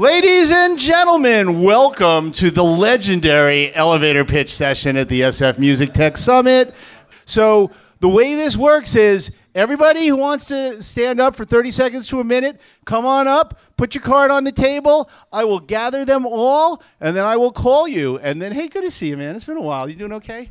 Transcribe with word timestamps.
Ladies 0.00 0.50
and 0.50 0.78
gentlemen, 0.78 1.60
welcome 1.60 2.32
to 2.32 2.50
the 2.50 2.64
legendary 2.64 3.70
elevator 3.74 4.24
pitch 4.24 4.50
session 4.50 4.96
at 4.96 5.10
the 5.10 5.20
SF 5.20 5.58
Music 5.58 5.92
Tech 5.92 6.16
Summit. 6.16 6.74
So, 7.26 7.70
the 7.98 8.08
way 8.08 8.34
this 8.34 8.56
works 8.56 8.96
is 8.96 9.30
everybody 9.54 10.06
who 10.06 10.16
wants 10.16 10.46
to 10.46 10.82
stand 10.82 11.20
up 11.20 11.36
for 11.36 11.44
30 11.44 11.70
seconds 11.70 12.06
to 12.06 12.20
a 12.20 12.24
minute, 12.24 12.62
come 12.86 13.04
on 13.04 13.28
up, 13.28 13.60
put 13.76 13.94
your 13.94 14.00
card 14.00 14.30
on 14.30 14.44
the 14.44 14.52
table. 14.52 15.10
I 15.34 15.44
will 15.44 15.60
gather 15.60 16.06
them 16.06 16.24
all, 16.24 16.82
and 16.98 17.14
then 17.14 17.26
I 17.26 17.36
will 17.36 17.52
call 17.52 17.86
you. 17.86 18.16
And 18.20 18.40
then, 18.40 18.52
hey, 18.52 18.68
good 18.68 18.84
to 18.84 18.90
see 18.90 19.08
you, 19.08 19.18
man. 19.18 19.36
It's 19.36 19.44
been 19.44 19.58
a 19.58 19.60
while. 19.60 19.86
You 19.86 19.96
doing 19.96 20.14
okay? 20.14 20.48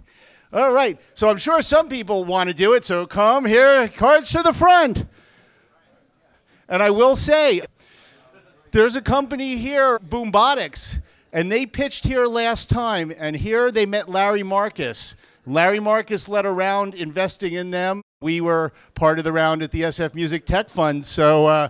All 0.54 0.72
right. 0.72 1.00
So, 1.16 1.28
I'm 1.28 1.40
sure 1.40 1.60
some 1.64 1.90
people 1.90 2.24
want 2.24 2.50
to 2.50 2.56
do 2.56 2.74
it. 2.74 2.86
So, 2.86 3.08
come 3.08 3.46
here, 3.46 3.88
cards 3.88 4.30
to 4.34 4.44
the 4.44 4.54
front. 4.54 5.06
And 6.68 6.84
I 6.84 6.92
will 6.92 7.16
say, 7.16 7.64
there's 8.72 8.96
a 8.96 9.02
company 9.02 9.58
here, 9.58 10.00
Boombotics, 10.00 11.02
and 11.34 11.52
they 11.52 11.66
pitched 11.66 12.06
here 12.06 12.26
last 12.28 12.70
time, 12.70 13.12
and 13.18 13.36
here 13.36 13.72
they 13.72 13.86
met 13.86 14.10
Larry 14.10 14.44
Marcus. 14.44 15.16
Larry 15.46 15.80
Marcus 15.80 16.30
led 16.30 16.46
a 16.46 16.52
round 16.52 16.94
investing 16.94 17.54
in 17.54 17.72
them. 17.72 18.02
We 18.22 18.42
were 18.42 18.72
part 18.94 19.18
of 19.18 19.26
the 19.26 19.32
round 19.32 19.64
at 19.64 19.72
the 19.72 19.82
SF 19.82 20.14
Music 20.14 20.46
Tech 20.46 20.70
Fund, 20.70 21.06
so 21.06 21.48
uh, 21.48 21.70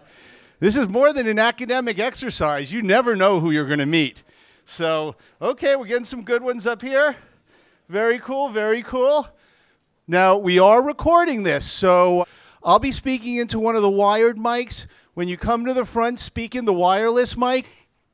this 0.59 0.75
is 0.75 0.89
more 0.89 1.13
than 1.13 1.27
an 1.27 1.39
academic 1.39 1.99
exercise. 1.99 2.73
You 2.73 2.81
never 2.81 3.15
know 3.15 3.39
who 3.39 3.51
you're 3.51 3.67
going 3.67 3.79
to 3.79 3.85
meet. 3.85 4.23
So, 4.65 5.15
okay, 5.41 5.75
we're 5.75 5.85
getting 5.85 6.05
some 6.05 6.23
good 6.23 6.43
ones 6.43 6.67
up 6.67 6.81
here. 6.81 7.15
Very 7.87 8.19
cool, 8.19 8.49
very 8.49 8.83
cool. 8.83 9.27
Now, 10.07 10.37
we 10.37 10.59
are 10.59 10.81
recording 10.81 11.43
this, 11.43 11.65
so 11.65 12.25
I'll 12.63 12.79
be 12.79 12.91
speaking 12.91 13.37
into 13.37 13.59
one 13.59 13.75
of 13.75 13.81
the 13.81 13.89
wired 13.89 14.37
mics. 14.37 14.85
When 15.19 15.27
you 15.27 15.35
come 15.35 15.65
to 15.65 15.73
the 15.73 15.83
front, 15.83 16.17
speaking 16.17 16.63
the 16.63 16.71
wireless 16.71 17.35
mic. 17.35 17.65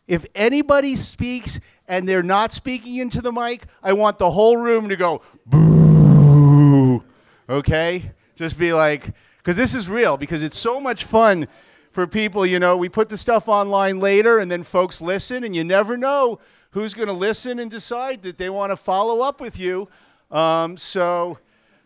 If 0.07 0.25
anybody 0.33 0.95
speaks 0.95 1.59
and 1.87 2.09
they're 2.09 2.23
not 2.23 2.51
speaking 2.51 2.95
into 2.95 3.21
the 3.21 3.31
mic, 3.31 3.67
I 3.83 3.93
want 3.93 4.17
the 4.17 4.31
whole 4.31 4.57
room 4.57 4.89
to 4.89 4.95
go 4.95 5.21
boo. 5.45 7.03
Okay? 7.47 8.11
Just 8.35 8.57
be 8.57 8.73
like, 8.73 9.13
because 9.37 9.55
this 9.55 9.75
is 9.75 9.87
real, 9.87 10.17
because 10.17 10.41
it's 10.41 10.57
so 10.57 10.81
much 10.81 11.03
fun 11.03 11.47
for 11.91 12.07
people. 12.07 12.43
You 12.43 12.57
know, 12.57 12.75
we 12.75 12.89
put 12.89 13.09
the 13.09 13.17
stuff 13.17 13.47
online 13.47 13.99
later 13.99 14.39
and 14.39 14.51
then 14.51 14.63
folks 14.63 14.99
listen, 14.99 15.43
and 15.43 15.55
you 15.55 15.63
never 15.63 15.97
know 15.97 16.39
who's 16.71 16.95
going 16.95 17.07
to 17.07 17.13
listen 17.13 17.59
and 17.59 17.69
decide 17.69 18.23
that 18.23 18.39
they 18.39 18.49
want 18.49 18.71
to 18.71 18.75
follow 18.75 19.21
up 19.21 19.39
with 19.39 19.59
you. 19.59 19.87
Um, 20.31 20.75
so 20.75 21.37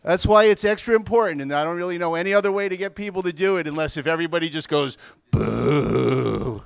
that's 0.04 0.26
why 0.26 0.46
it's 0.46 0.64
extra 0.64 0.96
important, 0.96 1.42
and 1.42 1.52
I 1.54 1.64
don't 1.64 1.76
really 1.76 1.98
know 1.98 2.16
any 2.16 2.34
other 2.34 2.52
way 2.52 2.70
to 2.70 2.78
get 2.78 2.96
people 2.96 3.22
to 3.24 3.34
do 3.34 3.58
it 3.58 3.68
unless 3.68 3.98
if 3.98 4.08
everybody 4.08 4.50
just 4.50 4.70
goes 4.70 4.98
boo. 5.30 6.64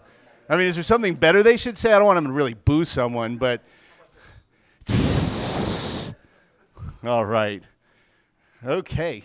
I 0.48 0.56
mean, 0.56 0.68
is 0.68 0.76
there 0.76 0.84
something 0.84 1.16
better 1.16 1.42
they 1.42 1.58
should 1.58 1.78
say? 1.78 1.94
I 1.94 1.98
don't 1.98 2.06
want 2.06 2.18
them 2.18 2.28
to 2.28 2.32
really 2.32 2.54
boo 2.54 2.86
someone, 2.86 3.38
but 3.38 3.64
all 7.04 7.26
right, 7.26 7.64
okay, 8.64 9.24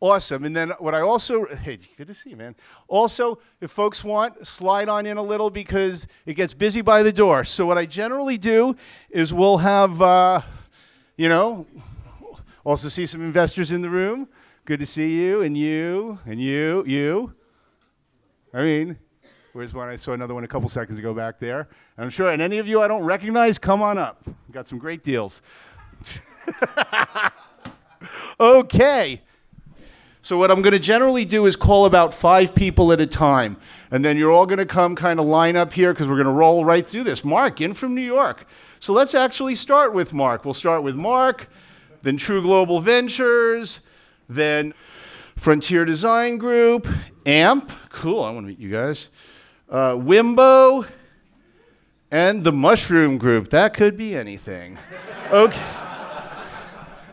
awesome. 0.00 0.44
And 0.44 0.56
then 0.56 0.70
what 0.80 0.96
I 0.96 1.00
also 1.00 1.46
hey, 1.46 1.78
good 1.96 2.08
to 2.08 2.14
see 2.14 2.30
you, 2.30 2.36
man. 2.36 2.56
Also, 2.88 3.38
if 3.60 3.70
folks 3.70 4.02
want, 4.02 4.44
slide 4.44 4.88
on 4.88 5.06
in 5.06 5.18
a 5.18 5.22
little 5.22 5.50
because 5.50 6.08
it 6.26 6.34
gets 6.34 6.52
busy 6.52 6.80
by 6.80 7.04
the 7.04 7.12
door. 7.12 7.44
So 7.44 7.64
what 7.64 7.78
I 7.78 7.86
generally 7.86 8.38
do 8.38 8.74
is 9.08 9.32
we'll 9.32 9.58
have, 9.58 10.02
uh, 10.02 10.40
you 11.16 11.28
know 11.28 11.64
also 12.68 12.90
see 12.90 13.06
some 13.06 13.22
investors 13.22 13.72
in 13.72 13.80
the 13.80 13.88
room. 13.88 14.28
Good 14.66 14.80
to 14.80 14.86
see 14.86 15.16
you 15.16 15.40
and 15.40 15.56
you 15.56 16.18
and 16.26 16.38
you, 16.38 16.84
you. 16.86 17.32
I 18.52 18.62
mean, 18.62 18.98
where's 19.54 19.72
one? 19.72 19.88
I 19.88 19.96
saw 19.96 20.12
another 20.12 20.34
one 20.34 20.44
a 20.44 20.48
couple 20.48 20.68
seconds 20.68 20.98
ago 20.98 21.14
back 21.14 21.38
there. 21.38 21.60
And 21.96 22.04
I'm 22.04 22.10
sure, 22.10 22.30
and 22.30 22.42
any 22.42 22.58
of 22.58 22.68
you 22.68 22.82
I 22.82 22.88
don't 22.88 23.04
recognize, 23.04 23.58
come 23.58 23.80
on 23.80 23.96
up. 23.96 24.22
Got 24.50 24.68
some 24.68 24.78
great 24.78 25.02
deals. 25.02 25.40
okay. 28.40 29.22
So 30.20 30.36
what 30.36 30.50
I'm 30.50 30.60
going 30.60 30.74
to 30.74 30.78
generally 30.78 31.24
do 31.24 31.46
is 31.46 31.56
call 31.56 31.86
about 31.86 32.12
five 32.12 32.54
people 32.54 32.92
at 32.92 33.00
a 33.00 33.06
time, 33.06 33.56
and 33.90 34.04
then 34.04 34.18
you're 34.18 34.30
all 34.30 34.44
going 34.44 34.58
to 34.58 34.66
come 34.66 34.94
kind 34.94 35.18
of 35.18 35.24
line 35.24 35.56
up 35.56 35.72
here 35.72 35.94
because 35.94 36.06
we're 36.06 36.16
going 36.16 36.26
to 36.26 36.32
roll 36.32 36.66
right 36.66 36.86
through 36.86 37.04
this. 37.04 37.24
Mark, 37.24 37.62
in 37.62 37.72
from 37.72 37.94
New 37.94 38.02
York. 38.02 38.46
So 38.78 38.92
let's 38.92 39.14
actually 39.14 39.54
start 39.54 39.94
with 39.94 40.12
Mark. 40.12 40.44
We'll 40.44 40.52
start 40.52 40.82
with 40.82 40.96
Mark 40.96 41.48
then 42.02 42.16
True 42.16 42.42
Global 42.42 42.80
Ventures, 42.80 43.80
then 44.28 44.74
Frontier 45.36 45.84
Design 45.84 46.38
Group, 46.38 46.86
AMP, 47.26 47.70
cool, 47.90 48.22
I 48.22 48.30
want 48.30 48.44
to 48.44 48.48
meet 48.48 48.58
you 48.58 48.70
guys, 48.70 49.10
uh, 49.70 49.92
Wimbo, 49.92 50.88
and 52.10 52.42
the 52.42 52.52
Mushroom 52.52 53.18
Group. 53.18 53.50
That 53.50 53.74
could 53.74 53.96
be 53.96 54.16
anything. 54.16 54.78
Okay. 55.30 55.60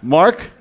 Mark? 0.02 0.52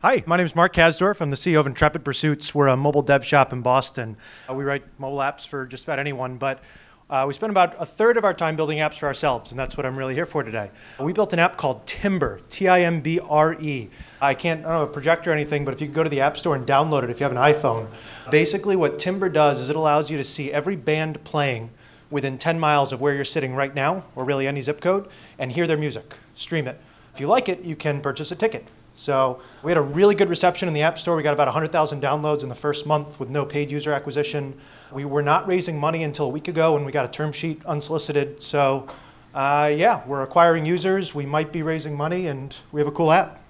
Hi, 0.00 0.22
my 0.26 0.36
name 0.36 0.46
is 0.46 0.54
Mark 0.54 0.74
Kasdorf. 0.74 1.20
I'm 1.20 1.30
the 1.30 1.36
CEO 1.36 1.58
of 1.58 1.66
Intrepid 1.66 2.04
Pursuits. 2.04 2.54
We're 2.54 2.68
a 2.68 2.76
mobile 2.76 3.02
dev 3.02 3.24
shop 3.24 3.52
in 3.52 3.62
Boston. 3.62 4.16
Uh, 4.48 4.54
we 4.54 4.64
write 4.64 4.84
mobile 4.98 5.18
apps 5.18 5.46
for 5.46 5.66
just 5.66 5.84
about 5.84 5.98
anyone, 5.98 6.36
but 6.36 6.60
uh, 7.08 7.24
we 7.26 7.32
spend 7.32 7.50
about 7.50 7.76
a 7.78 7.86
third 7.86 8.16
of 8.16 8.24
our 8.24 8.34
time 8.34 8.56
building 8.56 8.78
apps 8.78 8.98
for 8.98 9.06
ourselves, 9.06 9.52
and 9.52 9.58
that's 9.58 9.76
what 9.76 9.86
I'm 9.86 9.96
really 9.96 10.14
here 10.14 10.26
for 10.26 10.42
today. 10.42 10.70
We 10.98 11.12
built 11.12 11.32
an 11.32 11.38
app 11.38 11.56
called 11.56 11.86
Timbre, 11.86 12.40
T 12.50 12.66
I 12.66 12.80
M 12.80 13.00
B 13.00 13.20
R 13.20 13.54
E. 13.60 13.88
I 14.20 14.34
can't, 14.34 14.66
I 14.66 14.70
don't 14.70 14.80
have 14.80 14.88
a 14.88 14.92
projector 14.92 15.30
or 15.30 15.32
anything, 15.32 15.64
but 15.64 15.72
if 15.72 15.80
you 15.80 15.86
go 15.86 16.02
to 16.02 16.10
the 16.10 16.20
App 16.20 16.36
Store 16.36 16.56
and 16.56 16.66
download 16.66 17.04
it 17.04 17.10
if 17.10 17.20
you 17.20 17.24
have 17.24 17.32
an 17.32 17.38
iPhone, 17.38 17.86
basically 18.30 18.74
what 18.74 18.98
Timbre 18.98 19.28
does 19.28 19.60
is 19.60 19.70
it 19.70 19.76
allows 19.76 20.10
you 20.10 20.16
to 20.16 20.24
see 20.24 20.52
every 20.52 20.74
band 20.74 21.22
playing 21.22 21.70
within 22.10 22.38
10 22.38 22.58
miles 22.58 22.92
of 22.92 23.00
where 23.00 23.14
you're 23.14 23.24
sitting 23.24 23.54
right 23.54 23.74
now, 23.74 24.04
or 24.16 24.24
really 24.24 24.48
any 24.48 24.60
zip 24.60 24.80
code, 24.80 25.08
and 25.38 25.52
hear 25.52 25.68
their 25.68 25.76
music, 25.76 26.14
stream 26.34 26.66
it. 26.66 26.80
If 27.14 27.20
you 27.20 27.28
like 27.28 27.48
it, 27.48 27.62
you 27.62 27.76
can 27.76 28.00
purchase 28.00 28.32
a 28.32 28.36
ticket. 28.36 28.66
So 28.96 29.40
we 29.62 29.70
had 29.70 29.78
a 29.78 29.82
really 29.82 30.14
good 30.14 30.30
reception 30.30 30.68
in 30.68 30.74
the 30.74 30.82
App 30.82 30.98
Store. 30.98 31.16
We 31.16 31.22
got 31.22 31.34
about 31.34 31.48
100,000 31.48 32.02
downloads 32.02 32.42
in 32.42 32.48
the 32.48 32.54
first 32.54 32.86
month 32.86 33.20
with 33.20 33.28
no 33.28 33.44
paid 33.44 33.70
user 33.70 33.92
acquisition. 33.92 34.58
We 34.92 35.04
were 35.04 35.22
not 35.22 35.46
raising 35.46 35.78
money 35.78 36.04
until 36.04 36.26
a 36.26 36.28
week 36.28 36.48
ago, 36.48 36.76
and 36.76 36.86
we 36.86 36.92
got 36.92 37.04
a 37.04 37.10
term 37.10 37.32
sheet 37.32 37.64
unsolicited. 37.66 38.42
So, 38.42 38.86
uh, 39.34 39.72
yeah, 39.74 40.06
we're 40.06 40.22
acquiring 40.22 40.64
users. 40.64 41.14
We 41.14 41.26
might 41.26 41.52
be 41.52 41.62
raising 41.62 41.96
money, 41.96 42.28
and 42.28 42.56
we 42.72 42.80
have 42.80 42.88
a 42.88 42.92
cool 42.92 43.12
app. 43.12 43.40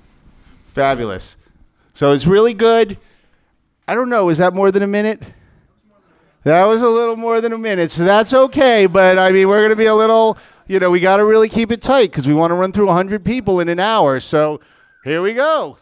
Fabulous. 0.66 1.36
So 1.92 2.12
it's 2.12 2.26
really 2.26 2.54
good. 2.54 2.98
I 3.88 3.94
don't 3.94 4.08
know. 4.08 4.28
Is 4.28 4.38
that 4.38 4.52
more 4.54 4.70
than 4.70 4.82
a 4.82 4.86
minute? 4.86 5.22
That 6.44 6.64
was 6.64 6.82
a 6.82 6.88
little 6.88 7.16
more 7.16 7.40
than 7.40 7.52
a 7.52 7.58
minute, 7.58 7.90
so 7.90 8.04
that's 8.04 8.32
okay. 8.32 8.86
But 8.86 9.18
I 9.18 9.32
mean, 9.32 9.48
we're 9.48 9.58
going 9.60 9.70
to 9.70 9.76
be 9.76 9.86
a 9.86 9.94
little, 9.94 10.38
you 10.68 10.78
know, 10.78 10.90
we 10.90 11.00
got 11.00 11.16
to 11.16 11.24
really 11.24 11.48
keep 11.48 11.72
it 11.72 11.82
tight 11.82 12.10
because 12.10 12.28
we 12.28 12.34
want 12.34 12.52
to 12.52 12.54
run 12.54 12.70
through 12.70 12.86
100 12.86 13.24
people 13.24 13.58
in 13.58 13.68
an 13.68 13.80
hour. 13.80 14.20
So 14.20 14.60
here 15.02 15.22
we 15.22 15.32
go. 15.32 15.78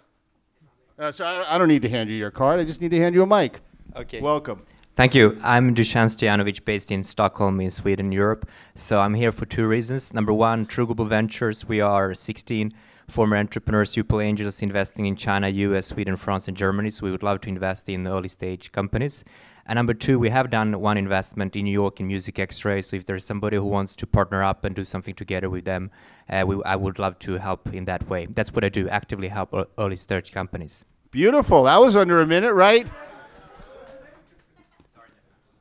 Uh, 0.98 1.10
so 1.10 1.25
I, 1.25 1.56
I, 1.56 1.59
don't 1.59 1.69
need 1.69 1.82
to 1.82 1.88
hand 1.88 2.09
you 2.09 2.16
your 2.16 2.31
card. 2.31 2.60
I 2.60 2.64
just 2.64 2.81
need 2.81 2.93
to 2.93 2.98
hand 2.98 3.14
you 3.14 3.22
a 3.22 3.26
mic. 3.26 3.60
Okay. 3.97 4.20
Welcome. 4.20 4.64
Thank 4.97 5.16
you. 5.16 5.37
I'm 5.43 5.75
Dusan 5.75 6.06
Stojanovic, 6.06 6.65
based 6.65 6.93
in 6.93 7.03
Stockholm, 7.03 7.60
in 7.60 7.71
Sweden, 7.71 8.12
Europe. 8.12 8.49
So 8.77 9.00
I'm 9.00 9.15
here 9.15 9.32
for 9.32 9.44
two 9.44 9.66
reasons. 9.66 10.15
Number 10.15 10.32
one, 10.32 10.66
True 10.66 10.87
Global 10.87 11.06
Ventures. 11.06 11.66
We 11.66 11.81
are 11.81 12.15
16 12.15 12.72
former 13.09 13.37
entrepreneurs, 13.37 13.91
super 13.91 14.22
angels 14.22 14.62
investing 14.62 15.06
in 15.06 15.16
China, 15.16 15.49
US, 15.49 15.87
Sweden, 15.87 16.15
France, 16.15 16.47
and 16.47 16.56
Germany. 16.56 16.91
So 16.91 17.06
we 17.06 17.10
would 17.10 17.25
love 17.25 17.41
to 17.41 17.49
invest 17.49 17.88
in 17.88 18.06
early 18.06 18.28
stage 18.28 18.71
companies. 18.71 19.25
And 19.66 19.78
number 19.78 19.94
two, 19.94 20.21
we 20.21 20.31
have 20.31 20.49
done 20.50 20.81
one 20.81 20.97
investment 20.97 21.56
in 21.56 21.65
New 21.65 21.72
York 21.72 21.99
in 21.99 22.06
Music 22.06 22.38
X-Ray. 22.38 22.81
So 22.82 22.94
if 22.94 23.05
there's 23.05 23.25
somebody 23.25 23.56
who 23.56 23.66
wants 23.66 23.97
to 23.97 24.06
partner 24.06 24.44
up 24.44 24.65
and 24.65 24.76
do 24.76 24.84
something 24.84 25.16
together 25.16 25.50
with 25.50 25.65
them, 25.65 25.91
uh, 26.31 26.44
we, 26.47 26.62
I 26.65 26.76
would 26.76 27.00
love 27.00 27.19
to 27.21 27.38
help 27.38 27.75
in 27.75 27.84
that 27.87 28.09
way. 28.09 28.26
That's 28.26 28.53
what 28.53 28.65
I 28.65 28.69
do, 28.69 28.88
actively 28.88 29.26
help 29.26 29.53
early 29.76 29.97
stage 29.97 30.31
companies. 30.31 30.84
Beautiful. 31.11 31.65
That 31.65 31.81
was 31.81 31.97
under 31.97 32.21
a 32.21 32.26
minute, 32.26 32.53
right? 32.53 32.87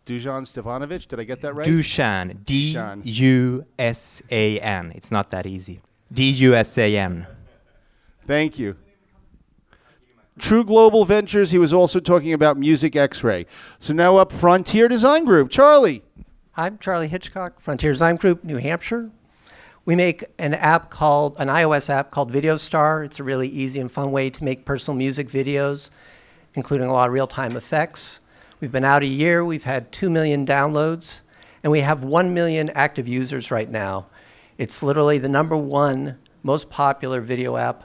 Dusan 0.06 0.44
Stefanovic, 0.44 1.08
did 1.08 1.19
I 1.19 1.24
get 1.24 1.41
that 1.41 1.53
right? 1.53 1.66
Dusan, 1.66 2.44
D 2.44 2.78
U 3.03 3.66
S 3.79 4.22
A 4.29 4.59
N. 4.59 4.91
It's 4.96 5.11
not 5.11 5.32
that 5.32 5.46
easy. 5.46 5.82
D 6.11 6.29
U 6.29 6.55
S 6.55 6.78
A 6.78 6.97
N. 6.97 7.26
Thank 8.26 8.59
you. 8.59 8.76
True 10.40 10.64
Global 10.64 11.05
Ventures, 11.05 11.52
he 11.52 11.58
was 11.58 11.72
also 11.72 12.00
talking 12.00 12.34
about 12.34 12.58
Music 12.58 12.96
X 12.96 13.23
Ray. 13.23 13.46
So 13.78 13.94
now 13.94 14.17
up 14.17 14.32
Frontier 14.32 14.88
Design 14.88 15.26
Group. 15.26 15.50
Charlie. 15.50 16.03
I'm 16.55 16.78
Charlie 16.79 17.08
Hitchcock, 17.08 17.59
Frontier 17.59 17.91
Design 17.91 18.16
Group, 18.16 18.44
New 18.44 18.58
Hampshire. 18.58 19.09
We 19.85 19.96
make 19.96 20.23
an 20.38 20.53
app 20.53 20.90
called, 20.90 21.35
an 21.38 21.50
iOS 21.50 21.90
app 21.90 22.09
called 22.09 22.32
Video 22.32 22.58
Star. 22.58 23.03
It's 23.03 23.20
a 23.20 23.23
really 23.23 23.47
easy 23.47 23.79
and 23.79 23.91
fun 23.91 24.11
way 24.11 24.29
to 24.29 24.44
make 24.44 24.66
personal 24.66 24.97
music 24.97 25.29
videos, 25.29 25.91
including 26.55 26.88
a 26.88 26.94
lot 26.94 27.08
of 27.08 27.14
real 27.14 27.28
time 27.28 27.55
effects. 27.55 28.20
We've 28.64 28.72
been 28.72 28.86
out 28.86 29.04
a 29.04 29.08
year, 29.08 29.44
we've 29.44 29.66
had 29.66 29.92
2 29.92 30.10
million 30.10 30.46
downloads, 30.46 31.20
and 31.64 31.70
we 31.70 31.82
have 31.82 32.06
1 32.06 32.34
million 32.34 32.70
active 32.70 33.10
users 33.10 33.52
right 33.52 33.70
now. 33.70 34.06
It's 34.58 34.82
literally 34.82 35.18
the 35.18 35.28
number 35.28 35.58
one 35.58 36.18
most 36.44 36.70
popular 36.70 37.20
video 37.20 37.58
app 37.58 37.84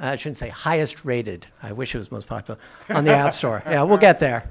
I 0.00 0.16
shouldn't 0.16 0.38
say 0.38 0.48
highest 0.48 1.04
rated. 1.04 1.44
I 1.62 1.72
wish 1.72 1.94
it 1.94 1.98
was 1.98 2.10
most 2.10 2.26
popular 2.26 2.58
on 2.88 3.04
the 3.04 3.12
App 3.12 3.34
Store. 3.34 3.62
Yeah, 3.66 3.82
we'll 3.82 3.98
get 3.98 4.18
there. 4.18 4.50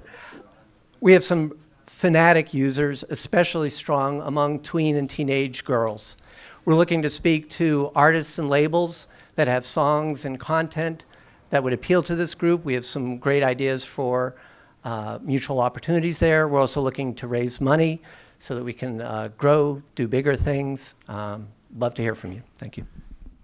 We 1.02 1.12
have 1.14 1.24
some 1.24 1.58
Fanatic 1.88 2.54
users, 2.54 3.04
especially 3.10 3.72
strong 3.72 4.22
among 4.22 4.60
tween 4.60 4.96
and 4.96 5.10
teenage 5.10 5.66
girls. 5.66 6.18
We're 6.66 6.76
looking 6.76 7.02
to 7.02 7.10
speak 7.10 7.50
to 7.50 7.92
artists 7.96 8.38
and 8.38 8.48
labels 8.48 9.08
that 9.34 9.48
have 9.48 9.66
songs 9.66 10.26
and 10.26 10.40
content 10.40 11.06
that 11.50 11.64
would 11.64 11.74
appeal 11.74 12.04
to 12.04 12.16
this 12.16 12.36
group. 12.36 12.64
We 12.64 12.76
have 12.76 12.86
some 12.86 13.18
great 13.18 13.42
ideas 13.42 13.84
for 13.84 14.36
uh, 14.84 15.20
mutual 15.22 15.60
opportunities 15.60 16.20
there. 16.20 16.48
We're 16.48 16.60
also 16.60 16.82
looking 16.82 17.14
to 17.16 17.28
raise 17.28 17.62
money 17.62 18.02
so 18.40 18.56
that 18.56 18.64
we 18.64 18.74
can 18.74 19.02
uh, 19.02 19.30
grow, 19.38 19.82
do 19.96 20.08
bigger 20.08 20.36
things. 20.36 20.96
Um, 21.08 21.48
love 21.78 21.94
to 21.96 22.02
hear 22.02 22.16
from 22.16 22.34
you. 22.34 22.42
Thank 22.56 22.78
you. 22.78 22.86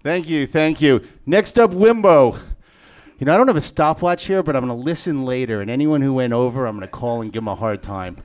Thank 0.02 0.28
you, 0.28 0.46
thank 0.46 0.80
you. 0.80 1.02
Next 1.26 1.58
up, 1.58 1.70
Wimbo. 1.72 2.38
You 3.18 3.26
know, 3.26 3.34
I 3.34 3.36
don't 3.36 3.48
have 3.48 3.56
a 3.56 3.60
stopwatch 3.60 4.24
here, 4.24 4.42
but 4.42 4.56
I'm 4.56 4.66
going 4.66 4.78
to 4.78 4.82
listen 4.82 5.26
later, 5.26 5.60
and 5.60 5.70
anyone 5.70 6.00
who 6.00 6.14
went 6.14 6.32
over, 6.32 6.66
I'm 6.66 6.76
going 6.76 6.86
to 6.86 6.90
call 6.90 7.20
and 7.20 7.30
give 7.30 7.42
them 7.42 7.48
a 7.48 7.54
hard 7.54 7.82
time. 7.82 8.16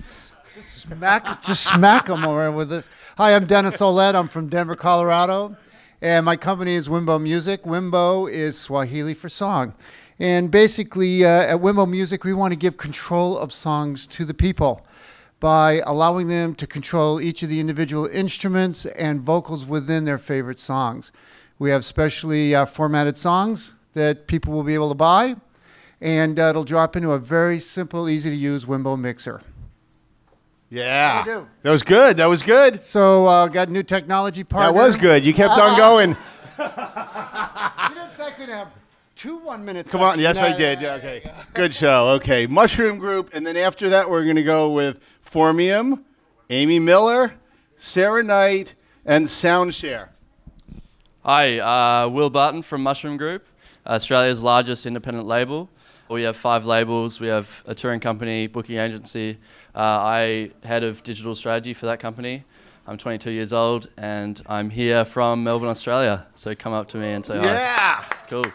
Smack, 0.61 1.41
just 1.41 1.65
smack 1.65 2.05
them 2.05 2.23
over 2.23 2.49
with 2.49 2.69
this. 2.69 2.89
Hi, 3.17 3.35
I'm 3.35 3.45
Dennis 3.45 3.77
Oled. 3.79 4.15
I'm 4.15 4.29
from 4.29 4.47
Denver, 4.47 4.77
Colorado, 4.77 5.57
and 6.01 6.25
my 6.25 6.37
company 6.37 6.75
is 6.75 6.87
Wimbo 6.87 7.21
Music. 7.21 7.63
Wimbo 7.63 8.31
is 8.31 8.57
Swahili 8.57 9.13
for 9.13 9.27
song. 9.27 9.73
And 10.19 10.49
basically, 10.49 11.25
uh, 11.25 11.27
at 11.27 11.57
Wimbo 11.57 11.89
Music, 11.89 12.23
we 12.23 12.33
want 12.33 12.51
to 12.53 12.55
give 12.55 12.77
control 12.77 13.37
of 13.37 13.51
songs 13.51 14.07
to 14.07 14.23
the 14.23 14.33
people 14.33 14.85
by 15.41 15.81
allowing 15.85 16.29
them 16.29 16.55
to 16.55 16.65
control 16.65 17.19
each 17.19 17.43
of 17.43 17.49
the 17.49 17.59
individual 17.59 18.07
instruments 18.07 18.85
and 18.85 19.21
vocals 19.21 19.65
within 19.65 20.05
their 20.05 20.17
favorite 20.17 20.59
songs. 20.59 21.11
We 21.59 21.69
have 21.71 21.83
specially 21.83 22.55
uh, 22.55 22.65
formatted 22.65 23.17
songs 23.17 23.75
that 23.93 24.27
people 24.27 24.53
will 24.53 24.63
be 24.63 24.73
able 24.73 24.89
to 24.89 24.95
buy, 24.95 25.35
and 25.99 26.39
uh, 26.39 26.43
it'll 26.43 26.63
drop 26.63 26.95
into 26.95 27.11
a 27.11 27.19
very 27.19 27.59
simple, 27.59 28.07
easy 28.07 28.29
to 28.29 28.35
use 28.35 28.65
Wimbo 28.65 28.97
mixer. 28.97 29.41
Yeah. 30.69 31.23
How 31.23 31.29
you 31.29 31.39
do? 31.39 31.47
That 31.61 31.71
was 31.71 31.83
good. 31.83 32.17
That 32.17 32.25
was 32.25 32.41
good. 32.41 32.83
So, 32.83 33.25
uh, 33.27 33.47
got 33.47 33.69
new 33.69 33.83
technology 33.83 34.43
partner. 34.43 34.73
That 34.73 34.83
was 34.83 34.95
good. 34.95 35.25
You 35.25 35.33
kept 35.33 35.57
on 35.57 35.77
going. 35.77 36.15
You 36.57 37.95
didn't 37.95 38.13
say 38.13 38.27
I 38.27 38.31
could 38.31 38.47
have 38.47 38.69
two 39.25 39.37
one 39.39 39.65
minutes. 39.65 39.91
Come 39.91 40.01
on. 40.01 40.19
Yes, 40.19 40.37
I 40.37 40.55
did. 40.55 40.81
Yeah, 40.81 40.95
okay. 40.95 41.23
Good 41.55 41.73
show. 41.73 42.09
Okay. 42.09 42.45
Mushroom 42.45 42.99
Group. 42.99 43.31
And 43.33 43.45
then 43.45 43.57
after 43.57 43.89
that, 43.89 44.07
we're 44.07 44.23
going 44.23 44.35
to 44.35 44.43
go 44.43 44.71
with 44.71 44.99
Formium, 45.27 46.03
Amy 46.51 46.77
Miller, 46.77 47.33
Sarah 47.75 48.21
Knight, 48.21 48.75
and 49.03 49.25
Soundshare. 49.25 50.09
Hi, 51.23 51.57
uh, 51.57 52.07
Will 52.07 52.29
Barton 52.29 52.61
from 52.61 52.83
Mushroom 52.83 53.17
Group, 53.17 53.47
Australia's 53.87 54.43
largest 54.43 54.85
independent 54.85 55.25
label. 55.25 55.69
We 56.07 56.21
have 56.21 56.37
five 56.37 56.67
labels. 56.67 57.19
We 57.19 57.27
have 57.27 57.63
a 57.65 57.73
touring 57.73 57.99
company, 57.99 58.45
booking 58.45 58.77
agency. 58.77 59.39
Uh, 59.73 59.79
I 59.79 60.51
head 60.63 60.83
of 60.83 61.01
digital 61.01 61.33
strategy 61.33 61.73
for 61.73 61.87
that 61.87 61.99
company. 61.99 62.43
I'm 62.85 62.99
22 62.99 63.31
years 63.31 63.53
old 63.53 63.89
and 63.97 64.39
I'm 64.45 64.69
here 64.69 65.03
from 65.03 65.43
Melbourne, 65.43 65.69
Australia. 65.69 66.27
So 66.35 66.53
come 66.53 66.73
up 66.73 66.87
to 66.89 66.97
me 66.97 67.13
and 67.13 67.25
say 67.25 67.39
hi. 67.39 67.43
Yeah. 67.43 68.03
Cool. 68.27 68.45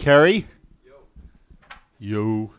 Kerry? 0.00 0.46
Yo. 1.98 2.50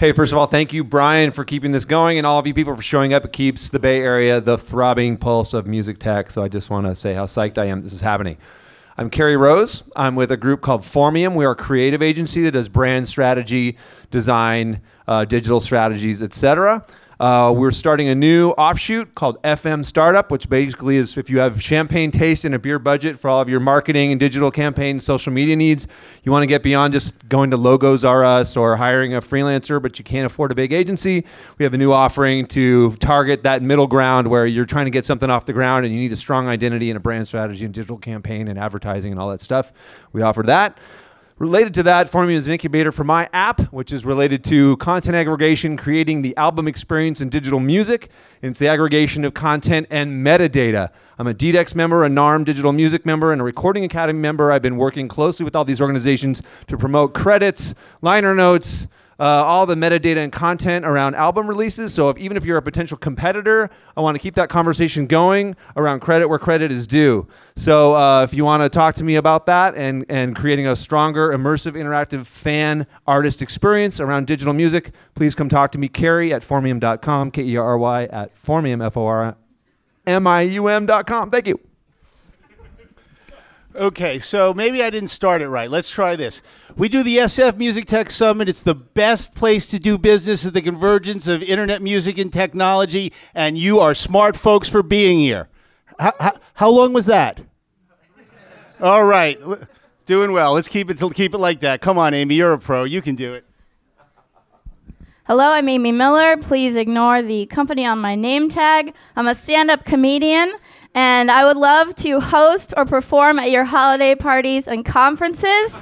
Hey, 0.00 0.12
first 0.12 0.32
of 0.32 0.38
all, 0.38 0.46
thank 0.46 0.72
you, 0.72 0.82
Brian, 0.82 1.30
for 1.30 1.44
keeping 1.44 1.72
this 1.72 1.84
going, 1.84 2.16
and 2.16 2.26
all 2.26 2.38
of 2.38 2.46
you 2.46 2.54
people 2.54 2.74
for 2.74 2.80
showing 2.80 3.12
up. 3.12 3.26
It 3.26 3.34
keeps 3.34 3.68
the 3.68 3.78
Bay 3.78 4.00
Area 4.00 4.40
the 4.40 4.56
throbbing 4.56 5.18
pulse 5.18 5.52
of 5.52 5.66
music 5.66 5.98
tech. 5.98 6.30
So 6.30 6.42
I 6.42 6.48
just 6.48 6.70
want 6.70 6.86
to 6.86 6.94
say 6.94 7.12
how 7.12 7.26
psyched 7.26 7.58
I 7.58 7.66
am 7.66 7.80
this 7.80 7.92
is 7.92 8.00
happening. 8.00 8.38
I'm 8.96 9.10
Kerry 9.10 9.36
Rose. 9.36 9.82
I'm 9.94 10.14
with 10.16 10.32
a 10.32 10.36
group 10.38 10.62
called 10.62 10.80
Formium. 10.80 11.34
We 11.34 11.44
are 11.44 11.50
a 11.50 11.56
creative 11.56 12.00
agency 12.00 12.42
that 12.44 12.52
does 12.52 12.68
brand 12.68 13.06
strategy, 13.06 13.76
design, 14.10 14.80
uh, 15.08 15.26
digital 15.26 15.60
strategies, 15.60 16.22
etc. 16.22 16.82
Uh, 17.22 17.52
we're 17.52 17.70
starting 17.70 18.08
a 18.08 18.14
new 18.16 18.50
offshoot 18.50 19.14
called 19.14 19.40
FM 19.42 19.84
Startup, 19.84 20.32
which 20.32 20.48
basically 20.48 20.96
is 20.96 21.16
if 21.16 21.30
you 21.30 21.38
have 21.38 21.62
champagne 21.62 22.10
taste 22.10 22.44
and 22.44 22.52
a 22.52 22.58
beer 22.58 22.80
budget 22.80 23.16
for 23.16 23.30
all 23.30 23.40
of 23.40 23.48
your 23.48 23.60
marketing 23.60 24.10
and 24.10 24.18
digital 24.18 24.50
campaign, 24.50 24.98
social 24.98 25.32
media 25.32 25.54
needs, 25.54 25.86
you 26.24 26.32
want 26.32 26.42
to 26.42 26.48
get 26.48 26.64
beyond 26.64 26.92
just 26.92 27.14
going 27.28 27.48
to 27.52 27.56
Logos 27.56 28.04
R 28.04 28.24
Us 28.24 28.56
or 28.56 28.76
hiring 28.76 29.14
a 29.14 29.20
freelancer, 29.20 29.80
but 29.80 30.00
you 30.00 30.04
can't 30.04 30.26
afford 30.26 30.50
a 30.50 30.56
big 30.56 30.72
agency. 30.72 31.24
We 31.58 31.62
have 31.62 31.74
a 31.74 31.78
new 31.78 31.92
offering 31.92 32.44
to 32.46 32.96
target 32.96 33.44
that 33.44 33.62
middle 33.62 33.86
ground 33.86 34.26
where 34.26 34.44
you're 34.44 34.64
trying 34.64 34.86
to 34.86 34.90
get 34.90 35.04
something 35.04 35.30
off 35.30 35.46
the 35.46 35.52
ground 35.52 35.84
and 35.84 35.94
you 35.94 36.00
need 36.00 36.12
a 36.12 36.16
strong 36.16 36.48
identity 36.48 36.90
and 36.90 36.96
a 36.96 37.00
brand 37.00 37.28
strategy 37.28 37.64
and 37.64 37.72
digital 37.72 37.98
campaign 37.98 38.48
and 38.48 38.58
advertising 38.58 39.12
and 39.12 39.20
all 39.20 39.30
that 39.30 39.40
stuff. 39.40 39.72
We 40.12 40.22
offer 40.22 40.42
that. 40.42 40.76
Related 41.42 41.74
to 41.74 41.82
that, 41.82 42.08
Formium 42.08 42.34
is 42.34 42.46
an 42.46 42.52
incubator 42.52 42.92
for 42.92 43.02
my 43.02 43.28
app, 43.32 43.62
which 43.72 43.92
is 43.92 44.04
related 44.04 44.44
to 44.44 44.76
content 44.76 45.16
aggregation, 45.16 45.76
creating 45.76 46.22
the 46.22 46.36
album 46.36 46.68
experience 46.68 47.20
in 47.20 47.30
digital 47.30 47.58
music. 47.58 48.10
And 48.42 48.50
it's 48.50 48.60
the 48.60 48.68
aggregation 48.68 49.24
of 49.24 49.34
content 49.34 49.88
and 49.90 50.24
metadata. 50.24 50.90
I'm 51.18 51.26
a 51.26 51.34
DDEX 51.34 51.74
member, 51.74 52.04
a 52.04 52.08
NARM 52.08 52.44
Digital 52.44 52.70
Music 52.70 53.04
member, 53.04 53.32
and 53.32 53.40
a 53.40 53.44
Recording 53.44 53.82
Academy 53.82 54.20
member. 54.20 54.52
I've 54.52 54.62
been 54.62 54.76
working 54.76 55.08
closely 55.08 55.42
with 55.42 55.56
all 55.56 55.64
these 55.64 55.80
organizations 55.80 56.44
to 56.68 56.78
promote 56.78 57.12
credits, 57.12 57.74
liner 58.02 58.36
notes, 58.36 58.86
uh, 59.18 59.24
all 59.24 59.66
the 59.66 59.74
metadata 59.74 60.18
and 60.18 60.32
content 60.32 60.84
around 60.84 61.14
album 61.14 61.46
releases. 61.46 61.94
So 61.94 62.10
if, 62.10 62.18
even 62.18 62.36
if 62.36 62.44
you're 62.44 62.58
a 62.58 62.62
potential 62.62 62.96
competitor, 62.96 63.70
I 63.96 64.00
want 64.00 64.16
to 64.16 64.18
keep 64.18 64.34
that 64.34 64.48
conversation 64.48 65.06
going 65.06 65.54
around 65.76 66.00
credit 66.00 66.26
where 66.28 66.38
credit 66.38 66.72
is 66.72 66.86
due. 66.86 67.26
So 67.56 67.96
uh, 67.96 68.22
if 68.24 68.34
you 68.34 68.44
want 68.44 68.62
to 68.62 68.68
talk 68.68 68.94
to 68.96 69.04
me 69.04 69.16
about 69.16 69.46
that 69.46 69.74
and, 69.74 70.04
and 70.08 70.36
creating 70.36 70.66
a 70.66 70.76
stronger, 70.76 71.30
immersive, 71.30 71.72
interactive 71.72 72.26
fan 72.26 72.86
artist 73.06 73.42
experience 73.42 74.00
around 74.00 74.26
digital 74.26 74.54
music, 74.54 74.92
please 75.14 75.34
come 75.34 75.48
talk 75.48 75.72
to 75.72 75.78
me, 75.78 75.88
Kerry 75.88 76.32
at 76.32 76.42
formium.com, 76.42 77.30
K-E-R-Y 77.30 78.04
at 78.04 78.34
formium, 78.34 78.84
F-O-R-M-I-U-M.com. 78.86 81.30
Thank 81.30 81.46
you. 81.46 81.71
Okay, 83.74 84.18
so 84.18 84.52
maybe 84.52 84.82
I 84.82 84.90
didn't 84.90 85.08
start 85.08 85.40
it 85.40 85.48
right. 85.48 85.70
Let's 85.70 85.90
try 85.90 86.14
this. 86.14 86.42
We 86.76 86.90
do 86.90 87.02
the 87.02 87.16
SF 87.16 87.56
Music 87.56 87.86
Tech 87.86 88.10
Summit. 88.10 88.48
It's 88.48 88.62
the 88.62 88.74
best 88.74 89.34
place 89.34 89.66
to 89.68 89.78
do 89.78 89.96
business 89.96 90.44
at 90.46 90.52
the 90.52 90.60
convergence 90.60 91.26
of 91.26 91.42
internet 91.42 91.80
music 91.80 92.18
and 92.18 92.30
technology, 92.30 93.12
and 93.34 93.56
you 93.56 93.78
are 93.78 93.94
smart 93.94 94.36
folks 94.36 94.68
for 94.68 94.82
being 94.82 95.20
here. 95.20 95.48
How, 95.98 96.12
how, 96.20 96.32
how 96.54 96.70
long 96.70 96.92
was 96.92 97.06
that? 97.06 97.40
All 98.80 99.04
right, 99.04 99.40
doing 100.04 100.32
well. 100.32 100.52
Let's 100.52 100.68
keep 100.68 100.90
it 100.90 101.00
keep 101.14 101.32
it 101.32 101.38
like 101.38 101.60
that. 101.60 101.80
Come 101.80 101.96
on, 101.96 102.12
Amy, 102.12 102.34
you're 102.34 102.52
a 102.52 102.58
pro. 102.58 102.84
You 102.84 103.00
can 103.00 103.14
do 103.14 103.32
it. 103.32 103.46
Hello, 105.24 105.52
I'm 105.52 105.68
Amy 105.68 105.92
Miller. 105.92 106.36
Please 106.36 106.76
ignore 106.76 107.22
the 107.22 107.46
company 107.46 107.86
on 107.86 108.00
my 108.00 108.16
name 108.16 108.48
tag. 108.48 108.92
I'm 109.14 109.28
a 109.28 109.34
stand 109.34 109.70
up 109.70 109.84
comedian, 109.84 110.52
and 110.94 111.30
I 111.30 111.44
would 111.44 111.56
love 111.56 111.94
to 111.96 112.20
host 112.20 112.74
or 112.76 112.84
perform 112.84 113.38
at 113.38 113.50
your 113.50 113.64
holiday 113.64 114.14
parties 114.14 114.68
and 114.68 114.84
conferences. 114.84 115.74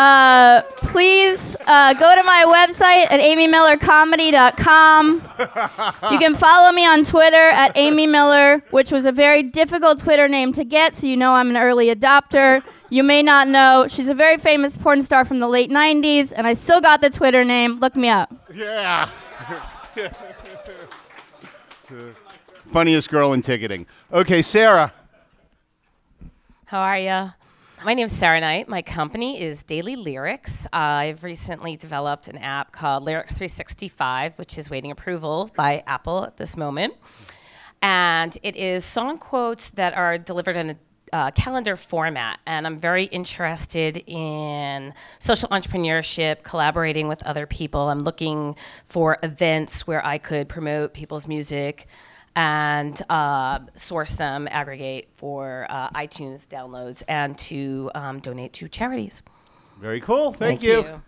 Uh, 0.00 0.62
please 0.76 1.54
uh, 1.66 1.92
go 1.92 2.14
to 2.14 2.22
my 2.22 2.46
website 2.46 3.12
at 3.12 3.20
amymillercomedy.com. 3.20 5.22
You 6.10 6.18
can 6.18 6.34
follow 6.34 6.72
me 6.72 6.86
on 6.86 7.04
Twitter 7.04 7.36
at 7.36 7.76
Amy 7.76 8.06
Miller, 8.06 8.62
which 8.70 8.90
was 8.90 9.04
a 9.04 9.12
very 9.12 9.42
difficult 9.42 9.98
Twitter 9.98 10.26
name 10.26 10.54
to 10.54 10.64
get, 10.64 10.96
so 10.96 11.06
you 11.06 11.18
know 11.18 11.32
I'm 11.32 11.50
an 11.50 11.58
early 11.58 11.94
adopter. 11.94 12.64
You 12.88 13.02
may 13.02 13.22
not 13.22 13.46
know, 13.46 13.88
she's 13.90 14.08
a 14.08 14.14
very 14.14 14.38
famous 14.38 14.78
porn 14.78 15.02
star 15.02 15.26
from 15.26 15.38
the 15.38 15.48
late 15.48 15.70
90s, 15.70 16.32
and 16.34 16.46
I 16.46 16.54
still 16.54 16.80
got 16.80 17.02
the 17.02 17.10
Twitter 17.10 17.44
name. 17.44 17.78
Look 17.78 17.94
me 17.94 18.08
up. 18.08 18.32
Yeah. 18.54 19.06
Funniest 22.70 23.10
girl 23.10 23.32
in 23.32 23.42
ticketing. 23.42 23.84
Okay, 24.12 24.42
Sarah. 24.42 24.92
How 26.66 26.78
are 26.78 26.98
you? 26.98 27.32
My 27.84 27.94
name 27.94 28.06
is 28.06 28.16
Sarah 28.16 28.40
Knight. 28.40 28.68
My 28.68 28.80
company 28.80 29.40
is 29.40 29.64
Daily 29.64 29.96
Lyrics. 29.96 30.66
Uh, 30.66 30.76
I've 30.76 31.24
recently 31.24 31.76
developed 31.76 32.28
an 32.28 32.38
app 32.38 32.70
called 32.70 33.02
Lyrics 33.02 33.34
365, 33.34 34.38
which 34.38 34.56
is 34.56 34.70
waiting 34.70 34.92
approval 34.92 35.50
by 35.56 35.82
Apple 35.84 36.24
at 36.24 36.36
this 36.36 36.56
moment. 36.56 36.94
And 37.82 38.38
it 38.44 38.54
is 38.54 38.84
song 38.84 39.18
quotes 39.18 39.70
that 39.70 39.94
are 39.94 40.16
delivered 40.16 40.54
in 40.54 40.70
a 40.70 40.76
uh, 41.12 41.30
calendar 41.32 41.74
format. 41.74 42.38
And 42.46 42.68
I'm 42.68 42.78
very 42.78 43.06
interested 43.06 44.00
in 44.06 44.94
social 45.18 45.48
entrepreneurship, 45.48 46.44
collaborating 46.44 47.08
with 47.08 47.20
other 47.24 47.48
people. 47.48 47.88
I'm 47.88 48.04
looking 48.04 48.54
for 48.86 49.18
events 49.24 49.88
where 49.88 50.06
I 50.06 50.18
could 50.18 50.48
promote 50.48 50.94
people's 50.94 51.26
music 51.26 51.88
and 52.36 53.00
uh, 53.10 53.60
source 53.74 54.14
them, 54.14 54.48
aggregate 54.50 55.08
for 55.12 55.66
uh, 55.68 55.90
iTunes 55.90 56.46
downloads, 56.46 57.02
and 57.08 57.36
to 57.38 57.90
um, 57.94 58.20
donate 58.20 58.52
to 58.54 58.68
charities. 58.68 59.22
Very 59.80 60.00
cool. 60.00 60.32
Thank, 60.32 60.62
you. 60.62 61.02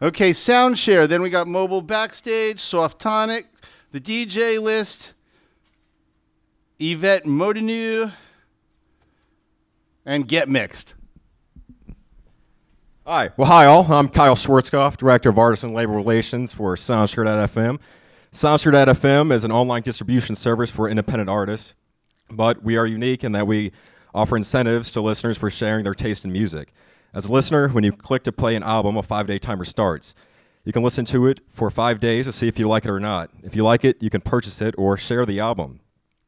Okay, 0.00 0.30
Soundshare. 0.30 1.08
Then 1.08 1.22
we 1.22 1.30
got 1.30 1.46
mobile 1.46 1.82
backstage, 1.82 2.58
Softonic, 2.58 3.44
the 3.92 4.00
DJ 4.00 4.60
list, 4.60 5.14
Yvette 6.78 7.24
Modenu, 7.24 8.12
and 10.04 10.28
Get 10.28 10.48
Mixed. 10.48 10.94
Hi. 13.06 13.30
Well, 13.36 13.46
hi, 13.46 13.66
all. 13.66 13.90
I'm 13.92 14.08
Kyle 14.08 14.34
Schwarzkopf, 14.34 14.96
Director 14.96 15.28
of 15.28 15.38
Artist 15.38 15.62
and 15.62 15.72
Labor 15.72 15.92
Relations 15.92 16.52
for 16.52 16.74
SoundShare.fm. 16.74 17.78
SoundShare.fm 18.36 19.32
is 19.32 19.44
an 19.44 19.50
online 19.50 19.80
distribution 19.80 20.34
service 20.34 20.70
for 20.70 20.90
independent 20.90 21.30
artists, 21.30 21.74
but 22.30 22.62
we 22.62 22.76
are 22.76 22.84
unique 22.84 23.24
in 23.24 23.32
that 23.32 23.46
we 23.46 23.72
offer 24.14 24.36
incentives 24.36 24.92
to 24.92 25.00
listeners 25.00 25.38
for 25.38 25.48
sharing 25.48 25.84
their 25.84 25.94
taste 25.94 26.22
in 26.22 26.32
music. 26.32 26.74
As 27.14 27.24
a 27.24 27.32
listener, 27.32 27.70
when 27.70 27.82
you 27.82 27.92
click 27.92 28.24
to 28.24 28.32
play 28.32 28.54
an 28.54 28.62
album, 28.62 28.98
a 28.98 29.02
five 29.02 29.26
day 29.26 29.38
timer 29.38 29.64
starts. 29.64 30.14
You 30.64 30.72
can 30.72 30.82
listen 30.82 31.06
to 31.06 31.26
it 31.26 31.40
for 31.48 31.70
five 31.70 31.98
days 31.98 32.26
to 32.26 32.32
see 32.32 32.46
if 32.46 32.58
you 32.58 32.68
like 32.68 32.84
it 32.84 32.90
or 32.90 33.00
not. 33.00 33.30
If 33.42 33.56
you 33.56 33.64
like 33.64 33.86
it, 33.86 33.96
you 34.02 34.10
can 34.10 34.20
purchase 34.20 34.60
it 34.60 34.74
or 34.76 34.98
share 34.98 35.24
the 35.24 35.40
album. 35.40 35.80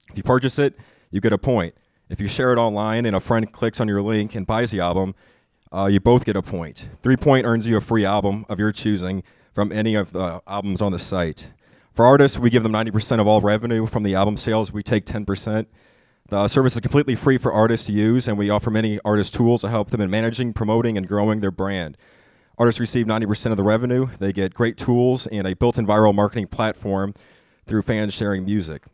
If 0.08 0.16
you 0.16 0.22
purchase 0.22 0.58
it, 0.58 0.78
you 1.10 1.20
get 1.20 1.34
a 1.34 1.38
point. 1.38 1.74
If 2.08 2.22
you 2.22 2.28
share 2.28 2.54
it 2.54 2.58
online 2.58 3.04
and 3.04 3.14
a 3.14 3.20
friend 3.20 3.52
clicks 3.52 3.80
on 3.80 3.88
your 3.88 4.00
link 4.00 4.34
and 4.34 4.46
buys 4.46 4.70
the 4.70 4.80
album, 4.80 5.14
uh, 5.70 5.90
you 5.92 6.00
both 6.00 6.24
get 6.24 6.36
a 6.36 6.42
point. 6.42 6.88
Three 7.02 7.18
point 7.18 7.44
earns 7.44 7.68
you 7.68 7.76
a 7.76 7.82
free 7.82 8.06
album 8.06 8.46
of 8.48 8.58
your 8.58 8.72
choosing 8.72 9.24
from 9.52 9.72
any 9.72 9.94
of 9.94 10.12
the 10.12 10.40
albums 10.46 10.80
on 10.80 10.92
the 10.92 10.98
site. 10.98 11.50
For 11.98 12.06
artists, 12.06 12.38
we 12.38 12.48
give 12.48 12.62
them 12.62 12.70
90% 12.70 13.20
of 13.20 13.26
all 13.26 13.40
revenue 13.40 13.84
from 13.84 14.04
the 14.04 14.14
album 14.14 14.36
sales. 14.36 14.72
We 14.72 14.84
take 14.84 15.04
10%. 15.04 15.66
The 16.28 16.36
uh, 16.36 16.46
service 16.46 16.76
is 16.76 16.80
completely 16.80 17.16
free 17.16 17.38
for 17.38 17.52
artists 17.52 17.88
to 17.88 17.92
use, 17.92 18.28
and 18.28 18.38
we 18.38 18.50
offer 18.50 18.70
many 18.70 19.00
artist 19.04 19.34
tools 19.34 19.62
to 19.62 19.68
help 19.68 19.90
them 19.90 20.00
in 20.00 20.08
managing, 20.08 20.52
promoting, 20.52 20.96
and 20.96 21.08
growing 21.08 21.40
their 21.40 21.50
brand. 21.50 21.96
Artists 22.56 22.78
receive 22.78 23.06
90% 23.06 23.50
of 23.50 23.56
the 23.56 23.64
revenue. 23.64 24.10
They 24.20 24.32
get 24.32 24.54
great 24.54 24.76
tools 24.76 25.26
and 25.26 25.44
a 25.44 25.56
built 25.56 25.76
in 25.76 25.88
viral 25.88 26.14
marketing 26.14 26.46
platform 26.46 27.14
through 27.66 27.82
fans 27.82 28.14
sharing 28.14 28.44
music. 28.44 28.84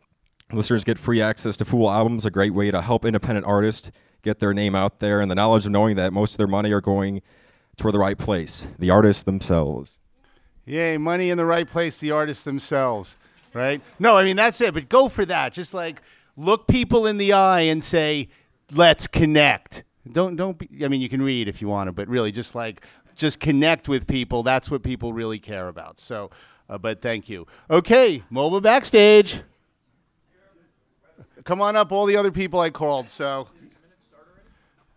Listeners 0.51 0.83
get 0.83 0.97
free 0.97 1.21
access 1.21 1.55
to 1.57 1.65
full 1.65 1.91
albums, 1.91 2.25
a 2.25 2.31
great 2.31 2.55
way 2.55 2.71
to 2.71 2.81
help 2.81 3.05
independent 3.05 3.45
artists 3.45 3.91
get 4.23 4.39
their 4.39 4.51
name 4.51 4.73
out 4.73 4.99
there, 4.99 5.21
and 5.21 5.29
the 5.29 5.35
knowledge 5.35 5.67
of 5.67 5.71
knowing 5.71 5.95
that 5.97 6.11
most 6.11 6.31
of 6.33 6.37
their 6.39 6.47
money 6.47 6.71
are 6.71 6.81
going 6.81 7.21
toward 7.77 7.93
the 7.93 7.99
right 7.99 8.17
place, 8.17 8.65
the 8.79 8.89
artists 8.89 9.21
themselves. 9.21 9.99
Yay, 10.65 10.97
money 10.97 11.29
in 11.29 11.37
the 11.37 11.45
right 11.45 11.67
place, 11.67 11.99
the 11.99 12.11
artists 12.11 12.43
themselves, 12.43 13.17
right? 13.53 13.81
No, 13.99 14.17
I 14.17 14.23
mean, 14.23 14.35
that's 14.35 14.59
it, 14.61 14.73
but 14.73 14.89
go 14.89 15.09
for 15.09 15.25
that. 15.25 15.53
Just 15.53 15.73
like 15.73 16.01
look 16.35 16.67
people 16.67 17.05
in 17.05 17.17
the 17.17 17.33
eye 17.33 17.61
and 17.61 17.83
say, 17.83 18.29
let's 18.73 19.05
connect. 19.07 19.83
Don't, 20.11 20.35
don't 20.35 20.57
be, 20.57 20.83
I 20.83 20.87
mean, 20.87 21.01
you 21.01 21.09
can 21.09 21.21
read 21.21 21.47
if 21.47 21.61
you 21.61 21.67
want 21.67 21.87
to, 21.87 21.91
but 21.91 22.07
really 22.07 22.31
just 22.31 22.55
like, 22.55 22.85
just 23.15 23.39
connect 23.39 23.87
with 23.87 24.07
people. 24.07 24.43
That's 24.43 24.69
what 24.69 24.83
people 24.83 25.13
really 25.13 25.39
care 25.39 25.67
about. 25.67 25.99
So, 25.99 26.31
uh, 26.69 26.77
but 26.77 27.01
thank 27.01 27.29
you. 27.29 27.47
Okay, 27.69 28.23
mobile 28.29 28.61
backstage. 28.61 29.41
Come 31.43 31.61
on 31.61 31.75
up, 31.75 31.91
all 31.91 32.07
the 32.07 32.17
other 32.17 32.31
people 32.31 32.59
I 32.59 32.71
called. 32.71 33.07
So, 33.07 33.47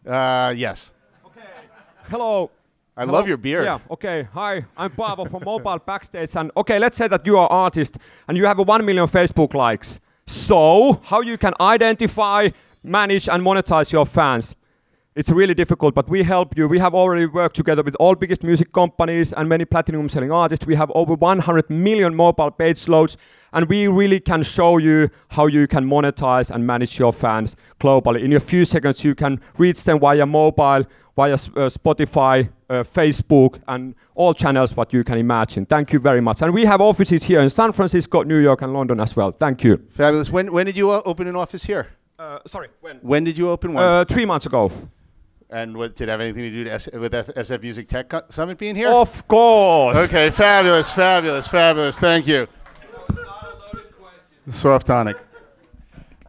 uh, 0.06 0.54
yes. 0.56 0.92
Okay. 1.26 1.42
Hello. 2.04 2.50
I 2.98 3.02
Hello. 3.02 3.12
love 3.12 3.28
your 3.28 3.36
beard. 3.36 3.64
Yeah, 3.64 3.78
okay. 3.92 4.26
Hi, 4.34 4.64
I'm 4.76 4.90
Paavo 4.90 5.30
from 5.30 5.44
Mobile 5.44 5.78
Backstage. 5.78 6.34
And 6.34 6.50
okay, 6.56 6.80
let's 6.80 6.96
say 6.96 7.06
that 7.06 7.24
you 7.24 7.38
are 7.38 7.46
artist 7.46 7.96
and 8.26 8.36
you 8.36 8.44
have 8.44 8.58
a 8.58 8.64
1 8.64 8.84
million 8.84 9.06
Facebook 9.06 9.54
likes. 9.54 10.00
So, 10.26 11.00
how 11.04 11.20
you 11.20 11.38
can 11.38 11.54
identify, 11.60 12.48
manage, 12.82 13.28
and 13.28 13.40
monetize 13.40 13.92
your 13.92 14.04
fans? 14.04 14.56
It's 15.14 15.30
really 15.30 15.54
difficult, 15.54 15.94
but 15.94 16.08
we 16.08 16.24
help 16.24 16.56
you. 16.56 16.66
We 16.66 16.80
have 16.80 16.92
already 16.92 17.26
worked 17.26 17.54
together 17.54 17.84
with 17.84 17.94
all 18.00 18.16
biggest 18.16 18.42
music 18.42 18.72
companies 18.72 19.32
and 19.32 19.48
many 19.48 19.64
platinum 19.64 20.08
selling 20.08 20.32
artists. 20.32 20.66
We 20.66 20.74
have 20.74 20.90
over 20.92 21.14
100 21.14 21.70
million 21.70 22.16
mobile 22.16 22.50
page 22.50 22.88
loads, 22.88 23.16
and 23.52 23.68
we 23.68 23.86
really 23.86 24.18
can 24.18 24.42
show 24.42 24.78
you 24.78 25.08
how 25.28 25.46
you 25.46 25.68
can 25.68 25.84
monetize 25.84 26.50
and 26.50 26.66
manage 26.66 26.98
your 26.98 27.12
fans 27.12 27.54
globally. 27.80 28.24
In 28.24 28.32
a 28.32 28.40
few 28.40 28.64
seconds, 28.64 29.04
you 29.04 29.14
can 29.14 29.40
reach 29.56 29.84
them 29.84 30.00
via 30.00 30.26
mobile, 30.26 30.84
via 31.18 31.34
uh, 31.34 31.68
Spotify, 31.68 32.48
uh, 32.70 32.84
Facebook, 32.84 33.60
and 33.66 33.96
all 34.14 34.32
channels 34.32 34.76
what 34.76 34.92
you 34.92 35.02
can 35.02 35.18
imagine. 35.18 35.66
Thank 35.66 35.92
you 35.92 35.98
very 35.98 36.20
much. 36.20 36.42
And 36.42 36.54
we 36.54 36.64
have 36.64 36.80
offices 36.80 37.24
here 37.24 37.40
in 37.40 37.50
San 37.50 37.72
Francisco, 37.72 38.22
New 38.22 38.38
York, 38.38 38.62
and 38.62 38.72
London 38.72 39.00
as 39.00 39.16
well. 39.16 39.32
Thank 39.32 39.64
you. 39.64 39.78
Fabulous. 39.90 40.30
When, 40.30 40.52
when 40.52 40.66
did 40.66 40.76
you 40.76 40.90
uh, 40.90 41.02
open 41.04 41.26
an 41.26 41.34
office 41.34 41.64
here? 41.64 41.88
Uh, 42.20 42.38
sorry, 42.46 42.68
when? 42.80 42.98
When 42.98 43.24
did 43.24 43.36
you 43.36 43.50
open 43.50 43.74
one? 43.74 43.82
Uh, 43.82 44.04
three 44.04 44.26
months 44.26 44.46
ago. 44.46 44.70
And 45.50 45.76
what 45.76 45.96
did 45.96 46.08
it 46.08 46.12
have 46.12 46.20
anything 46.20 46.44
to 46.44 46.50
do 46.50 46.64
to 46.64 46.72
S- 46.72 46.88
with 46.92 47.12
F- 47.14 47.34
SF 47.34 47.62
Music 47.62 47.88
Tech 47.88 48.12
Summit 48.30 48.56
being 48.56 48.76
here? 48.76 48.90
Of 48.90 49.26
course. 49.26 49.98
Okay, 49.98 50.30
fabulous, 50.30 50.92
fabulous, 50.92 51.48
fabulous. 51.48 51.98
Thank 51.98 52.28
you. 52.28 52.46
Softonic. 54.48 55.16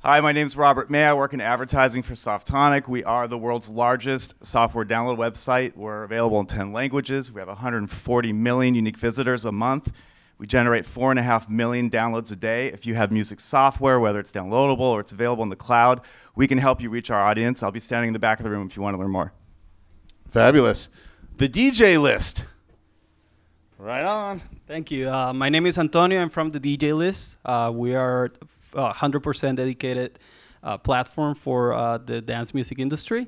Hi, 0.02 0.22
my 0.22 0.32
name 0.32 0.46
is 0.46 0.56
Robert 0.56 0.90
May. 0.90 1.04
I 1.04 1.14
work 1.14 1.34
in 1.34 1.42
advertising 1.42 2.04
for 2.04 2.14
Softonic. 2.14 2.88
We 2.88 3.04
are 3.04 3.28
the 3.28 3.38
world's 3.38 3.68
largest 3.68 4.34
software 4.46 4.86
download 4.86 5.18
website. 5.18 5.76
We're 5.76 6.04
available 6.04 6.40
in 6.40 6.46
10 6.46 6.72
languages. 6.72 7.34
We 7.34 7.42
have 7.42 7.50
140 7.50 8.32
million 8.32 8.76
unique 8.76 8.96
visitors 8.96 9.44
a 9.44 9.52
month. 9.52 9.92
We 10.38 10.48
generate 10.48 10.86
four 10.86 11.12
and 11.12 11.20
a 11.20 11.22
half 11.22 11.50
million 11.50 11.90
downloads 11.90 12.32
a 12.32 12.38
day. 12.38 12.68
If 12.68 12.86
you 12.86 12.96
have 12.96 13.12
music 13.12 13.42
software, 13.42 14.00
whether 14.00 14.22
it's 14.22 14.32
downloadable 14.32 14.80
or 14.80 15.02
it's 15.02 15.12
available 15.12 15.44
in 15.44 15.50
the 15.50 15.58
cloud, 15.58 16.00
we 16.34 16.48
can 16.48 16.60
help 16.60 16.80
you 16.80 16.90
reach 16.90 17.12
our 17.12 17.22
audience. 17.22 17.62
I'll 17.62 17.70
be 17.70 17.82
standing 17.82 18.08
in 18.08 18.14
the 18.14 18.20
back 18.20 18.40
of 18.40 18.46
the 18.46 18.52
room 18.52 18.68
if 18.68 18.78
you 18.78 18.82
want 18.82 18.94
to 18.94 19.00
learn 19.02 19.12
more. 19.12 19.34
Fabulous. 20.30 20.88
The 21.36 21.50
DJ 21.50 22.02
list. 22.02 22.46
Right 23.80 24.04
on. 24.04 24.42
Thank 24.68 24.92
you. 24.92 25.10
Uh, 25.10 25.32
my 25.32 25.48
name 25.48 25.66
is 25.66 25.78
Antonio. 25.78 26.22
I'm 26.22 26.30
from 26.30 26.52
the 26.52 26.60
DJ 26.60 26.94
List. 26.94 27.38
Uh, 27.46 27.72
we 27.74 27.96
are 27.96 28.26
a 28.74 28.92
100% 28.92 29.56
dedicated 29.56 30.20
uh, 30.62 30.78
platform 30.78 31.34
for 31.34 31.72
uh, 31.72 31.98
the 31.98 32.20
dance 32.20 32.54
music 32.54 32.78
industry. 32.78 33.28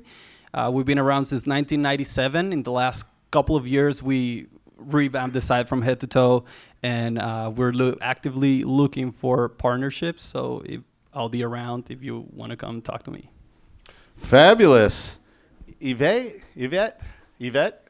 Uh, 0.52 0.70
we've 0.70 0.84
been 0.84 0.98
around 0.98 1.24
since 1.24 1.46
1997. 1.46 2.52
In 2.52 2.62
the 2.64 2.70
last 2.70 3.06
couple 3.30 3.56
of 3.56 3.66
years, 3.66 4.02
we 4.02 4.46
revamped 4.76 5.32
the 5.32 5.40
site 5.40 5.70
from 5.70 5.80
head 5.80 6.00
to 6.00 6.06
toe, 6.06 6.44
and 6.82 7.18
uh, 7.18 7.50
we're 7.54 7.72
lo- 7.72 7.96
actively 8.02 8.62
looking 8.62 9.10
for 9.10 9.48
partnerships. 9.48 10.22
So 10.22 10.62
if 10.66 10.82
I'll 11.14 11.30
be 11.30 11.42
around 11.42 11.90
if 11.90 12.02
you 12.02 12.26
want 12.30 12.50
to 12.50 12.56
come 12.58 12.82
talk 12.82 13.04
to 13.04 13.10
me. 13.10 13.30
Fabulous. 14.18 15.18
Yvette? 15.80 16.36
Yvette? 16.54 17.00
Yvette? 17.40 17.81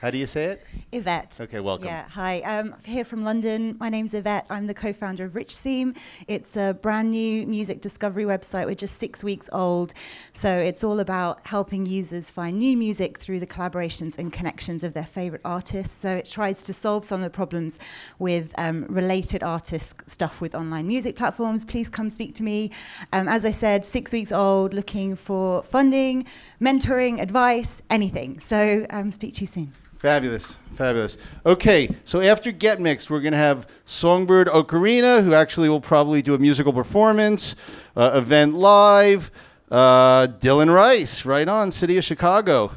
How 0.00 0.12
do 0.12 0.18
you 0.18 0.26
say 0.26 0.44
it? 0.44 0.64
Yvette. 0.92 1.40
Okay, 1.40 1.58
welcome. 1.58 1.86
Yeah, 1.86 2.04
hi. 2.08 2.40
Um, 2.42 2.72
I'm 2.78 2.84
here 2.84 3.04
from 3.04 3.24
London. 3.24 3.76
My 3.80 3.88
name's 3.88 4.14
Yvette. 4.14 4.46
I'm 4.48 4.68
the 4.68 4.74
co 4.74 4.92
founder 4.92 5.24
of 5.24 5.34
Rich 5.34 5.56
Seam. 5.56 5.92
It's 6.28 6.56
a 6.56 6.78
brand 6.80 7.10
new 7.10 7.44
music 7.48 7.80
discovery 7.80 8.22
website. 8.22 8.66
We're 8.66 8.76
just 8.76 8.98
six 8.98 9.24
weeks 9.24 9.50
old. 9.52 9.94
So 10.32 10.56
it's 10.56 10.84
all 10.84 11.00
about 11.00 11.44
helping 11.48 11.84
users 11.84 12.30
find 12.30 12.60
new 12.60 12.76
music 12.76 13.18
through 13.18 13.40
the 13.40 13.46
collaborations 13.46 14.16
and 14.18 14.32
connections 14.32 14.84
of 14.84 14.94
their 14.94 15.04
favorite 15.04 15.42
artists. 15.44 15.96
So 15.96 16.14
it 16.14 16.26
tries 16.26 16.62
to 16.62 16.72
solve 16.72 17.04
some 17.04 17.18
of 17.18 17.24
the 17.24 17.34
problems 17.34 17.80
with 18.20 18.52
um, 18.56 18.86
related 18.88 19.42
artist 19.42 20.08
stuff 20.08 20.40
with 20.40 20.54
online 20.54 20.86
music 20.86 21.16
platforms. 21.16 21.64
Please 21.64 21.88
come 21.88 22.08
speak 22.08 22.36
to 22.36 22.44
me. 22.44 22.70
Um, 23.12 23.26
as 23.26 23.44
I 23.44 23.50
said, 23.50 23.84
six 23.84 24.12
weeks 24.12 24.30
old, 24.30 24.74
looking 24.74 25.16
for 25.16 25.64
funding, 25.64 26.24
mentoring, 26.60 27.20
advice, 27.20 27.82
anything. 27.90 28.38
So 28.38 28.86
um, 28.90 29.10
speak 29.10 29.34
to 29.34 29.40
you 29.40 29.48
soon. 29.48 29.72
Fabulous, 29.98 30.56
fabulous. 30.74 31.18
Okay, 31.44 31.92
so 32.04 32.20
after 32.20 32.52
Get 32.52 32.80
Mixed, 32.80 33.10
we're 33.10 33.20
going 33.20 33.32
to 33.32 33.38
have 33.38 33.66
Songbird 33.84 34.46
Ocarina, 34.46 35.24
who 35.24 35.34
actually 35.34 35.68
will 35.68 35.80
probably 35.80 36.22
do 36.22 36.34
a 36.34 36.38
musical 36.38 36.72
performance, 36.72 37.56
uh, 37.96 38.12
event 38.14 38.54
live, 38.54 39.32
uh, 39.72 40.28
Dylan 40.38 40.72
Rice, 40.72 41.24
right 41.24 41.48
on, 41.48 41.72
City 41.72 41.98
of 41.98 42.04
Chicago, 42.04 42.76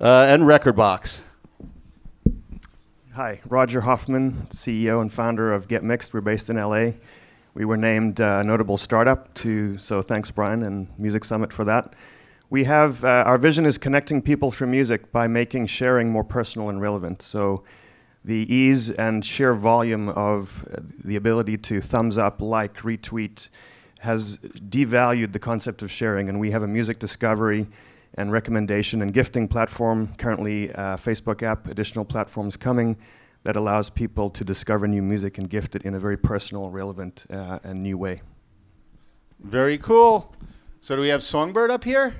uh, 0.00 0.26
and 0.28 0.48
Record 0.48 0.74
Box. 0.74 1.22
Hi, 3.12 3.40
Roger 3.48 3.82
Hoffman, 3.82 4.48
CEO 4.50 5.00
and 5.00 5.12
founder 5.12 5.52
of 5.52 5.68
Get 5.68 5.84
Mixed. 5.84 6.12
We're 6.12 6.22
based 6.22 6.50
in 6.50 6.56
LA. 6.56 6.94
We 7.54 7.64
were 7.64 7.76
named 7.76 8.20
uh, 8.20 8.42
notable 8.42 8.78
startup 8.78 9.32
to, 9.34 9.78
so 9.78 10.02
thanks 10.02 10.32
Brian 10.32 10.64
and 10.64 10.88
Music 10.98 11.22
Summit 11.22 11.52
for 11.52 11.64
that. 11.66 11.94
We 12.50 12.64
have, 12.64 13.04
uh, 13.04 13.22
our 13.26 13.38
vision 13.38 13.64
is 13.64 13.78
connecting 13.78 14.20
people 14.20 14.50
through 14.50 14.66
music 14.66 15.12
by 15.12 15.28
making 15.28 15.68
sharing 15.68 16.10
more 16.10 16.24
personal 16.24 16.68
and 16.68 16.80
relevant. 16.80 17.22
So 17.22 17.62
the 18.24 18.52
ease 18.52 18.90
and 18.90 19.24
sheer 19.24 19.54
volume 19.54 20.08
of 20.08 20.66
uh, 20.68 20.80
the 21.04 21.14
ability 21.14 21.58
to 21.58 21.80
thumbs 21.80 22.18
up, 22.18 22.42
like, 22.42 22.78
retweet 22.78 23.48
has 24.00 24.38
devalued 24.38 25.32
the 25.32 25.38
concept 25.38 25.80
of 25.82 25.92
sharing. 25.92 26.28
And 26.28 26.40
we 26.40 26.50
have 26.50 26.64
a 26.64 26.66
music 26.66 26.98
discovery 26.98 27.68
and 28.14 28.32
recommendation 28.32 29.00
and 29.00 29.14
gifting 29.14 29.46
platform, 29.46 30.12
currently 30.18 30.72
uh, 30.72 30.96
Facebook 30.96 31.44
app, 31.44 31.68
additional 31.68 32.04
platforms 32.04 32.56
coming 32.56 32.96
that 33.44 33.54
allows 33.54 33.88
people 33.90 34.28
to 34.28 34.44
discover 34.44 34.88
new 34.88 35.02
music 35.02 35.38
and 35.38 35.48
gift 35.48 35.76
it 35.76 35.82
in 35.82 35.94
a 35.94 36.00
very 36.00 36.16
personal, 36.16 36.68
relevant, 36.70 37.26
uh, 37.30 37.60
and 37.62 37.80
new 37.80 37.96
way. 37.96 38.20
Very 39.38 39.78
cool. 39.78 40.34
So 40.80 40.96
do 40.96 41.02
we 41.02 41.08
have 41.08 41.22
Songbird 41.22 41.70
up 41.70 41.84
here? 41.84 42.16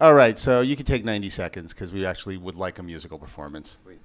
All 0.00 0.14
right, 0.14 0.38
so 0.38 0.60
you 0.60 0.76
can 0.76 0.86
take 0.86 1.04
90 1.04 1.28
seconds 1.28 1.72
because 1.74 1.92
we 1.92 2.06
actually 2.06 2.36
would 2.36 2.54
like 2.54 2.78
a 2.78 2.82
musical 2.84 3.18
performance. 3.18 3.78
Sweet. 3.82 3.98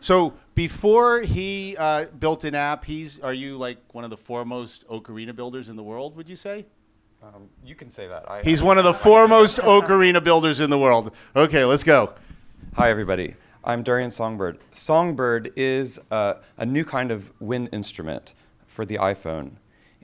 So 0.00 0.34
before 0.56 1.20
he 1.20 1.76
uh, 1.78 2.06
built 2.18 2.42
an 2.44 2.54
app, 2.56 2.84
he's 2.84 3.20
are 3.20 3.32
you 3.32 3.56
like 3.56 3.78
one 3.92 4.02
of 4.02 4.10
the 4.10 4.16
foremost 4.16 4.86
ocarina 4.88 5.34
builders 5.34 5.68
in 5.68 5.76
the 5.76 5.84
world? 5.84 6.16
Would 6.16 6.28
you 6.28 6.34
say? 6.36 6.66
Um, 7.22 7.48
you 7.64 7.74
can 7.76 7.90
say 7.90 8.08
that. 8.08 8.28
I, 8.30 8.42
He's 8.42 8.60
I- 8.60 8.64
one 8.64 8.76
of 8.78 8.84
the 8.84 8.92
foremost 8.92 9.58
ocarina 9.58 10.22
builders 10.22 10.58
in 10.60 10.68
the 10.68 10.78
world. 10.78 11.14
Okay, 11.36 11.64
let's 11.64 11.84
go. 11.84 12.12
Hi, 12.74 12.90
everybody. 12.90 13.34
I'm 13.64 13.82
Darian 13.82 14.10
Songbird. 14.10 14.58
Songbird 14.72 15.52
is 15.56 15.98
uh, 16.10 16.34
a 16.58 16.66
new 16.66 16.84
kind 16.84 17.10
of 17.10 17.32
wind 17.40 17.68
instrument 17.72 18.34
for 18.66 18.84
the 18.84 18.96
iPhone, 18.96 19.52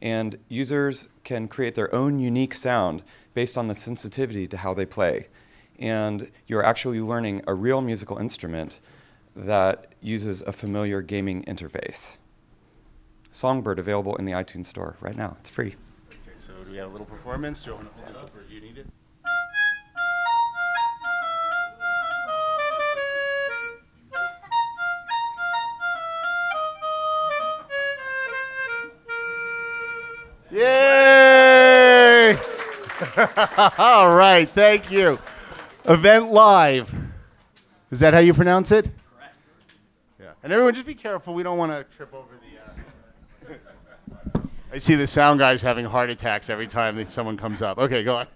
and 0.01 0.39
users 0.49 1.09
can 1.25 1.49
create 1.49 1.75
their 1.75 1.93
own 1.95 2.19
unique 2.19 2.55
sound 2.55 3.03
based 3.35 3.59
on 3.59 3.69
the 3.69 3.75
sensitivity 3.75 4.47
to 4.49 4.57
how 4.57 4.73
they 4.75 4.87
play. 4.87 5.27
And 5.83 6.31
you're 6.47 6.65
actually 6.65 7.01
learning 7.01 7.43
a 7.49 7.55
real 7.55 7.81
musical 7.81 8.17
instrument 8.17 8.79
that 9.35 9.97
uses 10.01 10.41
a 10.43 10.53
familiar 10.53 11.03
gaming 11.03 11.43
interface. 11.43 12.19
Songbird 13.33 13.81
available 13.81 14.15
in 14.15 14.25
the 14.25 14.31
iTunes 14.31 14.67
Store 14.67 14.97
right 15.01 15.17
now. 15.17 15.37
It's 15.41 15.51
free. 15.51 15.75
Okay, 16.09 16.39
so 16.39 16.53
do 16.65 16.71
we 16.71 16.77
have 16.77 16.89
a 16.89 16.93
little 16.93 17.05
performance? 17.05 17.65
Do 17.65 17.71
you 17.71 17.77
want 17.77 17.91
to 17.91 17.99
hold 17.99 18.11
it 18.11 18.17
up 18.17 18.31
or 18.37 18.43
do 18.43 18.55
you 18.55 18.61
need 18.61 18.79
it? 18.79 18.87
Yay! 30.53 32.39
All 33.79 34.15
right, 34.15 34.49
thank 34.49 34.89
you. 34.89 35.19
Event 35.87 36.31
Live. 36.31 36.95
Is 37.91 37.99
that 38.01 38.15
how 38.15 38.21
you 38.21 38.33
pronounce 38.33 38.71
it? 38.71 38.85
Correct. 38.85 39.35
Yeah. 40.21 40.31
And 40.45 40.53
everyone, 40.53 40.75
just 40.75 40.87
be 40.87 40.95
careful. 40.95 41.35
We 41.35 41.43
don't 41.43 41.59
want 41.59 41.73
to 41.73 41.85
trip 41.97 42.15
over 42.15 42.29
the. 43.49 43.55
Uh... 43.55 44.41
I 44.73 44.79
see 44.79 44.95
the 44.95 45.09
sound 45.09 45.41
guys 45.41 45.61
having 45.61 45.85
heart 45.85 46.09
attacks 46.09 46.49
every 46.49 46.69
time 46.69 46.95
that 46.97 47.09
someone 47.09 47.37
comes 47.37 47.63
up. 47.63 47.79
Okay, 47.79 48.05
go 48.05 48.17
on. 48.17 48.27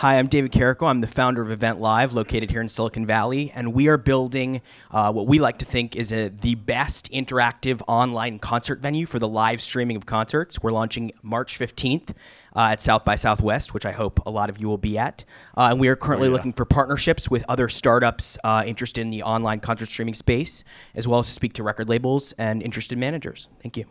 Hi, 0.00 0.18
I'm 0.18 0.26
David 0.26 0.52
Carrico. 0.52 0.84
I'm 0.84 1.00
the 1.00 1.06
founder 1.06 1.40
of 1.40 1.50
Event 1.50 1.80
Live, 1.80 2.12
located 2.12 2.50
here 2.50 2.60
in 2.60 2.68
Silicon 2.68 3.06
Valley, 3.06 3.50
and 3.54 3.72
we 3.72 3.88
are 3.88 3.96
building 3.96 4.60
uh, 4.90 5.10
what 5.10 5.26
we 5.26 5.38
like 5.38 5.56
to 5.60 5.64
think 5.64 5.96
is 5.96 6.12
a, 6.12 6.28
the 6.28 6.54
best 6.54 7.10
interactive 7.10 7.80
online 7.88 8.38
concert 8.38 8.80
venue 8.80 9.06
for 9.06 9.18
the 9.18 9.26
live 9.26 9.62
streaming 9.62 9.96
of 9.96 10.04
concerts. 10.04 10.62
We're 10.62 10.72
launching 10.72 11.12
March 11.22 11.58
15th 11.58 12.14
uh, 12.56 12.70
at 12.72 12.82
South 12.82 13.04
by 13.04 13.14
Southwest, 13.14 13.74
which 13.74 13.84
I 13.86 13.92
hope 13.92 14.20
a 14.26 14.30
lot 14.30 14.50
of 14.50 14.58
you 14.58 14.66
will 14.66 14.78
be 14.78 14.96
at. 14.98 15.24
Uh, 15.56 15.68
and 15.70 15.78
we 15.78 15.88
are 15.88 15.94
currently 15.96 16.26
Oh, 16.28 16.30
yeah. 16.30 16.36
looking 16.36 16.52
for 16.54 16.64
partnerships 16.64 17.30
with 17.30 17.44
other 17.48 17.68
startups 17.68 18.38
uh, 18.42 18.62
interested 18.66 19.02
in 19.02 19.10
the 19.10 19.22
online 19.22 19.60
concert 19.60 19.86
streaming 19.86 20.14
space, 20.14 20.64
as 20.94 21.06
well 21.06 21.20
as 21.20 21.26
to 21.26 21.32
speak 21.32 21.52
to 21.54 21.62
record 21.62 21.88
labels 21.88 22.32
and 22.38 22.62
interested 22.62 22.96
managers. 22.98 23.48
Thank 23.62 23.76
you. 23.76 23.84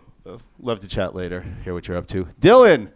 Love 0.60 0.80
to 0.80 0.88
chat 0.88 1.14
later, 1.14 1.46
hear 1.64 1.74
what 1.76 1.88
you're 1.88 1.96
up 1.98 2.08
to. 2.08 2.26
Dylan! 2.42 2.90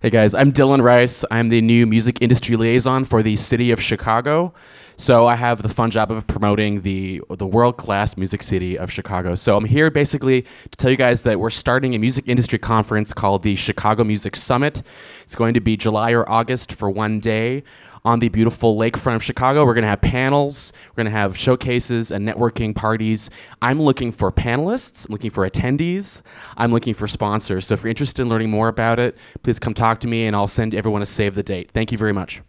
Hey 0.00 0.10
guys, 0.10 0.32
I'm 0.32 0.52
Dylan 0.52 0.80
Rice. 0.80 1.24
I'm 1.28 1.48
the 1.48 1.60
new 1.60 1.84
music 1.84 2.22
industry 2.22 2.54
liaison 2.54 3.04
for 3.04 3.20
the 3.20 3.34
city 3.34 3.72
of 3.72 3.82
Chicago. 3.82 4.54
So 4.96 5.26
I 5.26 5.34
have 5.34 5.62
the 5.62 5.68
fun 5.68 5.90
job 5.90 6.12
of 6.12 6.24
promoting 6.28 6.82
the 6.82 7.20
the 7.28 7.48
world-class 7.48 8.16
music 8.16 8.44
city 8.44 8.78
of 8.78 8.92
Chicago. 8.92 9.34
So 9.34 9.56
I'm 9.56 9.64
here 9.64 9.90
basically 9.90 10.42
to 10.42 10.76
tell 10.76 10.92
you 10.92 10.96
guys 10.96 11.24
that 11.24 11.40
we're 11.40 11.50
starting 11.50 11.96
a 11.96 11.98
music 11.98 12.28
industry 12.28 12.60
conference 12.60 13.12
called 13.12 13.42
the 13.42 13.56
Chicago 13.56 14.04
Music 14.04 14.36
Summit. 14.36 14.84
It's 15.24 15.34
going 15.34 15.54
to 15.54 15.60
be 15.60 15.76
July 15.76 16.12
or 16.12 16.28
August 16.30 16.70
for 16.70 16.88
one 16.88 17.18
day 17.18 17.64
on 18.08 18.20
the 18.20 18.30
beautiful 18.30 18.74
lakefront 18.74 19.16
of 19.16 19.22
Chicago. 19.22 19.66
We're 19.66 19.74
going 19.74 19.82
to 19.82 19.88
have 19.88 20.00
panels, 20.00 20.72
we're 20.90 21.02
going 21.02 21.12
to 21.12 21.18
have 21.18 21.36
showcases 21.36 22.10
and 22.10 22.26
networking 22.26 22.74
parties. 22.74 23.28
I'm 23.60 23.82
looking 23.82 24.12
for 24.12 24.32
panelists, 24.32 25.06
I'm 25.06 25.12
looking 25.12 25.28
for 25.30 25.48
attendees, 25.48 26.22
I'm 26.56 26.72
looking 26.72 26.94
for 26.94 27.06
sponsors. 27.06 27.66
So 27.66 27.74
if 27.74 27.82
you're 27.82 27.90
interested 27.90 28.22
in 28.22 28.30
learning 28.30 28.50
more 28.50 28.68
about 28.68 28.98
it, 28.98 29.18
please 29.42 29.58
come 29.58 29.74
talk 29.74 30.00
to 30.00 30.08
me 30.08 30.24
and 30.24 30.34
I'll 30.34 30.48
send 30.48 30.74
everyone 30.74 31.02
a 31.02 31.06
save 31.06 31.34
the 31.34 31.42
date. 31.42 31.70
Thank 31.72 31.92
you 31.92 31.98
very 31.98 32.14
much. 32.14 32.40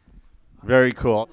Very 0.63 0.93
cool. 0.93 1.29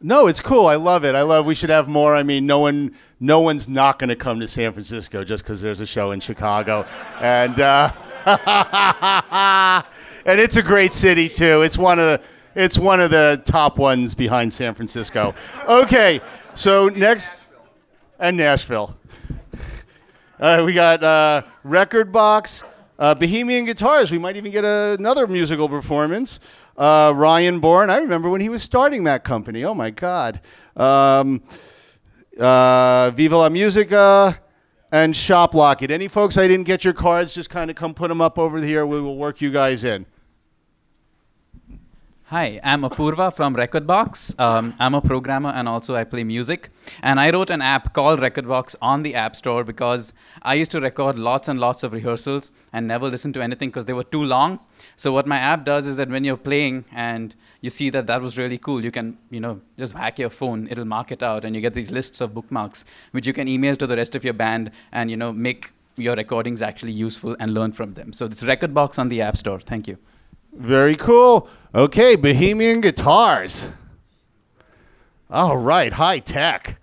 No, 0.00 0.28
it's 0.28 0.40
cool. 0.40 0.66
I 0.66 0.76
love 0.76 1.04
it. 1.04 1.14
I 1.14 1.20
love. 1.20 1.44
We 1.44 1.54
should 1.54 1.68
have 1.68 1.88
more. 1.88 2.16
I 2.16 2.22
mean, 2.22 2.46
no 2.46 2.60
one, 2.60 2.94
no 3.20 3.40
one's 3.40 3.68
not 3.68 3.98
going 3.98 4.08
to 4.08 4.16
come 4.16 4.40
to 4.40 4.48
San 4.48 4.72
Francisco 4.72 5.24
just 5.24 5.44
because 5.44 5.60
there's 5.60 5.82
a 5.82 5.86
show 5.86 6.12
in 6.12 6.20
Chicago, 6.20 6.86
and 7.20 7.60
uh, 7.60 7.90
and 10.26 10.40
it's 10.40 10.56
a 10.56 10.62
great 10.62 10.94
city 10.94 11.28
too. 11.28 11.62
It's 11.62 11.78
one 11.78 11.98
of 11.98 12.04
the, 12.04 12.26
it's 12.56 12.78
one 12.78 13.00
of 13.00 13.10
the 13.10 13.40
top 13.44 13.78
ones 13.78 14.14
behind 14.14 14.52
San 14.52 14.74
Francisco. 14.74 15.34
Okay, 15.68 16.20
so 16.54 16.88
next, 16.88 17.34
and 18.18 18.36
Nashville. 18.36 18.96
Uh, 20.40 20.62
we 20.64 20.72
got 20.72 21.02
uh, 21.02 21.42
Record 21.64 22.10
Box, 22.10 22.64
uh, 22.98 23.14
Bohemian 23.14 23.66
Guitars. 23.66 24.10
We 24.10 24.18
might 24.18 24.36
even 24.36 24.50
get 24.50 24.64
another 24.64 25.26
musical 25.26 25.68
performance. 25.68 26.40
Uh, 26.76 27.12
Ryan 27.14 27.60
Bourne. 27.60 27.90
I 27.90 27.98
remember 27.98 28.30
when 28.30 28.40
he 28.40 28.48
was 28.48 28.62
starting 28.62 29.04
that 29.04 29.22
company. 29.22 29.64
Oh 29.64 29.74
my 29.74 29.90
God. 29.90 30.40
Um, 30.76 31.42
uh, 32.38 33.10
Viva 33.14 33.36
la 33.36 33.48
Musica 33.48 34.40
and 34.92 35.14
Shop 35.14 35.54
Locket. 35.54 35.90
Any 35.90 36.08
folks 36.08 36.38
I 36.38 36.48
didn't 36.48 36.66
get 36.66 36.84
your 36.84 36.94
cards, 36.94 37.34
just 37.34 37.50
kind 37.50 37.70
of 37.70 37.76
come 37.76 37.92
put 37.94 38.08
them 38.08 38.20
up 38.20 38.38
over 38.38 38.58
here. 38.58 38.86
We 38.86 39.00
will 39.00 39.16
work 39.16 39.40
you 39.40 39.50
guys 39.50 39.84
in. 39.84 40.06
Hi, 42.30 42.58
I'm 42.64 42.82
Apurva 42.82 43.32
from 43.32 43.54
Recordbox. 43.54 44.40
Um, 44.40 44.74
I'm 44.80 44.94
a 44.94 45.00
programmer 45.00 45.50
and 45.50 45.68
also 45.68 45.94
I 45.94 46.02
play 46.02 46.24
music. 46.24 46.70
And 47.00 47.20
I 47.20 47.30
wrote 47.30 47.50
an 47.50 47.62
app 47.62 47.94
called 47.94 48.18
Recordbox 48.18 48.74
on 48.82 49.04
the 49.04 49.14
App 49.14 49.36
Store 49.36 49.62
because 49.62 50.12
I 50.42 50.54
used 50.54 50.72
to 50.72 50.80
record 50.80 51.20
lots 51.20 51.46
and 51.46 51.60
lots 51.60 51.84
of 51.84 51.92
rehearsals 51.92 52.50
and 52.72 52.88
never 52.88 53.08
listen 53.08 53.32
to 53.34 53.42
anything 53.42 53.68
because 53.68 53.86
they 53.86 53.92
were 53.92 54.02
too 54.02 54.24
long. 54.24 54.58
So 54.96 55.12
what 55.12 55.28
my 55.28 55.36
app 55.36 55.64
does 55.64 55.86
is 55.86 55.98
that 55.98 56.08
when 56.08 56.24
you're 56.24 56.36
playing 56.36 56.84
and 56.90 57.32
you 57.60 57.70
see 57.70 57.90
that 57.90 58.08
that 58.08 58.20
was 58.20 58.36
really 58.36 58.58
cool, 58.58 58.82
you 58.82 58.90
can, 58.90 59.18
you 59.30 59.38
know, 59.38 59.60
just 59.78 59.92
hack 59.92 60.18
your 60.18 60.30
phone. 60.30 60.66
It'll 60.68 60.84
mark 60.84 61.12
it 61.12 61.22
out, 61.22 61.44
and 61.44 61.54
you 61.54 61.62
get 61.62 61.74
these 61.74 61.92
lists 61.92 62.20
of 62.20 62.34
bookmarks, 62.34 62.84
which 63.12 63.28
you 63.28 63.32
can 63.32 63.46
email 63.46 63.76
to 63.76 63.86
the 63.86 63.94
rest 63.94 64.16
of 64.16 64.24
your 64.24 64.34
band 64.34 64.72
and, 64.90 65.12
you 65.12 65.16
know, 65.16 65.32
make 65.32 65.70
your 65.94 66.16
recordings 66.16 66.60
actually 66.60 66.90
useful 66.90 67.36
and 67.38 67.54
learn 67.54 67.70
from 67.70 67.94
them. 67.94 68.12
So 68.12 68.26
it's 68.26 68.42
Recordbox 68.42 68.98
on 68.98 69.10
the 69.10 69.22
App 69.22 69.36
Store. 69.36 69.60
Thank 69.60 69.86
you. 69.86 69.96
Very 70.56 70.94
cool. 70.94 71.48
Okay, 71.74 72.16
Bohemian 72.16 72.80
Guitars. 72.80 73.70
All 75.30 75.58
right, 75.58 75.92
high 75.92 76.18
tech. 76.18 76.80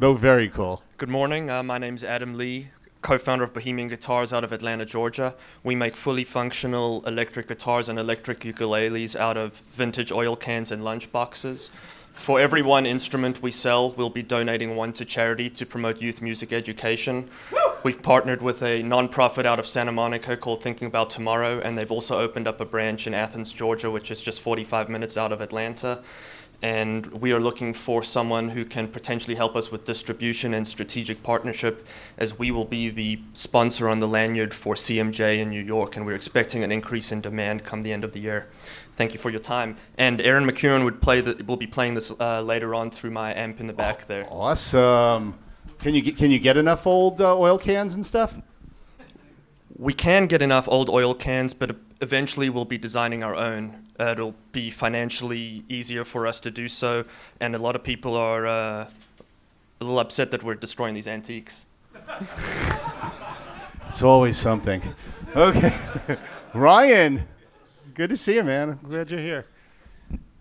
Though 0.00 0.14
very 0.14 0.48
cool. 0.48 0.82
Good 0.96 1.08
morning. 1.08 1.48
Uh, 1.48 1.62
my 1.62 1.78
name's 1.78 2.02
Adam 2.02 2.36
Lee, 2.36 2.70
co-founder 3.02 3.44
of 3.44 3.54
Bohemian 3.54 3.86
Guitars 3.88 4.32
out 4.32 4.42
of 4.42 4.52
Atlanta, 4.52 4.84
Georgia. 4.84 5.36
We 5.62 5.76
make 5.76 5.94
fully 5.94 6.24
functional 6.24 7.06
electric 7.06 7.46
guitars 7.46 7.88
and 7.88 7.96
electric 7.96 8.40
ukuleles 8.40 9.14
out 9.14 9.36
of 9.36 9.62
vintage 9.72 10.10
oil 10.10 10.34
cans 10.34 10.72
and 10.72 10.82
lunch 10.82 11.12
boxes. 11.12 11.70
For 12.20 12.38
every 12.38 12.60
one 12.60 12.84
instrument 12.84 13.40
we 13.40 13.50
sell, 13.50 13.92
we'll 13.92 14.10
be 14.10 14.22
donating 14.22 14.76
one 14.76 14.92
to 14.92 15.06
charity 15.06 15.48
to 15.48 15.64
promote 15.64 16.02
youth 16.02 16.20
music 16.20 16.52
education. 16.52 17.30
We've 17.82 18.02
partnered 18.02 18.42
with 18.42 18.60
a 18.60 18.82
nonprofit 18.82 19.46
out 19.46 19.58
of 19.58 19.66
Santa 19.66 19.90
Monica 19.90 20.36
called 20.36 20.62
Thinking 20.62 20.86
About 20.86 21.08
Tomorrow, 21.08 21.60
and 21.60 21.78
they've 21.78 21.90
also 21.90 22.20
opened 22.20 22.46
up 22.46 22.60
a 22.60 22.66
branch 22.66 23.06
in 23.06 23.14
Athens, 23.14 23.54
Georgia, 23.54 23.90
which 23.90 24.10
is 24.10 24.22
just 24.22 24.42
45 24.42 24.90
minutes 24.90 25.16
out 25.16 25.32
of 25.32 25.40
Atlanta. 25.40 26.02
And 26.60 27.06
we 27.06 27.32
are 27.32 27.40
looking 27.40 27.72
for 27.72 28.02
someone 28.02 28.50
who 28.50 28.66
can 28.66 28.88
potentially 28.88 29.34
help 29.34 29.56
us 29.56 29.72
with 29.72 29.86
distribution 29.86 30.52
and 30.52 30.68
strategic 30.68 31.22
partnership, 31.22 31.86
as 32.18 32.38
we 32.38 32.50
will 32.50 32.66
be 32.66 32.90
the 32.90 33.18
sponsor 33.32 33.88
on 33.88 33.98
the 33.98 34.06
lanyard 34.06 34.52
for 34.52 34.74
CMJ 34.74 35.38
in 35.38 35.48
New 35.48 35.62
York, 35.62 35.96
and 35.96 36.04
we're 36.04 36.16
expecting 36.16 36.62
an 36.62 36.70
increase 36.70 37.12
in 37.12 37.22
demand 37.22 37.64
come 37.64 37.82
the 37.82 37.94
end 37.94 38.04
of 38.04 38.12
the 38.12 38.20
year. 38.20 38.46
Thank 39.00 39.14
you 39.14 39.18
for 39.18 39.30
your 39.30 39.40
time. 39.40 39.78
And 39.96 40.20
Aaron 40.20 40.44
McEwen 40.44 40.84
would 40.84 41.00
play 41.00 41.22
the, 41.22 41.42
will 41.44 41.56
be 41.56 41.66
playing 41.66 41.94
this 41.94 42.12
uh, 42.20 42.42
later 42.42 42.74
on 42.74 42.90
through 42.90 43.12
my 43.12 43.32
amp 43.32 43.58
in 43.58 43.66
the 43.66 43.72
back 43.72 44.06
there. 44.06 44.26
Awesome. 44.28 45.38
Can 45.78 45.94
you 45.94 46.02
get, 46.02 46.18
can 46.18 46.30
you 46.30 46.38
get 46.38 46.58
enough 46.58 46.86
old 46.86 47.18
uh, 47.18 47.34
oil 47.34 47.56
cans 47.56 47.94
and 47.94 48.04
stuff? 48.04 48.38
We 49.78 49.94
can 49.94 50.26
get 50.26 50.42
enough 50.42 50.68
old 50.68 50.90
oil 50.90 51.14
cans, 51.14 51.54
but 51.54 51.76
eventually 52.02 52.50
we'll 52.50 52.66
be 52.66 52.76
designing 52.76 53.24
our 53.24 53.34
own. 53.34 53.86
Uh, 53.98 54.08
it'll 54.08 54.34
be 54.52 54.70
financially 54.70 55.64
easier 55.70 56.04
for 56.04 56.26
us 56.26 56.38
to 56.40 56.50
do 56.50 56.68
so, 56.68 57.06
and 57.40 57.54
a 57.54 57.58
lot 57.58 57.74
of 57.74 57.82
people 57.82 58.14
are 58.14 58.46
uh, 58.46 58.90
a 59.80 59.82
little 59.82 59.98
upset 59.98 60.30
that 60.32 60.42
we're 60.42 60.56
destroying 60.56 60.92
these 60.92 61.06
antiques. 61.06 61.64
It's 63.86 64.04
always 64.04 64.36
something. 64.36 64.80
Okay. 65.34 65.74
Ryan, 66.54 67.26
good 67.94 68.10
to 68.10 68.16
see 68.16 68.34
you, 68.34 68.44
man. 68.44 68.78
I'm 68.82 68.88
glad 68.88 69.10
you're 69.10 69.20
here. 69.20 69.46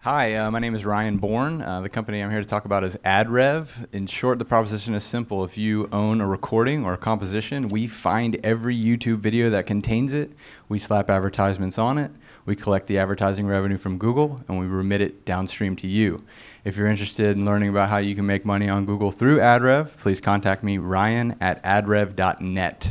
Hi, 0.04 0.36
uh, 0.36 0.50
my 0.50 0.60
name 0.60 0.76
is 0.76 0.86
Ryan 0.86 1.18
Bourne. 1.18 1.62
Uh, 1.62 1.82
the 1.82 1.90
company 1.90 2.24
I'm 2.24 2.32
here 2.32 2.40
to 2.40 2.48
talk 2.48 2.64
about 2.64 2.86
is 2.86 2.96
AdRev. 3.04 3.94
In 3.94 4.08
short, 4.08 4.40
the 4.40 4.46
proposition 4.46 4.94
is 4.96 5.04
simple. 5.04 5.44
If 5.44 5.58
you 5.58 5.90
own 5.92 6.22
a 6.22 6.28
recording 6.28 6.86
or 6.86 6.94
a 6.94 6.98
composition, 6.98 7.68
we 7.68 7.86
find 7.86 8.40
every 8.42 8.78
YouTube 8.78 9.18
video 9.18 9.50
that 9.50 9.66
contains 9.66 10.14
it, 10.14 10.32
we 10.70 10.80
slap 10.80 11.10
advertisements 11.10 11.78
on 11.78 11.98
it, 11.98 12.12
we 12.46 12.56
collect 12.56 12.88
the 12.88 12.98
advertising 12.98 13.46
revenue 13.46 13.78
from 13.78 13.98
Google, 13.98 14.42
and 14.48 14.58
we 14.58 14.68
remit 14.68 15.02
it 15.02 15.26
downstream 15.26 15.76
to 15.76 15.88
you. 15.88 16.24
If 16.64 16.78
you're 16.78 16.88
interested 16.88 17.36
in 17.36 17.44
learning 17.44 17.68
about 17.68 17.90
how 17.90 17.98
you 17.98 18.16
can 18.16 18.26
make 18.26 18.46
money 18.46 18.70
on 18.70 18.86
Google 18.86 19.12
through 19.12 19.40
AdRev, 19.40 19.98
please 19.98 20.22
contact 20.22 20.64
me, 20.64 20.78
Ryan 20.78 21.36
at 21.42 21.62
adrev.net. 21.64 22.90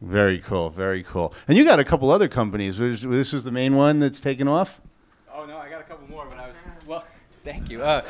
Very 0.00 0.38
cool. 0.40 0.70
Very 0.70 1.02
cool. 1.02 1.32
And 1.48 1.56
you 1.56 1.64
got 1.64 1.78
a 1.80 1.84
couple 1.84 2.10
other 2.10 2.28
companies. 2.28 2.78
Was- 2.78 3.02
This 3.02 3.32
was 3.32 3.44
the 3.44 3.52
main 3.52 3.74
one 3.76 3.98
that's 4.00 4.20
taken 4.20 4.46
off. 4.48 4.80
Oh 5.34 5.44
no, 5.46 5.56
I 5.58 5.68
got 5.70 5.80
a 5.80 5.84
couple 5.84 6.08
more, 6.08 6.26
but 6.28 6.38
I 6.38 6.48
was 6.48 6.56
well. 6.86 7.04
Thank 7.44 7.70
you. 7.70 7.82
Uh, 7.82 8.02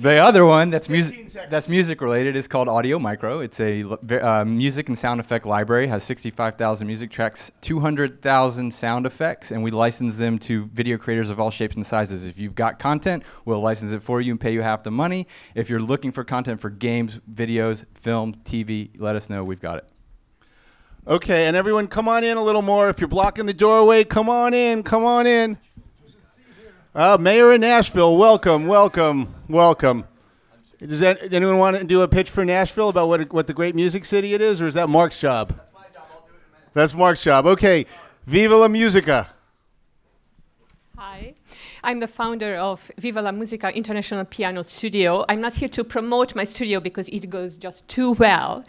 the 0.00 0.16
other 0.18 0.46
one 0.46 0.70
that's 0.70 0.88
music 0.88 1.28
that's 1.50 1.68
music 1.68 2.00
related 2.00 2.34
is 2.36 2.48
called 2.48 2.66
Audio 2.68 2.98
Micro. 2.98 3.40
It's 3.40 3.60
a 3.60 3.82
uh, 3.84 4.44
music 4.44 4.88
and 4.88 4.96
sound 4.96 5.20
effect 5.20 5.44
library. 5.44 5.86
Has 5.88 6.02
65,000 6.04 6.86
music 6.86 7.10
tracks, 7.10 7.50
200,000 7.60 8.72
sound 8.72 9.04
effects, 9.04 9.50
and 9.50 9.62
we 9.62 9.70
license 9.70 10.16
them 10.16 10.38
to 10.40 10.64
video 10.72 10.96
creators 10.96 11.28
of 11.28 11.38
all 11.38 11.50
shapes 11.50 11.76
and 11.76 11.84
sizes. 11.84 12.24
If 12.24 12.38
you've 12.38 12.54
got 12.54 12.78
content, 12.78 13.22
we'll 13.44 13.60
license 13.60 13.92
it 13.92 14.02
for 14.02 14.20
you 14.22 14.32
and 14.32 14.40
pay 14.40 14.52
you 14.54 14.62
half 14.62 14.82
the 14.82 14.90
money. 14.90 15.26
If 15.54 15.68
you're 15.68 15.80
looking 15.80 16.10
for 16.12 16.24
content 16.24 16.60
for 16.60 16.70
games, 16.70 17.20
videos, 17.30 17.84
film, 17.94 18.34
TV, 18.44 18.88
let 18.98 19.14
us 19.16 19.28
know. 19.28 19.44
We've 19.44 19.60
got 19.60 19.78
it. 19.78 19.84
Okay, 21.04 21.46
and 21.46 21.56
everyone, 21.56 21.88
come 21.88 22.06
on 22.06 22.22
in 22.22 22.36
a 22.36 22.42
little 22.44 22.62
more. 22.62 22.88
If 22.88 23.00
you're 23.00 23.08
blocking 23.08 23.46
the 23.46 23.52
doorway, 23.52 24.04
come 24.04 24.28
on 24.28 24.54
in. 24.54 24.84
Come 24.84 25.04
on 25.04 25.26
in. 25.26 25.58
Uh, 26.94 27.18
Mayor 27.20 27.50
of 27.50 27.60
Nashville, 27.60 28.16
welcome, 28.16 28.68
welcome, 28.68 29.34
welcome. 29.48 30.04
Does 30.78 31.00
that, 31.00 31.32
anyone 31.32 31.58
want 31.58 31.76
to 31.76 31.82
do 31.82 32.02
a 32.02 32.08
pitch 32.08 32.30
for 32.30 32.44
Nashville 32.44 32.88
about 32.88 33.08
what, 33.08 33.32
what 33.32 33.48
the 33.48 33.52
great 33.52 33.74
music 33.74 34.04
city 34.04 34.34
it 34.34 34.40
is, 34.40 34.62
or 34.62 34.68
is 34.68 34.74
that 34.74 34.88
Mark's 34.88 35.18
job? 35.18 35.48
That's 35.48 35.72
my 35.74 35.80
job. 35.92 36.04
I'll 36.12 36.20
do 36.20 36.34
it 36.34 36.72
That's 36.72 36.94
Mark's 36.94 37.24
job. 37.24 37.46
Okay, 37.46 37.84
Viva 38.26 38.54
la 38.54 38.68
Musica. 38.68 39.28
Hi, 40.96 41.34
I'm 41.82 41.98
the 41.98 42.06
founder 42.06 42.54
of 42.56 42.92
Viva 42.98 43.22
la 43.22 43.32
Musica 43.32 43.74
International 43.74 44.24
Piano 44.24 44.62
Studio. 44.62 45.24
I'm 45.28 45.40
not 45.40 45.54
here 45.54 45.68
to 45.70 45.82
promote 45.82 46.36
my 46.36 46.44
studio 46.44 46.78
because 46.78 47.08
it 47.08 47.28
goes 47.28 47.56
just 47.56 47.88
too 47.88 48.12
well. 48.12 48.64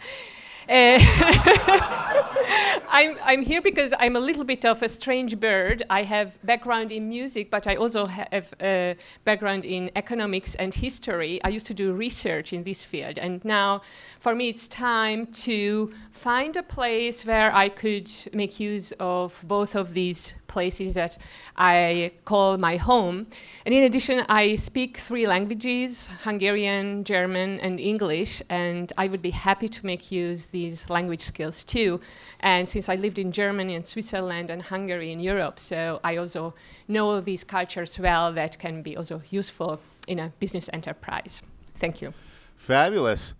Uh, 0.68 0.98
I'm, 2.88 3.16
I'm 3.24 3.42
here 3.42 3.60
because 3.60 3.92
I'm 3.98 4.16
a 4.16 4.20
little 4.20 4.44
bit 4.44 4.64
of 4.64 4.82
a 4.82 4.88
strange 4.88 5.38
bird. 5.40 5.82
I 5.90 6.04
have 6.04 6.38
background 6.44 6.92
in 6.92 7.08
music, 7.08 7.50
but 7.50 7.66
I 7.66 7.74
also 7.76 8.06
have 8.06 8.54
a 8.60 8.96
background 9.24 9.64
in 9.64 9.90
economics 9.96 10.54
and 10.54 10.72
history. 10.72 11.42
I 11.42 11.48
used 11.48 11.66
to 11.66 11.74
do 11.74 11.92
research 11.92 12.52
in 12.52 12.62
this 12.62 12.82
field, 12.84 13.18
and 13.18 13.44
now 13.44 13.82
for 14.20 14.34
me 14.34 14.48
it's 14.48 14.68
time 14.68 15.26
to 15.44 15.92
find 16.12 16.56
a 16.56 16.62
place 16.62 17.26
where 17.26 17.54
I 17.54 17.68
could 17.68 18.10
make 18.32 18.60
use 18.60 18.92
of 19.00 19.44
both 19.46 19.74
of 19.74 19.92
these 19.94 20.32
places 20.56 20.94
that 20.94 21.12
I 21.56 22.12
call 22.24 22.56
my 22.68 22.76
home. 22.90 23.16
And 23.64 23.74
in 23.74 23.82
addition, 23.88 24.16
I 24.28 24.56
speak 24.56 24.90
three 25.08 25.26
languages 25.34 26.08
Hungarian, 26.28 27.04
German, 27.04 27.50
and 27.66 27.74
English, 27.92 28.32
and 28.48 28.86
I 28.96 29.06
would 29.10 29.22
be 29.30 29.34
happy 29.48 29.68
to 29.76 29.80
make 29.90 30.02
use 30.24 30.40
these 30.58 30.78
language 30.96 31.24
skills 31.32 31.64
too. 31.64 32.00
And 32.40 32.68
since 32.68 32.86
I 32.94 32.96
lived 33.04 33.18
in 33.18 33.30
Germany 33.32 33.74
and 33.78 33.84
Switzerland 33.92 34.48
and 34.50 34.60
Hungary 34.62 35.10
in 35.16 35.20
Europe, 35.20 35.58
so 35.58 36.00
I 36.10 36.12
also 36.22 36.54
know 36.86 37.20
these 37.20 37.44
cultures 37.56 37.98
well 37.98 38.32
that 38.40 38.52
can 38.58 38.82
be 38.82 38.96
also 38.96 39.16
useful 39.30 39.80
in 40.06 40.18
a 40.20 40.28
business 40.42 40.70
enterprise. 40.72 41.42
Thank 41.78 42.02
you. 42.02 42.12
Fabulous. 42.56 43.34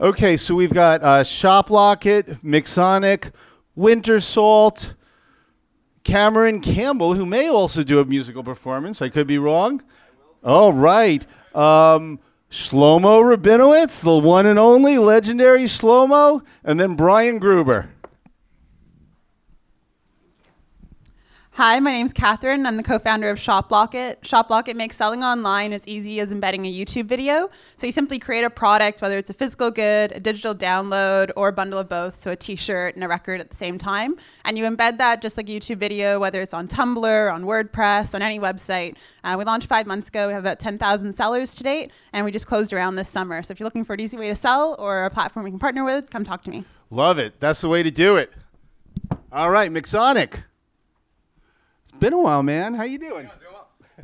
Okay, 0.00 0.36
so 0.36 0.54
we've 0.54 0.72
got 0.72 1.02
uh, 1.02 1.24
Shop 1.24 1.68
Locket, 1.68 2.26
Mixonic, 2.42 3.32
Winter 3.74 4.20
Salt, 4.20 4.94
Cameron 6.10 6.60
Campbell, 6.60 7.14
who 7.14 7.24
may 7.24 7.48
also 7.48 7.84
do 7.84 8.00
a 8.00 8.04
musical 8.04 8.42
performance. 8.42 9.00
I 9.00 9.10
could 9.10 9.28
be 9.28 9.38
wrong. 9.38 9.80
All 10.42 10.72
right. 10.72 11.24
Um, 11.54 12.18
Shlomo 12.50 13.22
Rabinowitz, 13.22 14.02
the 14.02 14.18
one 14.18 14.44
and 14.44 14.58
only 14.58 14.98
legendary 14.98 15.64
Shlomo, 15.64 16.44
and 16.64 16.80
then 16.80 16.96
Brian 16.96 17.38
Gruber. 17.38 17.90
Hi, 21.54 21.80
my 21.80 21.90
name's 21.90 22.12
Catherine. 22.12 22.64
I'm 22.64 22.76
the 22.76 22.82
co-founder 22.82 23.28
of 23.28 23.36
ShopLocket. 23.36 24.20
ShopLocket 24.20 24.76
makes 24.76 24.96
selling 24.96 25.24
online 25.24 25.72
as 25.72 25.86
easy 25.86 26.20
as 26.20 26.30
embedding 26.30 26.64
a 26.64 26.72
YouTube 26.72 27.06
video. 27.06 27.50
So 27.76 27.86
you 27.86 27.92
simply 27.92 28.20
create 28.20 28.44
a 28.44 28.50
product, 28.50 29.02
whether 29.02 29.18
it's 29.18 29.30
a 29.30 29.34
physical 29.34 29.70
good, 29.72 30.12
a 30.12 30.20
digital 30.20 30.54
download, 30.54 31.32
or 31.36 31.48
a 31.48 31.52
bundle 31.52 31.80
of 31.80 31.88
both, 31.88 32.18
so 32.20 32.30
a 32.30 32.36
t-shirt 32.36 32.94
and 32.94 33.02
a 33.02 33.08
record 33.08 33.40
at 33.40 33.50
the 33.50 33.56
same 33.56 33.78
time. 33.78 34.16
And 34.44 34.56
you 34.56 34.64
embed 34.64 34.98
that 34.98 35.20
just 35.20 35.36
like 35.36 35.48
a 35.48 35.52
YouTube 35.52 35.78
video, 35.78 36.20
whether 36.20 36.40
it's 36.40 36.54
on 36.54 36.68
Tumblr, 36.68 37.34
on 37.34 37.44
WordPress, 37.44 38.14
on 38.14 38.22
any 38.22 38.38
website. 38.38 38.94
Uh, 39.24 39.34
we 39.36 39.44
launched 39.44 39.66
five 39.66 39.88
months 39.88 40.08
ago. 40.08 40.28
We 40.28 40.32
have 40.32 40.44
about 40.44 40.60
10,000 40.60 41.12
sellers 41.12 41.56
to 41.56 41.64
date, 41.64 41.90
and 42.12 42.24
we 42.24 42.30
just 42.30 42.46
closed 42.46 42.72
around 42.72 42.94
this 42.94 43.08
summer. 43.08 43.42
So 43.42 43.50
if 43.52 43.58
you're 43.58 43.66
looking 43.66 43.84
for 43.84 43.94
an 43.94 44.00
easy 44.00 44.16
way 44.16 44.28
to 44.28 44.36
sell 44.36 44.76
or 44.78 45.04
a 45.04 45.10
platform 45.10 45.44
we 45.44 45.50
can 45.50 45.58
partner 45.58 45.84
with, 45.84 46.10
come 46.10 46.24
talk 46.24 46.44
to 46.44 46.50
me. 46.50 46.64
Love 46.90 47.18
it. 47.18 47.40
That's 47.40 47.60
the 47.60 47.68
way 47.68 47.82
to 47.82 47.90
do 47.90 48.16
it. 48.16 48.32
All 49.32 49.50
right, 49.50 49.70
Mixonic. 49.70 50.44
Been 52.00 52.14
a 52.14 52.18
while, 52.18 52.42
man. 52.42 52.72
How 52.72 52.84
you 52.84 52.98
doing? 52.98 53.28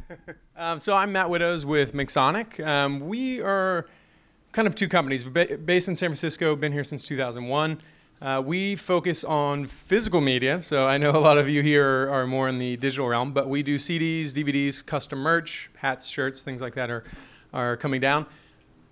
Doing 0.09 0.37
Um, 0.59 0.79
so 0.79 0.95
I'm 0.95 1.13
Matt 1.13 1.31
Widows 1.31 1.65
with 1.65 1.95
Mixonic. 1.95 2.65
Um, 2.65 3.01
we 3.01 3.41
are 3.41 3.87
kind 4.53 4.69
of 4.69 4.75
two 4.75 4.87
companies. 4.87 5.25
We're 5.25 5.47
ba- 5.47 5.57
based 5.59 5.89
in 5.89 5.95
San 5.95 6.11
Francisco, 6.11 6.55
been 6.57 6.73
here 6.73 6.85
since 6.85 7.05
2001. 7.05 7.81
Uh, 8.21 8.43
we 8.45 8.77
focus 8.77 9.25
on 9.25 9.67
physical 9.67 10.21
media, 10.21 10.61
so 10.61 10.87
I 10.87 10.99
know 10.99 11.11
a 11.11 11.19
lot 11.19 11.39
of 11.39 11.49
you 11.49 11.63
here 11.63 11.87
are, 11.87 12.11
are 12.11 12.27
more 12.27 12.49
in 12.49 12.59
the 12.59 12.77
digital 12.77 13.09
realm, 13.09 13.33
but 13.33 13.49
we 13.49 13.63
do 13.63 13.77
CDs, 13.77 14.31
DVDs, 14.31 14.85
custom 14.85 15.19
merch, 15.19 15.71
hats, 15.77 16.07
shirts, 16.07 16.43
things 16.43 16.61
like 16.61 16.75
that 16.75 16.91
are, 16.91 17.05
are 17.55 17.79
coming 17.79 18.01
down. 18.01 18.27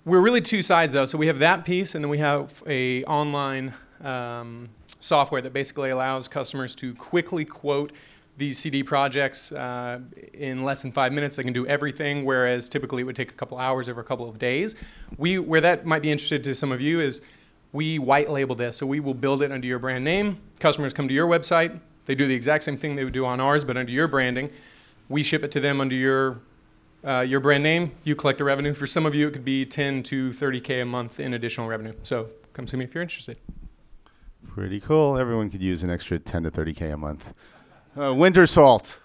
We're 0.07 0.21
really 0.21 0.43
two 0.43 0.63
sides 0.63 0.95
though. 0.95 1.07
So 1.07 1.19
we 1.19 1.27
have 1.27 1.41
that 1.41 1.67
piece, 1.67 1.95
and 1.95 2.03
then 2.03 2.11
we 2.11 2.19
have 2.19 2.63
a 2.67 3.05
online 3.05 3.75
um, 4.03 4.71
software 5.01 5.43
that 5.43 5.53
basically 5.53 5.91
allows 5.91 6.27
customers 6.27 6.75
to 6.77 6.95
quickly 6.95 7.45
quote 7.45 7.93
these 8.37 8.59
CD 8.59 8.83
projects 8.83 9.53
uh, 9.53 10.01
in 10.33 10.65
less 10.65 10.83
than 10.83 10.93
five 10.93 11.13
minutes. 11.13 11.37
They 11.37 11.43
can 11.43 11.53
do 11.53 11.67
everything, 11.67 12.25
whereas 12.25 12.69
typically 12.69 13.03
it 13.03 13.05
would 13.05 13.17
take 13.17 13.31
a 13.31 13.35
couple 13.35 13.59
hours 13.59 13.89
over 13.89 14.01
a 14.01 14.05
couple 14.05 14.29
of 14.29 14.39
days. 14.39 14.75
We, 15.19 15.39
where 15.39 15.61
that 15.61 15.87
might 15.87 16.03
be 16.03 16.11
interested 16.11 16.43
to 16.45 16.55
some 16.55 16.73
of 16.73 16.81
you 16.81 17.01
is 17.01 17.23
we 17.73 17.99
white 17.99 18.31
label 18.31 18.55
this. 18.55 18.77
So 18.77 18.87
we 18.87 19.01
will 19.01 19.15
build 19.15 19.43
it 19.43 19.53
under 19.53 19.67
your 19.67 19.79
brand 19.79 20.05
name. 20.05 20.39
Customers 20.59 20.93
come 20.93 21.09
to 21.09 21.15
your 21.15 21.29
website. 21.29 21.79
They 22.07 22.15
do 22.15 22.27
the 22.27 22.35
exact 22.35 22.65
same 22.65 22.77
thing 22.77 22.97
they 22.97 23.05
would 23.05 23.13
do 23.13 23.25
on 23.25 23.41
ours, 23.41 23.65
but 23.65 23.77
under 23.77 23.93
your 23.93 24.09
branding. 24.09 24.51
We 25.09 25.23
ship 25.23 25.43
it 25.45 25.51
to 25.53 25.61
them 25.61 25.81
under 25.81 25.95
your 25.95 26.41
uh, 27.05 27.21
your 27.21 27.39
brand 27.39 27.63
name. 27.63 27.93
You 28.05 28.17
collect 28.17 28.39
the 28.39 28.45
revenue. 28.45 28.73
For 28.73 28.87
some 28.87 29.05
of 29.05 29.15
you, 29.15 29.29
it 29.29 29.33
could 29.33 29.45
be 29.45 29.67
10 29.67 30.03
to 30.05 30.31
30k 30.31 30.83
a 30.83 30.85
month 30.87 31.21
in 31.21 31.35
additional 31.35 31.69
revenue. 31.69 31.93
So 32.03 32.29
come 32.55 32.67
see 32.67 32.79
me 32.79 32.85
if 32.85 32.95
you're 32.95 33.03
interested. 33.03 33.39
Pretty 34.49 34.81
cool. 34.81 35.19
Everyone 35.19 35.51
could 35.51 35.63
use 35.63 35.83
an 35.83 35.91
extra 35.91 36.19
10 36.19 36.45
to 36.45 36.51
30k 36.51 36.95
a 36.95 36.97
month. 36.97 37.35
Uh, 37.97 38.13
winter 38.13 38.45
salt. 38.45 38.99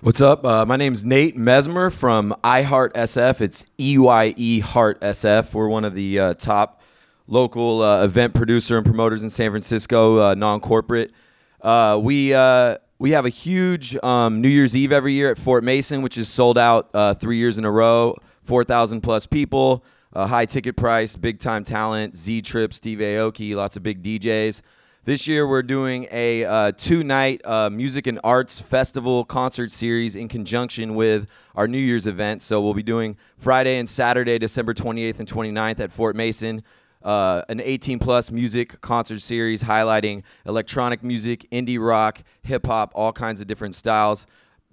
What's 0.00 0.20
up? 0.20 0.44
Uh, 0.44 0.66
my 0.66 0.74
name's 0.74 1.04
Nate 1.04 1.36
Mesmer 1.36 1.90
from 1.90 2.34
iHeartSF. 2.42 3.40
It's 3.40 3.64
EYE 3.78 4.58
Heart 4.64 5.00
SF. 5.00 5.52
We're 5.52 5.68
one 5.68 5.84
of 5.84 5.94
the 5.94 6.18
uh, 6.18 6.34
top 6.34 6.82
local 7.28 7.82
uh, 7.82 8.02
event 8.02 8.34
producer 8.34 8.76
and 8.76 8.84
promoters 8.84 9.22
in 9.22 9.30
San 9.30 9.52
Francisco, 9.52 10.20
uh, 10.20 10.34
non-corporate. 10.34 11.12
Uh, 11.60 12.00
we 12.02 12.34
uh, 12.34 12.78
we 12.98 13.12
have 13.12 13.26
a 13.26 13.30
huge 13.30 13.96
um, 14.02 14.40
New 14.40 14.48
Year's 14.48 14.74
Eve 14.74 14.90
every 14.90 15.12
year 15.12 15.30
at 15.30 15.38
Fort 15.38 15.62
Mason, 15.62 16.02
which 16.02 16.18
is 16.18 16.28
sold 16.28 16.58
out 16.58 16.90
three 17.20 17.36
years 17.36 17.58
in 17.58 17.64
a 17.64 17.70
row. 17.70 18.16
Four 18.42 18.64
thousand 18.64 19.02
plus 19.02 19.24
people, 19.24 19.84
high 20.12 20.46
ticket 20.46 20.76
price, 20.76 21.14
big 21.14 21.38
time 21.38 21.62
talent. 21.62 22.16
Z 22.16 22.42
Trip, 22.42 22.74
Steve 22.74 22.98
Aoki, 22.98 23.54
lots 23.54 23.76
of 23.76 23.84
big 23.84 24.02
DJs. 24.02 24.62
This 25.06 25.28
year, 25.28 25.46
we're 25.46 25.62
doing 25.62 26.08
a 26.10 26.44
uh, 26.44 26.72
two 26.76 27.04
night 27.04 27.40
uh, 27.44 27.70
music 27.70 28.08
and 28.08 28.18
arts 28.24 28.60
festival 28.60 29.24
concert 29.24 29.70
series 29.70 30.16
in 30.16 30.26
conjunction 30.26 30.96
with 30.96 31.28
our 31.54 31.68
New 31.68 31.78
Year's 31.78 32.08
event. 32.08 32.42
So, 32.42 32.60
we'll 32.60 32.74
be 32.74 32.82
doing 32.82 33.16
Friday 33.38 33.78
and 33.78 33.88
Saturday, 33.88 34.36
December 34.40 34.74
28th 34.74 35.20
and 35.20 35.28
29th 35.28 35.78
at 35.78 35.92
Fort 35.92 36.16
Mason. 36.16 36.64
Uh, 37.04 37.42
an 37.48 37.60
18 37.60 38.00
plus 38.00 38.32
music 38.32 38.80
concert 38.80 39.22
series 39.22 39.62
highlighting 39.62 40.24
electronic 40.44 41.04
music, 41.04 41.46
indie 41.52 41.78
rock, 41.78 42.24
hip 42.42 42.66
hop, 42.66 42.90
all 42.92 43.12
kinds 43.12 43.40
of 43.40 43.46
different 43.46 43.76
styles. 43.76 44.26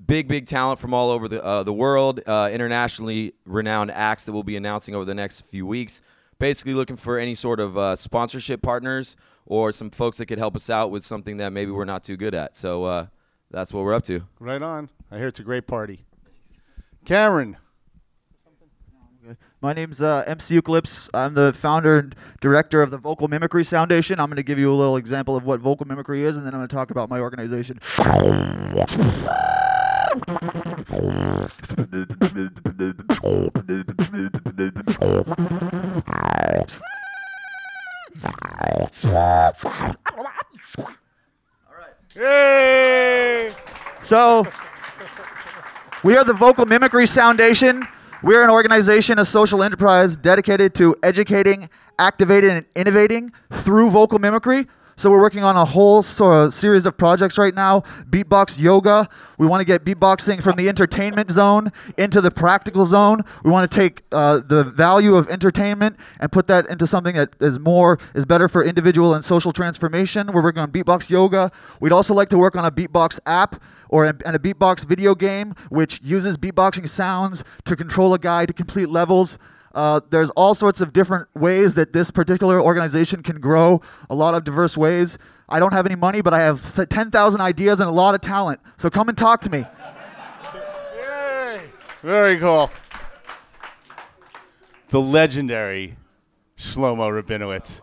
Big, 0.04 0.28
big 0.28 0.48
talent 0.48 0.80
from 0.80 0.96
all 0.96 1.12
over 1.12 1.28
the, 1.28 1.43
uh, 1.43 1.62
the 1.62 1.72
world, 1.72 2.22
uh, 2.26 2.50
internationally 2.52 3.36
renowned 3.46 3.91
acts 3.91 4.24
that 4.24 4.32
we'll 4.32 4.41
be 4.41 4.58
announcing 4.58 4.96
over 4.96 5.06
the 5.06 5.13
next 5.13 5.41
few 5.41 5.67
weeks. 5.67 6.02
Basically, 6.43 6.73
looking 6.73 6.97
for 6.97 7.17
any 7.17 7.36
sort 7.36 7.62
of 7.62 7.77
uh, 7.77 7.95
sponsorship 7.95 8.62
partners 8.62 9.15
or 9.45 9.71
some 9.71 9.89
folks 9.89 10.17
that 10.17 10.25
could 10.25 10.39
help 10.39 10.58
us 10.58 10.69
out 10.69 10.91
with 10.91 11.06
something 11.06 11.38
that 11.38 11.53
maybe 11.53 11.71
we're 11.71 11.86
not 11.86 12.03
too 12.03 12.17
good 12.17 12.36
at. 12.36 12.58
So 12.58 12.84
uh, 12.84 13.06
that's 13.49 13.71
what 13.71 13.86
we're 13.86 13.93
up 13.93 14.03
to. 14.08 14.23
Right 14.41 14.62
on. 14.62 14.89
I 15.10 15.19
hear 15.19 15.27
it's 15.27 15.39
a 15.39 15.43
great 15.43 15.67
party. 15.67 16.03
Cameron. 17.06 17.56
My 19.62 19.71
name's 19.71 20.01
uh, 20.01 20.25
MC 20.27 20.56
Eucalypse. 20.56 21.10
I'm 21.13 21.34
the 21.34 21.53
founder 21.53 21.97
and 21.99 22.15
director 22.41 22.82
of 22.82 22.91
the 22.91 22.97
Vocal 22.97 23.29
Mimicry 23.29 23.63
Foundation. 23.63 24.19
I'm 24.19 24.27
going 24.27 24.36
to 24.36 24.43
give 24.43 24.60
you 24.60 24.69
a 24.69 24.75
little 24.75 24.97
example 24.97 25.38
of 25.38 25.45
what 25.45 25.62
vocal 25.62 25.88
mimicry 25.88 26.25
is, 26.25 26.36
and 26.36 26.45
then 26.45 26.53
I'm 26.53 26.60
going 26.60 26.67
to 26.67 26.75
talk 26.75 26.91
about 26.91 27.10
my 27.10 27.21
organization. 27.21 27.79
Yay! 42.15 43.56
So, 44.04 44.46
we 46.04 46.15
are 46.15 46.24
the 46.24 46.34
Vocal 46.34 46.65
Mimicry 46.65 47.08
Foundation. 47.08 47.88
We 48.22 48.36
are 48.36 48.43
an 48.43 48.50
organization, 48.50 49.19
a 49.19 49.26
social 49.26 49.63
enterprise 49.63 50.15
dedicated 50.15 50.76
to 50.76 50.96
educating, 51.02 51.69
activating, 51.98 52.52
and 52.52 52.65
innovating 52.76 53.32
through 53.63 53.89
vocal 53.89 54.19
mimicry. 54.19 54.67
So 55.03 55.11
we're 55.11 55.19
working 55.19 55.43
on 55.43 55.57
a 55.57 55.65
whole 55.65 56.01
so- 56.01 56.49
series 56.49 56.85
of 56.85 56.97
projects 56.97 57.37
right 57.37 57.53
now. 57.53 57.83
Beatbox 58.09 58.57
yoga. 58.57 59.09
We 59.37 59.45
want 59.45 59.59
to 59.59 59.65
get 59.65 59.83
beatboxing 59.83 60.41
from 60.41 60.55
the 60.55 60.69
entertainment 60.69 61.29
zone 61.29 61.73
into 61.97 62.21
the 62.21 62.31
practical 62.31 62.85
zone. 62.85 63.25
We 63.43 63.51
want 63.51 63.69
to 63.69 63.77
take 63.77 64.03
uh, 64.13 64.39
the 64.47 64.63
value 64.63 65.17
of 65.17 65.27
entertainment 65.27 65.97
and 66.21 66.31
put 66.31 66.47
that 66.47 66.69
into 66.69 66.87
something 66.87 67.17
that 67.17 67.31
is 67.41 67.59
more 67.59 67.99
is 68.15 68.23
better 68.23 68.47
for 68.47 68.63
individual 68.63 69.13
and 69.13 69.25
social 69.25 69.51
transformation. 69.51 70.31
We're 70.31 70.41
working 70.41 70.61
on 70.61 70.71
beatbox 70.71 71.09
yoga. 71.09 71.51
We'd 71.81 71.91
also 71.91 72.13
like 72.13 72.29
to 72.29 72.37
work 72.37 72.55
on 72.55 72.63
a 72.63 72.71
beatbox 72.71 73.19
app 73.25 73.61
or 73.89 74.05
a, 74.05 74.15
and 74.25 74.37
a 74.37 74.39
beatbox 74.39 74.85
video 74.85 75.15
game 75.15 75.53
which 75.67 75.99
uses 76.01 76.37
beatboxing 76.37 76.87
sounds 76.87 77.43
to 77.65 77.75
control 77.75 78.13
a 78.13 78.19
guy 78.19 78.45
to 78.45 78.53
complete 78.53 78.87
levels. 78.87 79.37
Uh, 79.73 80.01
there's 80.09 80.29
all 80.31 80.53
sorts 80.53 80.81
of 80.81 80.93
different 80.93 81.27
ways 81.36 81.73
that 81.73 81.93
this 81.93 82.12
particular 82.12 82.62
organization 82.62 83.23
can 83.23 83.39
grow, 83.39 83.81
a 84.09 84.15
lot 84.15 84.36
of 84.36 84.43
diverse 84.43 84.77
ways. 84.77 85.17
I 85.49 85.59
don't 85.59 85.73
have 85.73 85.86
any 85.86 85.95
money, 85.95 86.21
but 86.21 86.33
I 86.33 86.41
have 86.41 86.75
th- 86.75 86.89
10,000 86.89 87.41
ideas 87.41 87.79
and 87.79 87.89
a 87.89 87.91
lot 87.91 88.13
of 88.15 88.21
talent. 88.21 88.59
So 88.77 88.89
come 88.89 89.09
and 89.09 89.17
talk 89.17 89.41
to 89.41 89.49
me. 89.49 89.65
Yay! 90.95 91.62
Very 92.01 92.38
cool. 92.38 92.69
The 94.89 95.01
legendary 95.01 95.97
Shlomo 96.57 97.21
Rabinowitz. 97.21 97.81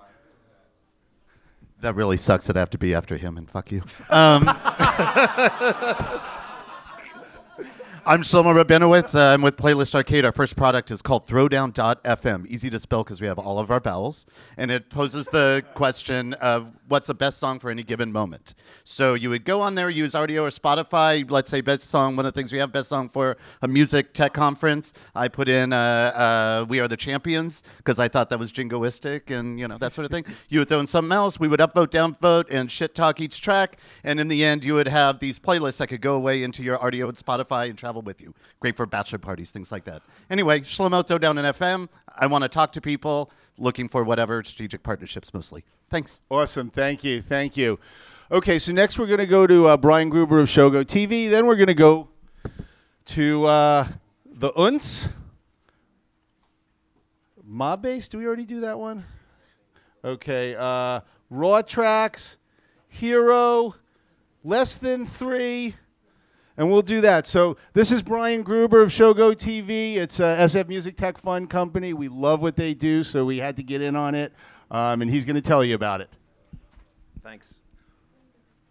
That 1.80 1.96
really 1.96 2.16
sucks 2.16 2.46
that 2.46 2.56
I 2.56 2.60
have 2.60 2.70
to 2.70 2.78
be 2.78 2.94
after 2.94 3.16
him, 3.16 3.36
and 3.38 3.50
fuck 3.50 3.72
you. 3.72 3.82
Um, 4.10 4.44
I'm 8.06 8.22
Shlomo 8.22 8.54
Rabinowitz. 8.64 9.14
Uh, 9.14 9.34
I'm 9.34 9.42
with 9.42 9.56
Playlist 9.56 9.94
Arcade. 9.94 10.24
Our 10.24 10.32
first 10.32 10.56
product 10.56 10.90
is 10.90 11.02
called 11.02 11.26
Throwdown.fm. 11.26 12.46
Easy 12.46 12.70
to 12.70 12.80
spell 12.80 13.04
because 13.04 13.20
we 13.20 13.26
have 13.26 13.38
all 13.38 13.58
of 13.58 13.70
our 13.70 13.78
vowels. 13.78 14.26
And 14.56 14.70
it 14.70 14.88
poses 14.88 15.26
the 15.26 15.62
question 15.74 16.32
of 16.34 16.68
what's 16.88 17.08
the 17.08 17.14
best 17.14 17.38
song 17.38 17.58
for 17.58 17.70
any 17.70 17.82
given 17.82 18.10
moment. 18.10 18.54
So 18.84 19.14
you 19.14 19.28
would 19.30 19.44
go 19.44 19.60
on 19.60 19.74
there, 19.74 19.90
use 19.90 20.14
Rdio 20.14 20.42
or 20.42 20.48
Spotify. 20.48 21.30
Let's 21.30 21.50
say 21.50 21.60
best 21.60 21.90
song, 21.90 22.16
one 22.16 22.24
of 22.24 22.32
the 22.32 22.40
things 22.40 22.52
we 22.52 22.58
have 22.58 22.72
best 22.72 22.88
song 22.88 23.10
for 23.10 23.36
a 23.60 23.68
music 23.68 24.14
tech 24.14 24.32
conference. 24.32 24.94
I 25.14 25.28
put 25.28 25.48
in 25.48 25.72
uh, 25.72 25.76
uh, 25.76 26.66
We 26.68 26.80
Are 26.80 26.88
the 26.88 26.96
Champions 26.96 27.62
because 27.76 27.98
I 27.98 28.08
thought 28.08 28.30
that 28.30 28.38
was 28.38 28.50
jingoistic 28.50 29.30
and, 29.30 29.60
you 29.60 29.68
know, 29.68 29.76
that 29.78 29.92
sort 29.92 30.06
of 30.06 30.10
thing. 30.10 30.24
You 30.48 30.60
would 30.60 30.68
throw 30.68 30.80
in 30.80 30.86
something 30.86 31.12
else. 31.12 31.38
We 31.38 31.48
would 31.48 31.60
upvote, 31.60 31.88
downvote, 31.88 32.46
and 32.50 32.70
shit 32.70 32.94
talk 32.94 33.20
each 33.20 33.42
track. 33.42 33.78
And 34.04 34.18
in 34.18 34.28
the 34.28 34.42
end, 34.42 34.64
you 34.64 34.74
would 34.74 34.88
have 34.88 35.18
these 35.18 35.38
playlists 35.38 35.78
that 35.78 35.88
could 35.88 36.00
go 36.00 36.14
away 36.14 36.42
into 36.42 36.62
your 36.62 36.78
Rdio 36.78 37.08
and 37.08 37.16
Spotify 37.16 37.68
and 37.68 37.76
travel 37.76 37.89
with 37.98 38.20
you. 38.20 38.34
Great 38.60 38.76
for 38.76 38.86
bachelor 38.86 39.18
parties, 39.18 39.50
things 39.50 39.72
like 39.72 39.84
that. 39.84 40.02
Anyway, 40.30 40.60
Shlomo 40.60 41.20
down 41.20 41.38
in 41.38 41.44
FM. 41.44 41.88
I 42.16 42.26
want 42.26 42.42
to 42.42 42.48
talk 42.48 42.72
to 42.72 42.80
people 42.80 43.30
looking 43.58 43.88
for 43.88 44.04
whatever 44.04 44.42
strategic 44.44 44.82
partnerships 44.82 45.34
mostly. 45.34 45.64
Thanks. 45.88 46.20
Awesome. 46.30 46.70
Thank 46.70 47.04
you. 47.04 47.20
Thank 47.20 47.56
you. 47.56 47.78
Okay, 48.32 48.58
so 48.60 48.72
next 48.72 48.98
we're 48.98 49.06
going 49.06 49.18
to 49.18 49.26
go 49.26 49.46
to 49.46 49.66
uh, 49.66 49.76
Brian 49.76 50.08
Gruber 50.08 50.38
of 50.38 50.48
Shogo 50.48 50.84
TV. 50.84 51.28
Then 51.28 51.46
we're 51.46 51.56
going 51.56 51.66
to 51.66 51.74
go 51.74 52.08
to 53.06 53.44
uh, 53.44 53.88
the 54.24 54.52
Untz. 54.52 55.08
Mob 57.42 57.82
Base. 57.82 58.06
Do 58.06 58.18
we 58.18 58.26
already 58.26 58.44
do 58.44 58.60
that 58.60 58.78
one? 58.78 59.04
Okay. 60.04 60.54
Uh, 60.56 61.00
Raw 61.28 61.62
Tracks, 61.62 62.36
Hero, 62.88 63.74
Less 64.44 64.76
Than 64.76 65.04
Three. 65.04 65.74
And 66.60 66.70
we'll 66.70 66.82
do 66.82 67.00
that. 67.00 67.26
So 67.26 67.56
this 67.72 67.90
is 67.90 68.02
Brian 68.02 68.42
Gruber 68.42 68.82
of 68.82 68.90
Shogo 68.90 69.32
TV. 69.32 69.96
It's 69.96 70.20
a 70.20 70.36
SF 70.40 70.68
Music 70.68 70.94
Tech 70.94 71.16
Fund 71.16 71.48
company. 71.48 71.94
We 71.94 72.08
love 72.08 72.42
what 72.42 72.54
they 72.54 72.74
do, 72.74 73.02
so 73.02 73.24
we 73.24 73.38
had 73.38 73.56
to 73.56 73.62
get 73.62 73.80
in 73.80 73.96
on 73.96 74.14
it. 74.14 74.34
Um, 74.70 75.00
and 75.00 75.10
he's 75.10 75.24
going 75.24 75.36
to 75.36 75.40
tell 75.40 75.64
you 75.64 75.74
about 75.74 76.02
it. 76.02 76.10
Thanks. 77.22 77.54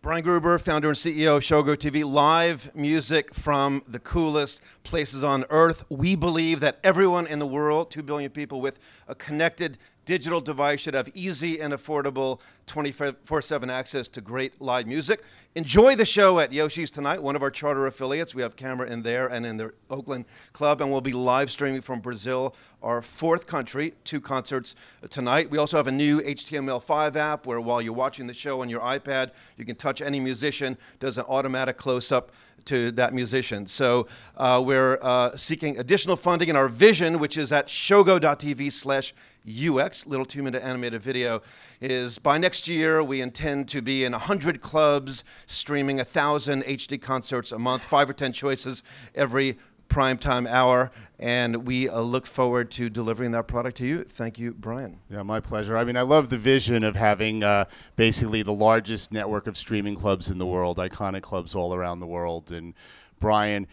Brian 0.04 0.24
Gruber, 0.24 0.60
founder 0.60 0.90
and 0.90 0.96
CEO 0.96 1.38
of 1.38 1.42
Shogo 1.42 1.76
TV, 1.76 2.06
live 2.06 2.74
music 2.76 3.34
from 3.34 3.82
the 3.88 3.98
coolest 3.98 4.62
places 4.84 5.24
on 5.24 5.44
earth. 5.50 5.84
We 5.90 6.14
believe 6.16 6.60
that 6.60 6.78
everyone 6.84 7.26
in 7.26 7.40
the 7.40 7.48
world, 7.48 7.90
2 7.90 8.04
billion 8.04 8.30
people 8.30 8.62
with 8.62 8.78
a 9.08 9.16
connected 9.16 9.80
digital 10.10 10.42
device, 10.42 10.80
should 10.80 10.96
have 10.96 11.08
easy 11.14 11.62
and 11.62 11.72
affordable 11.72 12.40
24 12.66 13.44
7 13.44 13.70
access 13.70 14.10
to 14.10 14.22
great 14.22 14.60
live 14.60 14.88
music. 14.88 15.22
Enjoy 15.54 15.96
the 15.96 16.04
show 16.04 16.40
at 16.40 16.52
Yoshi's 16.52 16.90
tonight, 16.90 17.22
one 17.22 17.36
of 17.36 17.44
our 17.44 17.52
charter 17.52 17.86
affiliates. 17.86 18.34
We 18.34 18.42
have 18.42 18.56
camera 18.56 18.90
in 18.90 19.04
there 19.04 19.28
and 19.28 19.46
in 19.46 19.58
the 19.58 19.72
Oakland 19.88 20.26
Club, 20.52 20.82
and 20.82 20.92
we'll 20.92 21.00
be 21.02 21.14
live 21.14 21.52
streaming 21.52 21.82
from 21.82 22.00
Brazil, 22.00 22.56
our 22.82 23.04
fourth 23.04 23.46
country, 23.46 23.94
two 24.04 24.20
concerts 24.20 24.74
tonight. 25.12 25.52
We 25.52 25.60
also 25.60 25.78
have 25.78 25.86
a 25.86 25.92
new 25.92 26.22
HTML5 26.22 27.16
app 27.16 27.46
where 27.46 27.62
while 27.62 27.80
you're 27.80 27.94
watching 27.94 28.26
the 28.26 28.34
show 28.34 28.62
on 28.62 28.70
your 28.70 28.82
iPad, 28.82 29.34
you 29.58 29.66
can 29.66 29.76
touch 29.76 30.02
any 30.02 30.20
musician, 30.20 30.76
does 31.00 31.20
an 31.20 31.26
automatic 31.28 31.78
close 31.78 32.12
up 32.12 32.32
to 32.66 32.92
that 32.92 33.14
musician. 33.14 33.68
So 33.68 34.08
uh, 34.38 34.62
we're 34.66 35.00
uh, 35.02 35.36
seeking 35.38 35.80
additional 35.80 36.16
funding 36.16 36.50
in 36.50 36.56
our 36.56 36.68
vision, 36.68 37.20
which 37.20 37.38
is 37.38 37.52
at 37.52 37.68
shogo.tv 37.68 38.72
slash 38.74 39.14
UX, 39.48 40.06
little 40.06 40.26
two-minute 40.26 40.62
animated 40.62 41.02
video, 41.02 41.42
is 41.82 42.20
by 42.20 42.38
next 42.38 42.68
year 42.68 43.02
we 43.02 43.22
intend 43.22 43.68
to 43.70 43.82
be 43.82 44.04
in 44.04 44.12
100 44.12 44.62
clubs, 44.62 45.24
streaming 45.48 45.98
1,000 45.98 46.64
HD 46.64 47.02
concerts 47.02 47.52
a 47.52 47.60
month, 47.60 47.84
five 47.84 48.10
or 48.10 48.14
10 48.14 48.34
choices 48.34 48.84
every 49.16 49.58
primetime 49.90 50.48
hour, 50.48 50.92
and 51.20 51.68
we 51.68 51.90
uh, 51.90 52.00
look 52.00 52.26
forward 52.26 52.72
to 52.72 52.90
delivering 52.90 53.32
that 53.32 53.48
product 53.48 53.78
to 53.78 53.86
you. 53.86 54.04
Thank 54.04 54.40
you, 54.40 54.54
Brian. 54.54 55.00
Yeah, 55.10 55.24
my 55.24 55.40
pleasure. 55.40 55.76
I 55.76 55.84
mean, 55.84 55.98
I 55.98 56.02
love 56.02 56.30
the 56.30 56.38
vision 56.38 56.84
of 56.84 56.96
having 56.96 57.44
uh, 57.44 57.66
basically 57.96 58.42
the 58.42 58.54
largest 58.54 59.12
network 59.12 59.48
of 59.48 59.58
streaming 59.58 59.96
clubs 59.96 60.30
in 60.30 60.38
the 60.38 60.46
world, 60.46 60.78
iconic 60.78 61.22
clubs 61.22 61.56
all 61.56 61.74
around 61.74 62.00
the 62.00 62.08
world. 62.08 62.52
And 62.52 62.74
Brian, 63.20 63.68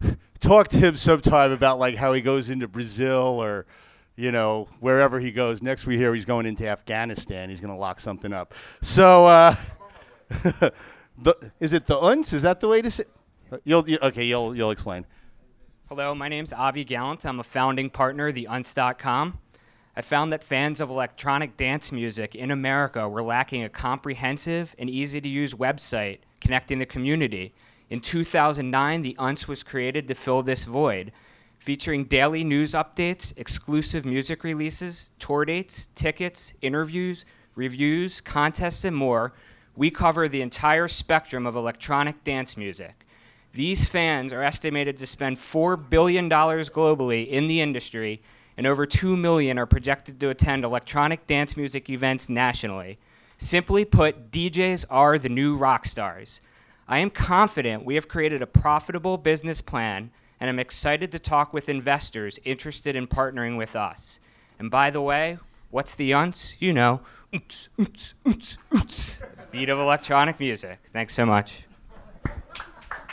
talk 0.40 0.68
to 0.68 0.78
him 0.78 0.96
sometime 0.96 1.52
about 1.52 1.78
like 1.78 1.96
how 1.96 2.12
he 2.12 2.20
goes 2.20 2.48
into 2.50 2.68
Brazil 2.68 3.42
or 3.42 3.66
you 4.16 4.32
know 4.32 4.68
wherever 4.80 5.20
he 5.20 5.30
goes. 5.30 5.62
Next 5.62 5.86
we 5.86 5.96
hear 5.96 6.14
he's 6.14 6.24
going 6.24 6.46
into 6.46 6.66
Afghanistan. 6.66 7.50
He's 7.50 7.60
going 7.60 7.72
to 7.72 7.78
lock 7.78 8.00
something 8.00 8.32
up. 8.32 8.54
So, 8.80 9.26
uh, 9.26 9.54
the, 10.30 11.52
is 11.60 11.72
it 11.72 11.86
the 11.86 11.98
UNS? 11.98 12.32
Is 12.32 12.42
that 12.42 12.60
the 12.60 12.68
way 12.68 12.82
to 12.82 12.90
say? 12.90 13.04
You'll 13.64 13.88
you, 13.88 13.98
okay. 14.02 14.24
You'll 14.24 14.54
you'll 14.56 14.70
explain. 14.70 15.06
Hello, 15.88 16.14
my 16.14 16.28
name's 16.28 16.52
Avi 16.52 16.84
Gallant. 16.84 17.24
I'm 17.24 17.40
a 17.40 17.42
founding 17.42 17.88
partner 17.88 18.28
of 18.28 18.34
the 18.34 18.46
Untz.com. 18.50 19.38
I 19.96 20.02
found 20.02 20.30
that 20.34 20.44
fans 20.44 20.82
of 20.82 20.90
electronic 20.90 21.56
dance 21.56 21.90
music 21.90 22.34
in 22.34 22.50
America 22.50 23.08
were 23.08 23.22
lacking 23.22 23.64
a 23.64 23.70
comprehensive 23.70 24.74
and 24.78 24.90
easy 24.90 25.18
to 25.18 25.28
use 25.30 25.54
website 25.54 26.18
connecting 26.42 26.78
the 26.78 26.84
community. 26.84 27.54
In 27.88 28.00
2009, 28.00 29.00
the 29.00 29.16
Untz 29.18 29.48
was 29.48 29.62
created 29.62 30.06
to 30.08 30.14
fill 30.14 30.42
this 30.42 30.66
void, 30.66 31.10
featuring 31.58 32.04
daily 32.04 32.44
news 32.44 32.72
updates, 32.72 33.32
exclusive 33.38 34.04
music 34.04 34.44
releases, 34.44 35.06
tour 35.18 35.46
dates, 35.46 35.88
tickets, 35.94 36.52
interviews, 36.60 37.24
reviews, 37.54 38.20
contests, 38.20 38.84
and 38.84 38.94
more. 38.94 39.32
We 39.74 39.90
cover 39.90 40.28
the 40.28 40.42
entire 40.42 40.88
spectrum 40.88 41.46
of 41.46 41.56
electronic 41.56 42.24
dance 42.24 42.58
music. 42.58 43.06
These 43.52 43.86
fans 43.86 44.32
are 44.32 44.42
estimated 44.42 44.98
to 44.98 45.06
spend 45.06 45.36
$4 45.36 45.88
billion 45.88 46.28
globally 46.28 47.28
in 47.28 47.46
the 47.46 47.60
industry, 47.60 48.22
and 48.56 48.66
over 48.66 48.86
2 48.86 49.16
million 49.16 49.58
are 49.58 49.66
projected 49.66 50.20
to 50.20 50.28
attend 50.28 50.64
electronic 50.64 51.26
dance 51.26 51.56
music 51.56 51.88
events 51.88 52.28
nationally. 52.28 52.98
Simply 53.38 53.84
put, 53.84 54.30
DJs 54.30 54.84
are 54.90 55.18
the 55.18 55.28
new 55.28 55.56
rock 55.56 55.86
stars. 55.86 56.40
I 56.88 56.98
am 56.98 57.10
confident 57.10 57.84
we 57.84 57.94
have 57.94 58.08
created 58.08 58.42
a 58.42 58.46
profitable 58.46 59.16
business 59.16 59.60
plan, 59.60 60.10
and 60.40 60.50
I'm 60.50 60.58
excited 60.58 61.12
to 61.12 61.18
talk 61.18 61.52
with 61.52 61.68
investors 61.68 62.38
interested 62.44 62.96
in 62.96 63.06
partnering 63.06 63.56
with 63.56 63.76
us. 63.76 64.18
And 64.58 64.70
by 64.70 64.90
the 64.90 65.00
way, 65.00 65.38
what's 65.70 65.94
the 65.94 66.10
untz? 66.12 66.54
You 66.58 66.72
know, 66.72 67.00
oots, 67.32 67.68
oots, 67.78 68.14
oots, 68.26 68.56
oots. 68.72 69.50
beat 69.50 69.68
of 69.68 69.78
electronic 69.78 70.40
music. 70.40 70.80
Thanks 70.92 71.14
so 71.14 71.24
much. 71.24 71.62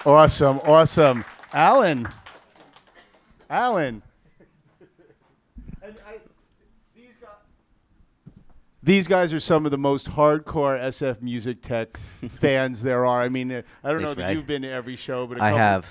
Awesome, 0.06 0.60
awesome. 0.60 1.26
Alan. 1.52 2.08
Alan. 3.50 4.02
These 8.84 9.08
guys 9.08 9.34
are 9.34 9.40
some 9.40 9.66
of 9.66 9.72
the 9.72 9.80
most 9.80 10.12
hardcore 10.12 10.80
SF 10.80 11.20
music 11.24 11.60
tech 11.62 11.98
fans 12.30 12.84
there 12.84 13.04
are. 13.04 13.20
I 13.22 13.30
mean, 13.30 13.52
I 13.52 13.56
don't 13.56 13.64
Thanks, 13.64 14.02
know 14.02 14.08
that 14.10 14.16
Brad. 14.18 14.36
you've 14.36 14.46
been 14.46 14.62
to 14.62 14.70
every 14.70 14.96
show, 14.96 15.26
but 15.26 15.42
I 15.42 15.50
have. 15.52 15.88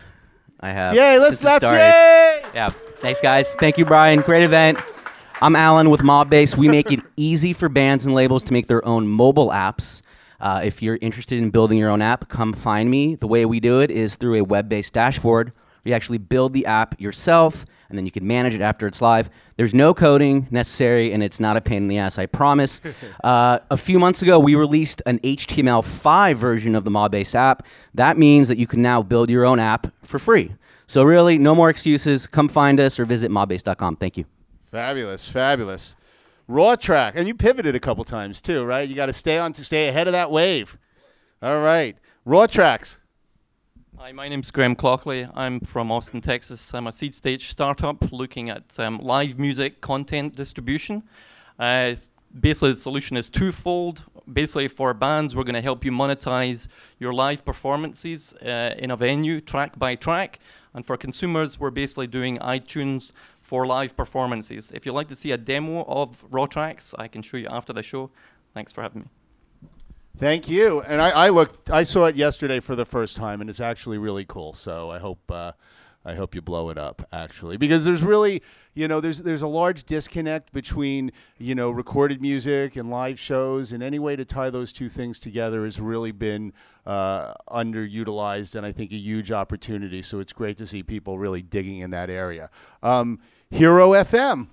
I 0.60 0.70
have. 0.70 0.94
Yay, 0.94 1.18
let's 1.18 1.40
started. 1.40 1.70
yay! 1.72 2.42
Yeah. 2.54 2.70
Thanks, 3.00 3.20
guys. 3.20 3.56
Thank 3.56 3.78
you, 3.78 3.84
Brian. 3.84 4.20
Great 4.20 4.44
event. 4.44 4.78
I'm 5.42 5.56
Alan 5.56 5.90
with 5.90 6.02
Mobbase. 6.02 6.56
We 6.56 6.68
make 6.68 6.92
it 6.92 7.00
easy 7.16 7.52
for 7.52 7.68
bands 7.68 8.06
and 8.06 8.14
labels 8.14 8.44
to 8.44 8.52
make 8.52 8.68
their 8.68 8.86
own 8.86 9.08
mobile 9.08 9.48
apps. 9.50 10.00
Uh, 10.44 10.60
if 10.62 10.82
you're 10.82 10.98
interested 11.00 11.38
in 11.38 11.48
building 11.48 11.78
your 11.78 11.88
own 11.88 12.02
app, 12.02 12.28
come 12.28 12.52
find 12.52 12.90
me. 12.90 13.14
The 13.14 13.26
way 13.26 13.46
we 13.46 13.60
do 13.60 13.80
it 13.80 13.90
is 13.90 14.16
through 14.16 14.34
a 14.34 14.44
web 14.44 14.68
based 14.68 14.92
dashboard. 14.92 15.52
You 15.84 15.94
actually 15.94 16.18
build 16.18 16.52
the 16.52 16.66
app 16.66 17.00
yourself, 17.00 17.64
and 17.88 17.96
then 17.96 18.04
you 18.04 18.12
can 18.12 18.26
manage 18.26 18.54
it 18.54 18.60
after 18.60 18.86
it's 18.86 19.00
live. 19.00 19.30
There's 19.56 19.72
no 19.72 19.94
coding 19.94 20.46
necessary, 20.50 21.12
and 21.14 21.22
it's 21.22 21.40
not 21.40 21.56
a 21.56 21.62
pain 21.62 21.78
in 21.78 21.88
the 21.88 21.96
ass, 21.96 22.18
I 22.18 22.26
promise. 22.26 22.82
uh, 23.24 23.60
a 23.70 23.76
few 23.76 23.98
months 23.98 24.20
ago, 24.20 24.38
we 24.38 24.54
released 24.54 25.00
an 25.06 25.18
HTML5 25.20 26.34
version 26.36 26.74
of 26.74 26.84
the 26.84 26.90
Mobbase 26.90 27.34
app. 27.34 27.66
That 27.94 28.18
means 28.18 28.48
that 28.48 28.58
you 28.58 28.66
can 28.66 28.82
now 28.82 29.02
build 29.02 29.30
your 29.30 29.46
own 29.46 29.58
app 29.58 29.86
for 30.02 30.18
free. 30.18 30.54
So, 30.86 31.04
really, 31.04 31.38
no 31.38 31.54
more 31.54 31.70
excuses. 31.70 32.26
Come 32.26 32.50
find 32.50 32.78
us 32.80 32.98
or 32.98 33.06
visit 33.06 33.30
mobbase.com. 33.30 33.96
Thank 33.96 34.18
you. 34.18 34.26
Fabulous, 34.66 35.26
fabulous. 35.26 35.96
Raw 36.46 36.76
track, 36.76 37.14
and 37.16 37.26
you 37.26 37.34
pivoted 37.34 37.74
a 37.74 37.80
couple 37.80 38.04
times 38.04 38.42
too, 38.42 38.64
right? 38.64 38.86
You 38.86 38.94
got 38.94 39.06
to 39.06 39.14
stay 39.14 39.38
on 39.38 39.54
to 39.54 39.64
stay 39.64 39.88
ahead 39.88 40.06
of 40.06 40.12
that 40.12 40.30
wave. 40.30 40.76
All 41.40 41.62
right, 41.62 41.96
raw 42.26 42.46
tracks. 42.46 42.98
Hi, 43.96 44.12
my 44.12 44.28
name's 44.28 44.50
Graham 44.50 44.76
Clockley. 44.76 45.30
I'm 45.34 45.60
from 45.60 45.90
Austin, 45.90 46.20
Texas. 46.20 46.74
I'm 46.74 46.86
a 46.86 46.92
seed 46.92 47.14
stage 47.14 47.48
startup 47.48 48.12
looking 48.12 48.50
at 48.50 48.78
um, 48.78 48.98
live 48.98 49.38
music 49.38 49.80
content 49.80 50.36
distribution. 50.36 51.04
Uh, 51.58 51.94
basically, 52.38 52.72
the 52.72 52.76
solution 52.76 53.16
is 53.16 53.30
twofold. 53.30 54.02
Basically, 54.30 54.68
for 54.68 54.92
bands, 54.92 55.34
we're 55.34 55.44
going 55.44 55.54
to 55.54 55.62
help 55.62 55.82
you 55.82 55.92
monetize 55.92 56.68
your 56.98 57.14
live 57.14 57.42
performances 57.42 58.34
uh, 58.42 58.74
in 58.76 58.90
a 58.90 58.96
venue, 58.96 59.40
track 59.40 59.78
by 59.78 59.94
track. 59.94 60.40
And 60.74 60.84
for 60.84 60.98
consumers, 60.98 61.58
we're 61.58 61.70
basically 61.70 62.08
doing 62.08 62.36
iTunes 62.38 63.12
for 63.54 63.64
live 63.68 63.96
performances. 63.96 64.72
If 64.74 64.84
you'd 64.84 64.94
like 64.94 65.06
to 65.10 65.14
see 65.14 65.30
a 65.30 65.38
demo 65.38 65.84
of 65.84 66.24
raw 66.28 66.46
tracks, 66.46 66.92
I 66.98 67.06
can 67.06 67.22
show 67.22 67.36
you 67.36 67.46
after 67.46 67.72
the 67.72 67.84
show. 67.84 68.10
Thanks 68.52 68.72
for 68.72 68.82
having 68.82 69.02
me. 69.02 69.08
Thank 70.16 70.48
you. 70.48 70.80
And 70.80 71.00
I, 71.00 71.10
I 71.26 71.28
looked, 71.28 71.70
I 71.70 71.84
saw 71.84 72.06
it 72.06 72.16
yesterday 72.16 72.58
for 72.58 72.74
the 72.74 72.84
first 72.84 73.16
time, 73.16 73.40
and 73.40 73.48
it's 73.48 73.60
actually 73.60 73.96
really 73.96 74.24
cool. 74.24 74.54
So 74.54 74.90
I 74.90 74.98
hope, 74.98 75.30
uh, 75.30 75.52
I 76.04 76.16
hope 76.16 76.34
you 76.34 76.42
blow 76.42 76.68
it 76.70 76.78
up 76.78 77.06
actually, 77.12 77.56
because 77.56 77.84
there's 77.84 78.02
really, 78.02 78.42
you 78.74 78.88
know, 78.88 79.00
there's 79.00 79.22
there's 79.22 79.42
a 79.42 79.48
large 79.48 79.84
disconnect 79.84 80.52
between 80.52 81.12
you 81.38 81.54
know 81.54 81.70
recorded 81.70 82.20
music 82.20 82.76
and 82.76 82.90
live 82.90 83.20
shows, 83.20 83.72
and 83.72 83.84
any 83.84 84.00
way 84.00 84.16
to 84.16 84.24
tie 84.24 84.50
those 84.50 84.72
two 84.72 84.88
things 84.88 85.20
together 85.20 85.64
has 85.64 85.80
really 85.80 86.12
been 86.12 86.52
uh, 86.86 87.34
underutilized, 87.48 88.56
and 88.56 88.66
I 88.66 88.72
think 88.72 88.90
a 88.90 88.96
huge 88.96 89.30
opportunity. 89.30 90.02
So 90.02 90.18
it's 90.18 90.32
great 90.32 90.56
to 90.58 90.66
see 90.66 90.82
people 90.82 91.18
really 91.18 91.40
digging 91.40 91.78
in 91.78 91.90
that 91.92 92.10
area. 92.10 92.50
Um, 92.82 93.20
Hearo 93.50 93.90
FM. 93.92 94.48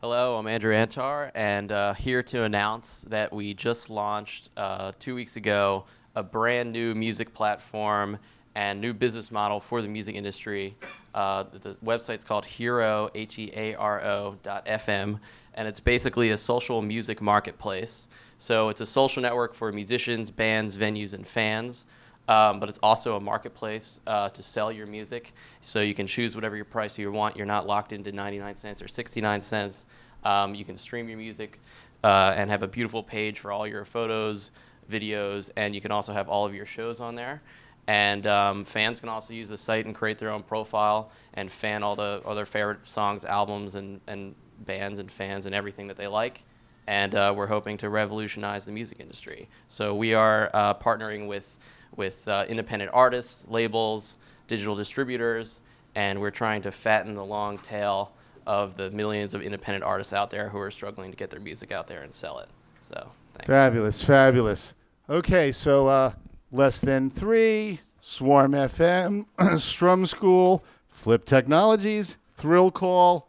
Hello, 0.00 0.36
I'm 0.36 0.46
Andrew 0.46 0.74
Antar, 0.74 1.30
and 1.34 1.72
uh, 1.72 1.94
here 1.94 2.22
to 2.24 2.44
announce 2.44 3.02
that 3.10 3.32
we 3.32 3.52
just 3.54 3.90
launched 3.90 4.50
uh, 4.56 4.92
two 4.98 5.14
weeks 5.14 5.36
ago 5.36 5.84
a 6.14 6.22
brand 6.22 6.72
new 6.72 6.94
music 6.94 7.34
platform 7.34 8.18
and 8.54 8.80
new 8.80 8.94
business 8.94 9.30
model 9.30 9.60
for 9.60 9.82
the 9.82 9.88
music 9.88 10.14
industry. 10.14 10.74
Uh, 11.14 11.44
the 11.50 11.76
website's 11.84 12.24
called 12.24 12.46
Hearo, 12.46 13.10
H-E-A-R-O 13.14 14.36
dot 14.42 14.64
FM, 14.64 15.18
and 15.54 15.68
it's 15.68 15.80
basically 15.80 16.30
a 16.30 16.36
social 16.38 16.80
music 16.80 17.20
marketplace. 17.20 18.08
So 18.38 18.70
it's 18.70 18.80
a 18.80 18.86
social 18.86 19.22
network 19.22 19.52
for 19.54 19.72
musicians, 19.72 20.30
bands, 20.30 20.76
venues, 20.76 21.12
and 21.12 21.26
fans. 21.26 21.84
Um, 22.28 22.58
but 22.58 22.68
it's 22.68 22.80
also 22.82 23.16
a 23.16 23.20
marketplace 23.20 24.00
uh, 24.06 24.30
to 24.30 24.42
sell 24.42 24.72
your 24.72 24.86
music. 24.86 25.32
So 25.60 25.80
you 25.80 25.94
can 25.94 26.06
choose 26.06 26.34
whatever 26.34 26.56
your 26.56 26.64
price 26.64 26.98
you 26.98 27.10
want. 27.12 27.36
You're 27.36 27.46
not 27.46 27.66
locked 27.66 27.92
into 27.92 28.10
99 28.10 28.56
cents 28.56 28.82
or 28.82 28.88
69 28.88 29.40
cents. 29.40 29.84
Um, 30.24 30.54
you 30.54 30.64
can 30.64 30.76
stream 30.76 31.08
your 31.08 31.18
music 31.18 31.60
uh, 32.02 32.34
and 32.36 32.50
have 32.50 32.62
a 32.62 32.68
beautiful 32.68 33.02
page 33.02 33.38
for 33.38 33.52
all 33.52 33.66
your 33.66 33.84
photos, 33.84 34.50
videos, 34.90 35.50
and 35.56 35.74
you 35.74 35.80
can 35.80 35.92
also 35.92 36.12
have 36.12 36.28
all 36.28 36.44
of 36.44 36.54
your 36.54 36.66
shows 36.66 37.00
on 37.00 37.14
there. 37.14 37.42
And 37.88 38.26
um, 38.26 38.64
fans 38.64 38.98
can 38.98 39.08
also 39.08 39.32
use 39.32 39.48
the 39.48 39.56
site 39.56 39.86
and 39.86 39.94
create 39.94 40.18
their 40.18 40.30
own 40.30 40.42
profile 40.42 41.12
and 41.34 41.50
fan 41.50 41.84
all 41.84 41.94
the 41.94 42.20
all 42.24 42.34
their 42.34 42.46
favorite 42.46 42.80
songs, 42.84 43.24
albums, 43.24 43.76
and, 43.76 44.00
and 44.08 44.34
bands 44.60 44.98
and 44.98 45.10
fans 45.10 45.46
and 45.46 45.54
everything 45.54 45.86
that 45.86 45.96
they 45.96 46.08
like. 46.08 46.42
And 46.88 47.14
uh, 47.14 47.32
we're 47.36 47.46
hoping 47.46 47.76
to 47.78 47.88
revolutionize 47.88 48.64
the 48.64 48.72
music 48.72 48.98
industry. 49.00 49.48
So 49.68 49.94
we 49.94 50.14
are 50.14 50.50
uh, 50.54 50.74
partnering 50.74 51.26
with 51.26 51.55
with 51.96 52.26
uh, 52.28 52.44
independent 52.48 52.90
artists, 52.94 53.46
labels, 53.48 54.16
digital 54.48 54.74
distributors, 54.74 55.60
and 55.94 56.20
we're 56.20 56.30
trying 56.30 56.62
to 56.62 56.70
fatten 56.70 57.14
the 57.14 57.24
long 57.24 57.58
tail 57.58 58.12
of 58.46 58.76
the 58.76 58.90
millions 58.90 59.34
of 59.34 59.42
independent 59.42 59.82
artists 59.82 60.12
out 60.12 60.30
there 60.30 60.48
who 60.48 60.58
are 60.58 60.70
struggling 60.70 61.10
to 61.10 61.16
get 61.16 61.30
their 61.30 61.40
music 61.40 61.72
out 61.72 61.86
there 61.86 62.02
and 62.02 62.14
sell 62.14 62.38
it. 62.38 62.48
So, 62.82 63.10
thanks. 63.34 63.46
Fabulous, 63.46 64.04
fabulous. 64.04 64.74
Okay, 65.08 65.50
so 65.52 65.86
uh, 65.86 66.12
less 66.52 66.80
than 66.80 67.10
three, 67.10 67.80
Swarm 68.00 68.52
FM, 68.52 69.26
Strum 69.58 70.06
School, 70.06 70.64
Flip 70.88 71.24
Technologies, 71.24 72.18
ThrillCall, 72.38 73.24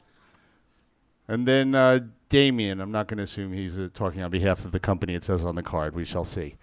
and 1.27 1.47
then 1.47 1.73
uh, 1.73 1.99
Damien. 2.29 2.79
I'm 2.79 2.91
not 2.91 3.07
going 3.07 3.17
to 3.17 3.23
assume 3.23 3.53
he's 3.53 3.77
uh, 3.77 3.89
talking 3.93 4.21
on 4.21 4.31
behalf 4.31 4.65
of 4.65 4.71
the 4.71 4.79
company. 4.79 5.13
It 5.13 5.23
says 5.23 5.43
on 5.43 5.55
the 5.55 5.63
card. 5.63 5.95
We 5.95 6.05
shall 6.05 6.25
see. 6.25 6.55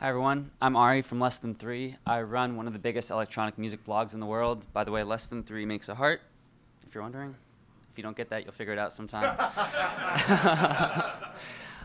Hi 0.00 0.10
everyone, 0.10 0.52
I'm 0.62 0.76
Ari 0.76 1.02
from 1.02 1.18
Less 1.18 1.40
Than 1.40 1.56
Three. 1.56 1.96
I 2.06 2.22
run 2.22 2.54
one 2.54 2.68
of 2.68 2.72
the 2.72 2.78
biggest 2.78 3.10
electronic 3.10 3.58
music 3.58 3.84
blogs 3.84 4.14
in 4.14 4.20
the 4.20 4.26
world. 4.26 4.64
By 4.72 4.84
the 4.84 4.92
way, 4.92 5.02
Less 5.02 5.26
Than 5.26 5.42
Three 5.42 5.66
makes 5.66 5.88
a 5.88 5.94
heart, 5.96 6.20
if 6.86 6.94
you're 6.94 7.02
wondering. 7.02 7.34
If 7.90 7.98
you 7.98 8.04
don't 8.04 8.16
get 8.16 8.30
that, 8.30 8.44
you'll 8.44 8.52
figure 8.52 8.72
it 8.72 8.78
out 8.78 8.92
sometime. 8.92 9.36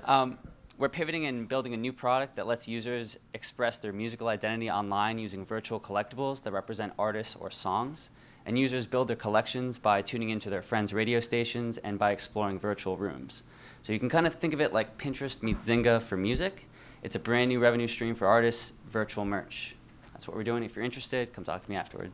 um, 0.06 0.38
we're 0.78 0.90
pivoting 0.90 1.26
and 1.26 1.50
building 1.50 1.74
a 1.74 1.78
new 1.78 1.92
product 1.92 2.36
that 2.36 2.46
lets 2.46 2.68
users 2.68 3.18
express 3.34 3.80
their 3.80 3.92
musical 3.92 4.28
identity 4.28 4.70
online 4.70 5.18
using 5.18 5.44
virtual 5.44 5.80
collectibles 5.80 6.44
that 6.44 6.54
represent 6.54 6.94
artists 7.00 7.36
or 7.36 7.50
songs. 7.50 8.12
And 8.46 8.60
users 8.60 8.86
build 8.86 9.08
their 9.08 9.16
collections 9.16 9.80
by 9.80 10.04
tuning 10.04 10.30
into 10.30 10.52
their 10.52 10.62
friends' 10.62 10.94
radio 10.94 11.20
stations 11.20 11.80
and 11.80 11.98
by 11.98 12.12
exploring 12.12 12.60
virtual 12.60 12.96
rooms. 12.96 13.42
So 13.82 13.92
you 13.92 13.98
can 13.98 14.10
kind 14.10 14.28
of 14.28 14.36
think 14.36 14.54
of 14.54 14.62
it 14.62 14.72
like 14.72 15.00
Pinterest 15.00 15.42
meets 15.42 15.68
Zynga 15.68 16.00
for 16.00 16.16
music. 16.16 16.68
It's 17.04 17.18
a 17.18 17.20
brand 17.20 17.50
new 17.50 17.60
revenue 17.60 17.88
stream 17.88 18.16
for 18.16 18.28
artists, 18.28 18.74
virtual 18.88 19.26
merch. 19.26 19.76
That's 20.14 20.26
what 20.26 20.38
we're 20.38 20.44
doing. 20.44 20.64
If 20.64 20.76
you're 20.76 20.86
interested, 20.86 21.34
come 21.34 21.44
talk 21.44 21.62
to 21.62 21.70
me 21.70 21.76
afterward. 21.76 22.14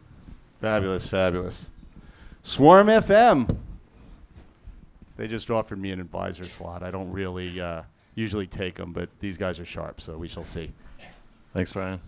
Fabulous, 0.59 1.07
fabulous. 1.07 1.69
Swarm 2.41 2.87
FM. 2.87 3.55
They 5.15 5.27
just 5.27 5.51
offered 5.51 5.79
me 5.79 5.91
an 5.91 5.99
advisor 5.99 6.45
slot. 6.45 6.81
I 6.81 6.89
don't 6.89 7.11
really 7.11 7.61
uh, 7.61 7.83
usually 8.15 8.47
take 8.47 8.75
them, 8.75 8.91
but 8.91 9.09
these 9.19 9.37
guys 9.37 9.59
are 9.59 9.65
sharp, 9.65 10.01
so 10.01 10.17
we 10.17 10.27
shall 10.27 10.43
see. 10.43 10.71
Thanks, 11.53 11.71
Brian. 11.71 11.99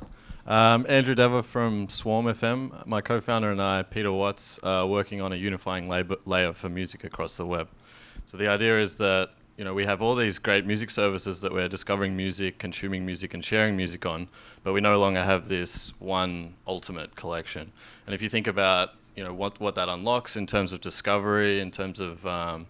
Um, 0.48 0.88
Andrew 0.89 1.13
Dever 1.13 1.44
from 1.44 1.88
Swarm 1.88 2.26
FM. 2.26 2.88
My 2.88 3.02
co-founder 3.02 3.52
and 3.52 3.62
I, 3.62 3.84
Peter 3.84 4.12
Watts, 4.12 4.60
are 4.63 4.88
working 4.88 5.22
on 5.22 5.34
a 5.34 5.36
unifying 5.36 5.88
lab- 5.88 6.22
layer 6.26 6.54
for 6.54 6.70
music 6.70 7.04
across 7.04 7.38
the 7.38 7.46
web. 7.46 7.67
So 8.26 8.38
the 8.38 8.48
idea 8.48 8.82
is 8.82 8.98
that 8.98 9.30
you 9.57 9.63
know 9.63 9.73
we 9.73 9.85
have 9.85 10.01
all 10.01 10.15
these 10.15 10.39
great 10.39 10.65
music 10.65 10.89
services 10.89 11.41
that 11.41 11.51
we're 11.51 11.67
discovering 11.67 12.15
music, 12.15 12.57
consuming 12.57 13.05
music, 13.05 13.33
and 13.33 13.43
sharing 13.43 13.75
music 13.75 14.05
on, 14.05 14.27
but 14.63 14.73
we 14.73 14.81
no 14.81 14.99
longer 14.99 15.23
have 15.23 15.47
this 15.47 15.93
one 15.99 16.55
ultimate 16.67 17.15
collection. 17.15 17.71
And 18.05 18.15
if 18.15 18.21
you 18.21 18.29
think 18.29 18.47
about 18.47 18.91
you 19.15 19.23
know 19.23 19.33
what 19.33 19.59
what 19.59 19.75
that 19.75 19.89
unlocks 19.89 20.35
in 20.35 20.47
terms 20.47 20.73
of 20.73 20.81
discovery, 20.81 21.59
in 21.59 21.71
terms 21.71 21.99
of 21.99 22.25
um, 22.25 22.67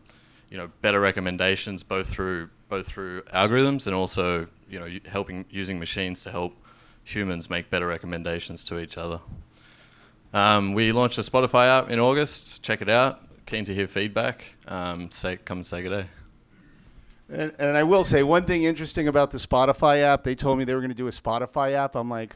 you 0.49 0.57
know 0.57 0.69
better 0.81 0.99
recommendations, 0.99 1.83
both 1.83 2.09
through 2.09 2.49
both 2.69 2.87
through 2.87 3.21
algorithms 3.33 3.87
and 3.87 3.95
also 3.95 4.47
you 4.69 4.79
know 4.79 4.89
helping 5.05 5.45
using 5.49 5.79
machines 5.79 6.23
to 6.23 6.31
help 6.31 6.55
humans 7.03 7.49
make 7.49 7.69
better 7.69 7.87
recommendations 7.87 8.63
to 8.63 8.79
each 8.79 8.97
other. 8.97 9.19
Um, 10.33 10.73
we 10.73 10.91
launched 10.91 11.17
a 11.17 11.21
Spotify 11.21 11.67
app 11.67 11.89
in 11.89 11.99
August. 11.99 12.63
Check 12.63 12.81
it 12.81 12.89
out. 12.89 13.21
Keen 13.45 13.65
to 13.65 13.73
hear 13.73 13.87
feedback. 13.87 14.55
Um, 14.67 15.11
say, 15.11 15.37
come 15.37 15.59
and 15.59 15.65
say 15.65 15.81
good 15.81 15.89
day. 15.89 16.20
And, 17.31 17.53
and 17.59 17.77
I 17.77 17.83
will 17.83 18.03
say 18.03 18.23
one 18.23 18.43
thing 18.43 18.63
interesting 18.63 19.07
about 19.07 19.31
the 19.31 19.37
Spotify 19.37 20.01
app. 20.01 20.23
They 20.25 20.35
told 20.35 20.59
me 20.59 20.65
they 20.65 20.73
were 20.73 20.81
going 20.81 20.91
to 20.91 20.95
do 20.95 21.07
a 21.07 21.11
Spotify 21.11 21.73
app. 21.73 21.95
I'm 21.95 22.09
like, 22.09 22.35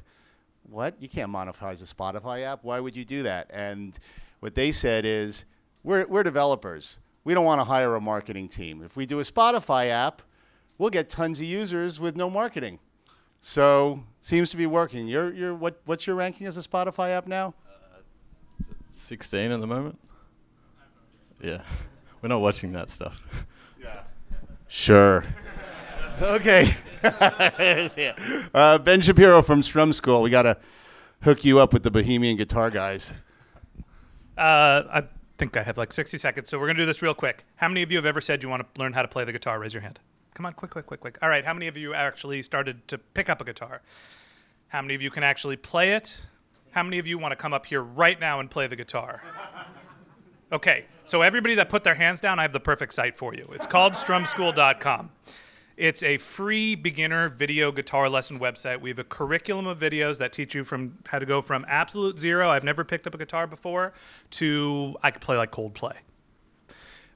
what? 0.69 0.95
You 1.01 1.09
can't 1.09 1.31
monetize 1.31 1.81
a 1.81 1.93
Spotify 1.93 2.43
app. 2.43 2.63
Why 2.63 2.79
would 2.79 2.95
you 2.95 3.03
do 3.03 3.23
that? 3.23 3.51
And 3.51 3.99
what 4.39 4.55
they 4.55 4.71
said 4.71 5.03
is, 5.03 5.43
we're, 5.83 6.07
we're 6.07 6.23
developers. 6.23 6.97
We 7.25 7.33
don't 7.33 7.43
want 7.43 7.59
to 7.59 7.65
hire 7.65 7.95
a 7.95 8.01
marketing 8.01 8.47
team. 8.47 8.81
If 8.83 8.95
we 8.95 9.05
do 9.05 9.19
a 9.19 9.23
Spotify 9.23 9.87
app, 9.89 10.21
we'll 10.77 10.89
get 10.89 11.09
tons 11.09 11.41
of 11.41 11.45
users 11.45 11.99
with 11.99 12.15
no 12.15 12.29
marketing. 12.29 12.79
So 13.41 14.01
seems 14.21 14.49
to 14.51 14.57
be 14.57 14.65
working. 14.65 15.07
You're, 15.07 15.33
you're, 15.33 15.53
what, 15.53 15.81
what's 15.85 16.07
your 16.07 16.15
ranking 16.15 16.47
as 16.47 16.57
a 16.57 16.61
Spotify 16.61 17.09
app 17.09 17.27
now? 17.27 17.53
Uh, 17.69 18.63
16 18.91 19.51
at 19.51 19.59
the 19.59 19.67
moment. 19.67 19.99
Yeah, 21.41 21.63
we're 22.21 22.29
not 22.29 22.39
watching 22.39 22.71
that 22.71 22.89
stuff. 22.89 23.21
Yeah. 24.67 24.71
Sure. 24.71 25.25
okay. 26.21 26.73
uh, 28.53 28.77
ben 28.79 29.01
Shapiro 29.01 29.41
from 29.41 29.61
Strum 29.61 29.93
School. 29.93 30.21
We 30.21 30.29
got 30.29 30.43
to 30.43 30.57
hook 31.21 31.45
you 31.45 31.59
up 31.59 31.73
with 31.73 31.83
the 31.83 31.91
Bohemian 31.91 32.37
guitar 32.37 32.69
guys. 32.69 33.13
Uh, 34.37 34.83
I 34.91 35.03
think 35.37 35.55
I 35.57 35.63
have 35.63 35.77
like 35.77 35.93
60 35.93 36.17
seconds, 36.17 36.49
so 36.49 36.59
we're 36.59 36.67
gonna 36.67 36.79
do 36.79 36.85
this 36.85 37.01
real 37.01 37.13
quick. 37.13 37.45
How 37.55 37.67
many 37.67 37.81
of 37.83 37.91
you 37.91 37.97
have 37.97 38.05
ever 38.05 38.21
said 38.21 38.43
you 38.43 38.49
want 38.49 38.61
to 38.73 38.81
learn 38.81 38.93
how 38.93 39.01
to 39.01 39.07
play 39.07 39.23
the 39.23 39.31
guitar? 39.31 39.59
Raise 39.59 39.73
your 39.73 39.81
hand. 39.81 39.99
Come 40.33 40.45
on, 40.45 40.53
quick, 40.53 40.71
quick, 40.71 40.85
quick, 40.85 40.99
quick. 40.99 41.17
All 41.21 41.29
right, 41.29 41.45
how 41.45 41.53
many 41.53 41.67
of 41.67 41.77
you 41.77 41.93
actually 41.93 42.41
started 42.43 42.85
to 42.89 42.97
pick 42.97 43.29
up 43.29 43.39
a 43.39 43.45
guitar? 43.45 43.81
How 44.67 44.81
many 44.81 44.93
of 44.95 45.01
you 45.01 45.09
can 45.09 45.23
actually 45.23 45.55
play 45.55 45.93
it? 45.93 46.19
How 46.71 46.83
many 46.83 46.99
of 46.99 47.07
you 47.07 47.17
want 47.17 47.31
to 47.31 47.37
come 47.37 47.53
up 47.53 47.65
here 47.65 47.81
right 47.81 48.19
now 48.19 48.41
and 48.41 48.51
play 48.51 48.67
the 48.67 48.75
guitar? 48.75 49.21
Okay, 50.51 50.85
so 51.05 51.21
everybody 51.23 51.55
that 51.55 51.69
put 51.69 51.83
their 51.83 51.95
hands 51.95 52.19
down, 52.19 52.37
I 52.37 52.43
have 52.43 52.53
the 52.53 52.59
perfect 52.59 52.93
site 52.93 53.17
for 53.17 53.33
you. 53.33 53.45
It's 53.51 53.65
called 53.65 53.93
strumschool.com. 53.93 55.09
It's 55.75 56.03
a 56.03 56.17
free 56.17 56.75
beginner 56.75 57.29
video 57.29 57.71
guitar 57.71 58.07
lesson 58.09 58.39
website. 58.39 58.79
We 58.79 58.89
have 58.91 58.99
a 58.99 59.03
curriculum 59.03 59.67
of 59.67 59.79
videos 59.79 60.19
that 60.19 60.31
teach 60.31 60.55
you 60.55 60.63
from 60.63 60.99
how 61.07 61.19
to 61.19 61.25
go 61.25 61.41
from 61.41 61.65
absolute 61.67 62.19
zero, 62.19 62.49
I've 62.49 62.63
never 62.63 62.83
picked 62.83 63.07
up 63.07 63.15
a 63.15 63.17
guitar 63.17 63.47
before, 63.47 63.93
to 64.31 64.95
I 65.03 65.11
could 65.11 65.21
play 65.21 65.35
like 65.35 65.51
Coldplay. 65.51 65.95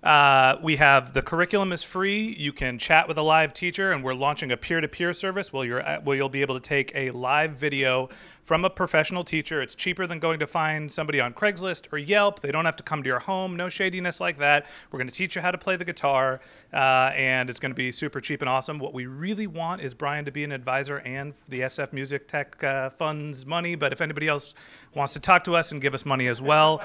Uh, 0.02 0.56
we 0.64 0.78
have 0.78 1.12
the 1.12 1.22
curriculum 1.22 1.74
is 1.74 1.84
free. 1.84 2.34
You 2.38 2.54
can 2.54 2.80
chat 2.80 3.08
with 3.10 3.18
a 3.18 3.22
live 3.22 3.54
teacher, 3.54 3.92
and 3.92 4.02
we're 4.02 4.14
launching 4.14 4.50
a 4.50 4.56
peer-to-peer 4.56 5.12
service 5.12 5.52
where 5.52 5.66
you're 5.66 5.82
at, 5.82 6.06
where 6.06 6.16
you'll 6.16 6.30
be 6.30 6.42
able 6.42 6.56
to 6.56 6.62
take 6.62 6.94
a 6.96 7.12
live 7.12 7.52
video 7.52 8.08
from 8.42 8.64
a 8.64 8.70
professional 8.70 9.26
teacher. 9.26 9.62
It's 9.62 9.76
cheaper 9.76 10.08
than 10.08 10.20
going 10.20 10.40
to 10.40 10.48
find 10.48 10.90
somebody 10.90 11.20
on 11.20 11.34
Craigslist 11.34 11.92
or 11.92 11.98
Yelp. 11.98 12.40
They 12.40 12.52
don't 12.52 12.64
have 12.64 12.78
to 12.78 12.84
come 12.84 13.04
to 13.04 13.08
your 13.08 13.20
home. 13.20 13.58
No 13.58 13.68
shadiness 13.68 14.22
like 14.22 14.38
that. 14.38 14.68
We're 14.90 15.00
going 15.00 15.10
to 15.10 15.14
teach 15.14 15.36
you 15.36 15.42
how 15.42 15.52
to 15.52 15.58
play 15.58 15.76
the 15.76 15.86
guitar, 15.86 16.40
uh, 16.74 17.12
and 17.14 17.50
it's 17.50 17.60
going 17.60 17.72
to 17.72 17.76
be 17.76 17.92
super 17.92 18.22
cheap 18.22 18.42
and 18.42 18.48
awesome. 18.48 18.80
What 18.80 18.94
we 18.94 19.06
really 19.06 19.48
want 19.48 19.82
is 19.82 19.94
Brian 19.94 20.24
to 20.26 20.32
be 20.32 20.46
an 20.46 20.54
advisor 20.54 21.00
and 21.00 21.34
the 21.50 21.62
SF 21.62 21.92
Music 21.92 22.26
Tech 22.30 22.64
uh, 22.64 22.90
Fund's 22.92 23.46
money. 23.46 23.76
But 23.76 23.92
if 23.92 24.00
anybody 24.00 24.30
else 24.30 24.56
wants 24.96 25.12
to 25.14 25.20
talk 25.20 25.44
to 25.44 25.58
us 25.58 25.74
and 25.74 25.82
give 25.82 25.94
us 25.94 26.06
money 26.06 26.28
as 26.30 26.42
well, 26.42 26.82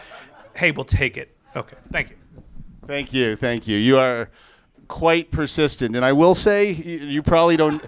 hey, 0.56 0.72
we'll 0.72 0.84
take 0.84 1.16
it. 1.16 1.30
Okay, 1.54 1.76
thank 1.92 2.10
you. 2.10 2.16
Thank 2.86 3.14
you, 3.14 3.34
thank 3.34 3.66
you. 3.66 3.78
You 3.78 3.96
are 3.98 4.28
quite 4.88 5.30
persistent, 5.30 5.96
and 5.96 6.04
I 6.04 6.12
will 6.12 6.34
say 6.34 6.70
you, 6.70 7.22
probably 7.22 7.56
don't. 7.56 7.82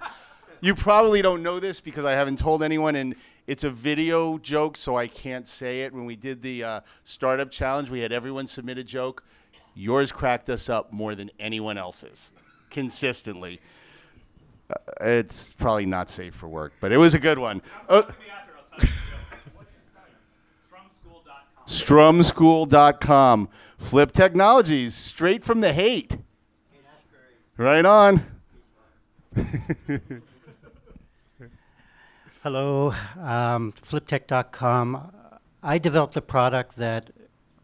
You 0.63 0.75
probably 0.75 1.21
don't 1.21 1.43
know 1.43 1.61
this 1.61 1.81
because 1.81 2.07
I 2.07 2.13
haven't 2.13 2.39
told 2.39 2.63
anyone, 2.63 2.97
and 2.97 3.15
it's 3.47 3.65
a 3.65 3.71
video 3.71 4.39
joke, 4.39 4.79
so 4.79 4.97
I 4.97 5.07
can't 5.07 5.47
say 5.47 5.83
it. 5.83 5.93
When 5.93 6.07
we 6.07 6.17
did 6.17 6.41
the 6.41 6.65
uh, 6.65 6.81
startup 7.05 7.51
challenge, 7.51 7.91
we 7.91 8.01
had 8.01 8.11
everyone 8.11 8.47
submit 8.47 8.79
a 8.79 8.85
joke. 8.85 9.23
Yours 9.75 10.11
cracked 10.11 10.49
us 10.49 10.71
up 10.71 10.95
more 10.95 11.15
than 11.15 11.31
anyone 11.39 11.77
else's, 11.77 12.33
consistently. 12.71 13.61
Uh, 14.71 14.75
it's 15.03 15.53
probably 15.53 15.85
not 15.85 16.09
safe 16.09 16.35
for 16.35 16.49
work, 16.49 16.73
but 16.81 16.91
it 16.91 16.97
was 16.97 17.15
a 17.15 17.19
good 17.19 17.39
one. 17.39 17.61
Uh, 17.91 18.03
strumschool.com. 21.67 23.51
Flip 23.79 24.13
Technologies, 24.13 24.95
straight 24.95 25.45
from 25.45 25.61
the 25.61 25.73
hate. 25.73 26.19
Right 27.57 27.87
on. 27.87 28.23
Hello, 32.43 32.93
um, 33.19 33.73
fliptech.com. 33.73 35.13
I 35.63 35.79
developed 35.79 36.17
a 36.17 36.23
product 36.23 36.77
that 36.77 37.11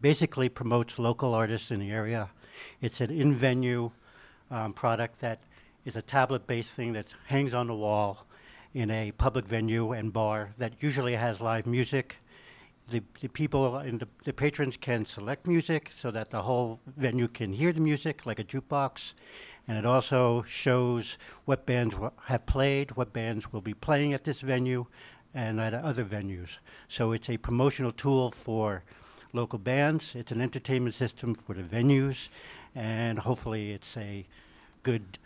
basically 0.01 0.49
promotes 0.49 0.99
local 0.99 1.35
artists 1.35 1.71
in 1.71 1.81
the 1.81 1.91
area. 1.91 2.31
It's 2.81 3.01
an 3.01 3.11
in-venue 3.11 3.91
um, 4.51 4.73
product 4.73 5.21
that 5.21 5.43
is 5.85 5.97
a 5.97 6.03
tablet-based 6.03 6.75
thing 6.75 6.93
that 6.95 7.15
hangs 7.27 7.55
on 7.55 7.67
the 7.67 7.75
wall 7.75 8.27
in 8.75 8.91
a 8.91 9.13
public 9.13 9.47
venue 9.47 9.93
and 9.93 10.13
bar 10.13 10.55
that 10.59 10.83
usually 10.83 11.15
has 11.15 11.41
live 11.41 11.67
music. 11.67 12.17
The, 12.93 13.03
the 13.23 13.29
people 13.29 13.79
and 13.79 13.99
the, 13.99 14.09
the 14.25 14.35
patrons 14.35 14.77
can 14.77 15.07
select 15.07 15.47
music 15.47 15.91
so 15.97 16.11
that 16.11 16.29
the 16.29 16.43
whole 16.43 16.79
venue 16.99 17.27
can 17.27 17.51
hear 17.53 17.73
the 17.73 17.81
music 17.81 18.27
like 18.27 18.39
a 18.39 18.45
jukebox. 18.45 19.15
And 19.67 19.79
it 19.79 19.87
also 19.87 20.43
shows 20.43 21.17
what 21.47 21.65
bands 21.65 21.95
have 22.25 22.45
played, 22.45 22.95
what 22.97 23.15
bands 23.15 23.51
will 23.51 23.63
be 23.63 23.73
playing 23.73 24.13
at 24.13 24.25
this 24.25 24.43
venue, 24.43 24.85
and 25.33 25.59
at 25.59 25.73
other 25.73 26.05
venues. 26.05 26.59
So 26.89 27.13
it's 27.13 27.31
a 27.31 27.39
promotional 27.39 27.93
tool 27.93 28.31
for 28.31 28.83
local 29.33 29.59
bands. 29.59 30.15
It's 30.15 30.33
an 30.33 30.43
entertainment 30.43 30.95
system 30.95 31.35
for 31.35 31.55
the 31.55 31.63
venues, 31.63 32.29
and 32.75 33.19
hopefully 33.19 33.73
it's 33.73 33.97
a 33.97 34.27
good 34.83 35.19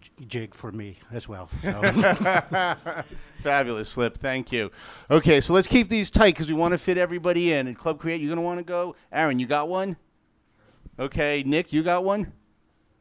j- 0.00 0.10
jig 0.26 0.54
for 0.54 0.72
me 0.72 0.98
as 1.12 1.28
well. 1.28 1.48
So. 1.62 1.82
Fabulous, 3.42 3.88
slip. 3.88 4.18
Thank 4.18 4.52
you. 4.52 4.70
Okay, 5.10 5.40
so 5.40 5.52
let's 5.54 5.66
keep 5.66 5.88
these 5.88 6.10
tight 6.10 6.34
because 6.34 6.48
we 6.48 6.54
want 6.54 6.72
to 6.72 6.78
fit 6.78 6.98
everybody 6.98 7.52
in. 7.52 7.66
And 7.66 7.76
Club 7.76 7.98
Create, 7.98 8.20
you're 8.20 8.28
going 8.28 8.36
to 8.36 8.42
want 8.42 8.58
to 8.58 8.64
go? 8.64 8.94
Aaron, 9.12 9.38
you 9.38 9.46
got 9.46 9.68
one? 9.68 9.96
Okay, 10.98 11.42
Nick, 11.46 11.72
you 11.72 11.82
got 11.82 12.04
one? 12.04 12.32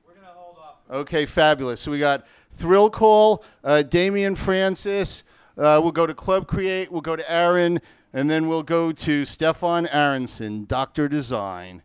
We're 0.07 0.13
going 0.13 0.25
to 0.25 0.31
hold 0.31 0.57
off. 0.57 0.75
Okay, 0.89 1.25
fabulous. 1.25 1.81
So 1.81 1.91
we 1.91 1.99
got 1.99 2.25
ThrillCall, 2.57 3.43
uh, 3.63 3.83
Damian 3.83 4.35
Francis. 4.35 5.23
Uh, 5.57 5.79
we'll 5.83 5.91
go 5.91 6.07
to 6.07 6.13
Club 6.13 6.47
Create. 6.47 6.91
We'll 6.91 7.01
go 7.01 7.17
to 7.17 7.31
Aaron, 7.31 7.81
and 8.13 8.29
then 8.31 8.47
we'll 8.47 8.63
go 8.63 8.91
to 8.93 9.25
Stefan 9.25 9.87
Aronson, 9.87 10.65
Doctor 10.65 11.09
Design. 11.09 11.83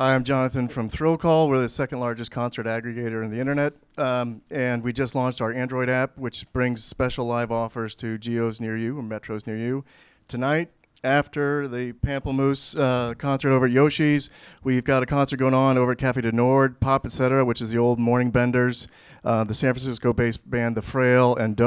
I'm 0.00 0.24
Jonathan 0.24 0.66
from 0.66 0.88
ThrillCall. 0.88 1.50
We're 1.50 1.58
the 1.58 1.68
second 1.68 2.00
largest 2.00 2.30
concert 2.30 2.64
aggregator 2.64 3.22
on 3.22 3.30
the 3.30 3.38
internet. 3.38 3.74
Um, 3.98 4.40
and 4.50 4.82
we 4.82 4.94
just 4.94 5.14
launched 5.14 5.42
our 5.42 5.52
Android 5.52 5.90
app, 5.90 6.16
which 6.16 6.50
brings 6.54 6.82
special 6.82 7.26
live 7.26 7.52
offers 7.52 7.94
to 7.96 8.16
geos 8.16 8.60
near 8.62 8.78
you 8.78 8.98
or 8.98 9.02
metros 9.02 9.46
near 9.46 9.58
you. 9.58 9.84
Tonight, 10.26 10.70
after 11.04 11.68
the 11.68 11.92
Pomplamoose 11.92 12.80
uh, 12.80 13.12
concert 13.16 13.52
over 13.52 13.66
at 13.66 13.72
Yoshi's, 13.72 14.30
we've 14.64 14.84
got 14.84 15.02
a 15.02 15.06
concert 15.06 15.36
going 15.36 15.52
on 15.52 15.76
over 15.76 15.92
at 15.92 15.98
Cafe 15.98 16.22
du 16.22 16.32
Nord, 16.32 16.80
Pop 16.80 17.04
Etc., 17.04 17.44
which 17.44 17.60
is 17.60 17.70
the 17.70 17.76
old 17.76 17.98
Morning 17.98 18.30
Benders, 18.30 18.88
uh, 19.22 19.44
the 19.44 19.52
San 19.52 19.74
Francisco-based 19.74 20.50
band 20.50 20.78
The 20.78 20.82
Frail, 20.82 21.36
and. 21.36 21.60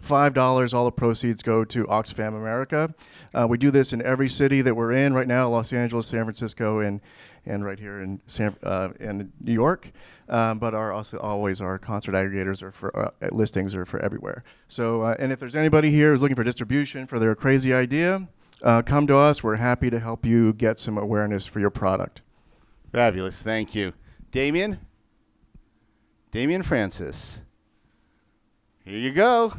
Five 0.00 0.34
dollars. 0.34 0.74
All 0.74 0.86
the 0.86 0.90
proceeds 0.90 1.40
go 1.40 1.64
to 1.66 1.84
Oxfam 1.84 2.36
America. 2.36 2.92
Uh, 3.32 3.46
we 3.48 3.58
do 3.58 3.70
this 3.70 3.92
in 3.92 4.02
every 4.02 4.28
city 4.28 4.60
that 4.60 4.74
we're 4.74 4.90
in 4.92 5.14
right 5.14 5.28
now: 5.28 5.48
Los 5.48 5.72
Angeles, 5.72 6.08
San 6.08 6.24
Francisco, 6.24 6.80
and 6.80 7.00
and 7.46 7.64
right 7.64 7.78
here 7.78 8.02
in 8.02 8.20
San 8.26 8.56
uh, 8.62 8.90
in 9.00 9.32
New 9.40 9.52
York. 9.52 9.90
Um, 10.28 10.58
but 10.58 10.74
our 10.74 10.92
also 10.92 11.18
always 11.18 11.60
our 11.60 11.78
concert 11.78 12.12
aggregators 12.12 12.62
are 12.62 12.70
for 12.70 12.96
uh, 12.96 13.10
listings 13.32 13.74
are 13.74 13.84
for 13.84 13.98
everywhere. 14.00 14.44
So 14.68 15.02
uh, 15.02 15.16
and 15.18 15.32
if 15.32 15.38
there's 15.38 15.56
anybody 15.56 15.90
here 15.90 16.12
who's 16.12 16.20
looking 16.20 16.36
for 16.36 16.44
distribution 16.44 17.06
for 17.06 17.18
their 17.18 17.34
crazy 17.34 17.74
idea, 17.74 18.28
uh, 18.62 18.82
come 18.82 19.06
to 19.06 19.16
us. 19.16 19.42
We're 19.42 19.56
happy 19.56 19.90
to 19.90 19.98
help 19.98 20.24
you 20.24 20.52
get 20.52 20.78
some 20.78 20.98
awareness 20.98 21.46
for 21.46 21.60
your 21.60 21.70
product. 21.70 22.22
Fabulous. 22.92 23.42
Thank 23.42 23.74
you. 23.74 23.92
Damien? 24.30 24.78
Damien 26.30 26.62
Francis. 26.62 27.42
Here 28.84 28.98
you 28.98 29.12
go. 29.12 29.52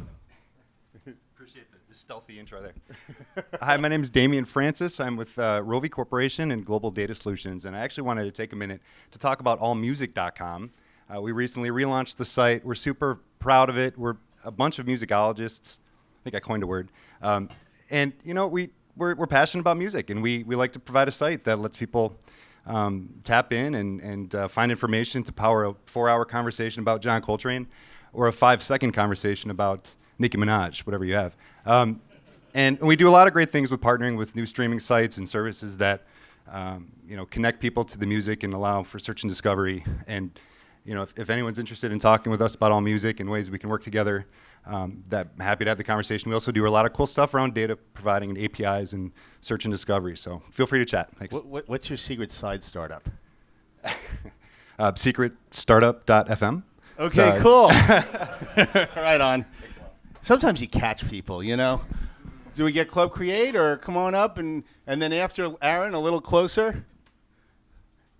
Stealthy 2.02 2.40
intro 2.40 2.60
there. 2.60 3.44
Hi, 3.62 3.76
my 3.76 3.86
name 3.86 4.02
is 4.02 4.10
Damian 4.10 4.44
Francis. 4.44 4.98
I'm 4.98 5.16
with 5.16 5.38
uh, 5.38 5.62
Rovi 5.64 5.88
Corporation 5.88 6.50
and 6.50 6.66
Global 6.66 6.90
Data 6.90 7.14
Solutions, 7.14 7.64
and 7.64 7.76
I 7.76 7.78
actually 7.78 8.02
wanted 8.02 8.24
to 8.24 8.32
take 8.32 8.52
a 8.52 8.56
minute 8.56 8.80
to 9.12 9.20
talk 9.20 9.38
about 9.38 9.60
allmusic.com. 9.60 10.72
Uh, 11.14 11.20
we 11.20 11.30
recently 11.30 11.68
relaunched 11.68 12.16
the 12.16 12.24
site. 12.24 12.64
We're 12.64 12.74
super 12.74 13.20
proud 13.38 13.70
of 13.70 13.78
it. 13.78 13.96
We're 13.96 14.16
a 14.42 14.50
bunch 14.50 14.80
of 14.80 14.86
musicologists. 14.86 15.78
I 15.78 16.24
think 16.24 16.34
I 16.34 16.40
coined 16.40 16.64
a 16.64 16.66
word. 16.66 16.90
Um, 17.22 17.48
and 17.88 18.12
you 18.24 18.34
know, 18.34 18.48
we 18.48 18.70
we're, 18.96 19.14
we're 19.14 19.28
passionate 19.28 19.60
about 19.60 19.76
music, 19.76 20.10
and 20.10 20.20
we 20.20 20.42
we 20.42 20.56
like 20.56 20.72
to 20.72 20.80
provide 20.80 21.06
a 21.06 21.12
site 21.12 21.44
that 21.44 21.60
lets 21.60 21.76
people 21.76 22.16
um, 22.66 23.10
tap 23.22 23.52
in 23.52 23.76
and 23.76 24.00
and 24.00 24.34
uh, 24.34 24.48
find 24.48 24.72
information 24.72 25.22
to 25.22 25.32
power 25.32 25.66
a 25.66 25.74
four-hour 25.86 26.24
conversation 26.24 26.80
about 26.80 27.00
John 27.00 27.22
Coltrane, 27.22 27.68
or 28.12 28.26
a 28.26 28.32
five-second 28.32 28.90
conversation 28.90 29.52
about 29.52 29.94
Nicki 30.22 30.38
Minaj, 30.38 30.80
whatever 30.86 31.04
you 31.04 31.14
have. 31.14 31.36
Um, 31.66 32.00
and 32.54 32.80
we 32.80 32.96
do 32.96 33.08
a 33.08 33.10
lot 33.10 33.26
of 33.26 33.32
great 33.32 33.50
things 33.50 33.70
with 33.70 33.80
partnering 33.80 34.16
with 34.16 34.34
new 34.36 34.46
streaming 34.46 34.80
sites 34.80 35.18
and 35.18 35.28
services 35.28 35.76
that 35.78 36.04
um, 36.50 36.88
you 37.08 37.16
know 37.16 37.26
connect 37.26 37.60
people 37.60 37.84
to 37.84 37.98
the 37.98 38.06
music 38.06 38.42
and 38.42 38.54
allow 38.54 38.82
for 38.82 38.98
search 38.98 39.22
and 39.22 39.30
discovery. 39.30 39.84
And 40.06 40.38
you 40.84 40.94
know, 40.94 41.02
if, 41.02 41.18
if 41.18 41.30
anyone's 41.30 41.58
interested 41.58 41.92
in 41.92 41.98
talking 41.98 42.30
with 42.30 42.42
us 42.42 42.54
about 42.54 42.72
all 42.72 42.80
music 42.80 43.20
and 43.20 43.30
ways 43.30 43.50
we 43.50 43.58
can 43.58 43.68
work 43.68 43.82
together, 43.82 44.26
um, 44.66 45.02
that 45.08 45.28
happy 45.40 45.64
to 45.64 45.70
have 45.70 45.78
the 45.78 45.84
conversation. 45.84 46.30
We 46.30 46.34
also 46.34 46.52
do 46.52 46.66
a 46.66 46.68
lot 46.68 46.86
of 46.86 46.92
cool 46.92 47.06
stuff 47.06 47.34
around 47.34 47.54
data 47.54 47.76
providing 47.94 48.30
and 48.30 48.38
APIs 48.38 48.92
and 48.92 49.12
search 49.40 49.64
and 49.64 49.72
discovery. 49.72 50.16
So 50.16 50.42
feel 50.50 50.66
free 50.66 50.78
to 50.78 50.84
chat. 50.84 51.10
Thanks. 51.18 51.34
What, 51.34 51.46
what, 51.46 51.68
what's 51.68 51.90
your 51.90 51.96
secret 51.96 52.30
side 52.30 52.62
startup? 52.62 53.08
Uh, 54.78 54.90
secretstartup.fm. 54.90 56.62
Okay, 56.98 57.14
So- 57.14 57.40
cool. 57.40 57.68
right 58.96 59.20
on. 59.20 59.44
Sometimes 60.22 60.60
you 60.60 60.68
catch 60.68 61.08
people, 61.08 61.42
you 61.42 61.56
know. 61.56 61.82
Do 62.54 62.64
we 62.64 62.72
get 62.72 62.88
Club 62.88 63.12
Create 63.12 63.56
or 63.56 63.76
come 63.76 63.96
on 63.96 64.14
up 64.14 64.38
and 64.38 64.64
and 64.86 65.00
then 65.00 65.12
after 65.12 65.52
Aaron 65.60 65.94
a 65.94 66.00
little 66.00 66.20
closer? 66.20 66.84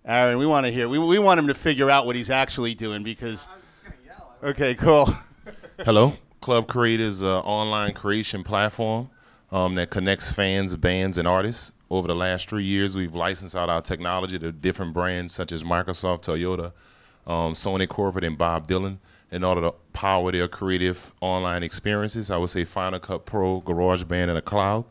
Aaron, 0.05 0.37
we 0.37 0.45
want 0.45 0.65
to 0.65 0.71
hear. 0.71 0.89
We, 0.89 0.99
we 0.99 1.17
want 1.17 1.39
him 1.39 1.47
to 1.47 1.53
figure 1.53 1.89
out 1.89 2.05
what 2.05 2.15
he's 2.15 2.29
actually 2.29 2.75
doing 2.75 3.03
because. 3.03 3.47
Okay, 4.43 4.75
cool. 4.75 5.07
Hello. 5.85 6.13
Club 6.41 6.67
Create 6.67 6.99
is 6.99 7.21
an 7.21 7.27
online 7.27 7.93
creation 7.93 8.43
platform 8.43 9.09
um, 9.49 9.75
that 9.75 9.89
connects 9.89 10.29
fans, 10.29 10.75
bands, 10.75 11.17
and 11.17 11.25
artists 11.25 11.71
over 11.93 12.07
the 12.07 12.15
last 12.15 12.49
three 12.49 12.63
years, 12.63 12.95
we've 12.95 13.13
licensed 13.13 13.55
out 13.55 13.69
our 13.69 13.81
technology 13.81 14.39
to 14.39 14.51
different 14.51 14.93
brands 14.93 15.33
such 15.33 15.51
as 15.51 15.63
Microsoft, 15.63 16.23
Toyota, 16.23 16.71
um, 17.27 17.53
Sony 17.53 17.87
Corporate, 17.87 18.23
and 18.23 18.37
Bob 18.37 18.67
Dylan 18.67 18.97
in 19.33 19.43
order 19.43 19.61
to 19.61 19.73
power 19.93 20.31
their 20.31 20.47
creative 20.47 21.11
online 21.19 21.63
experiences. 21.63 22.29
I 22.29 22.37
would 22.37 22.51
say 22.51 22.65
Final 22.65 22.99
Cut 22.99 23.25
Pro, 23.25 23.61
GarageBand, 23.61 24.29
and 24.29 24.37
a 24.37 24.41
cloud. 24.43 24.85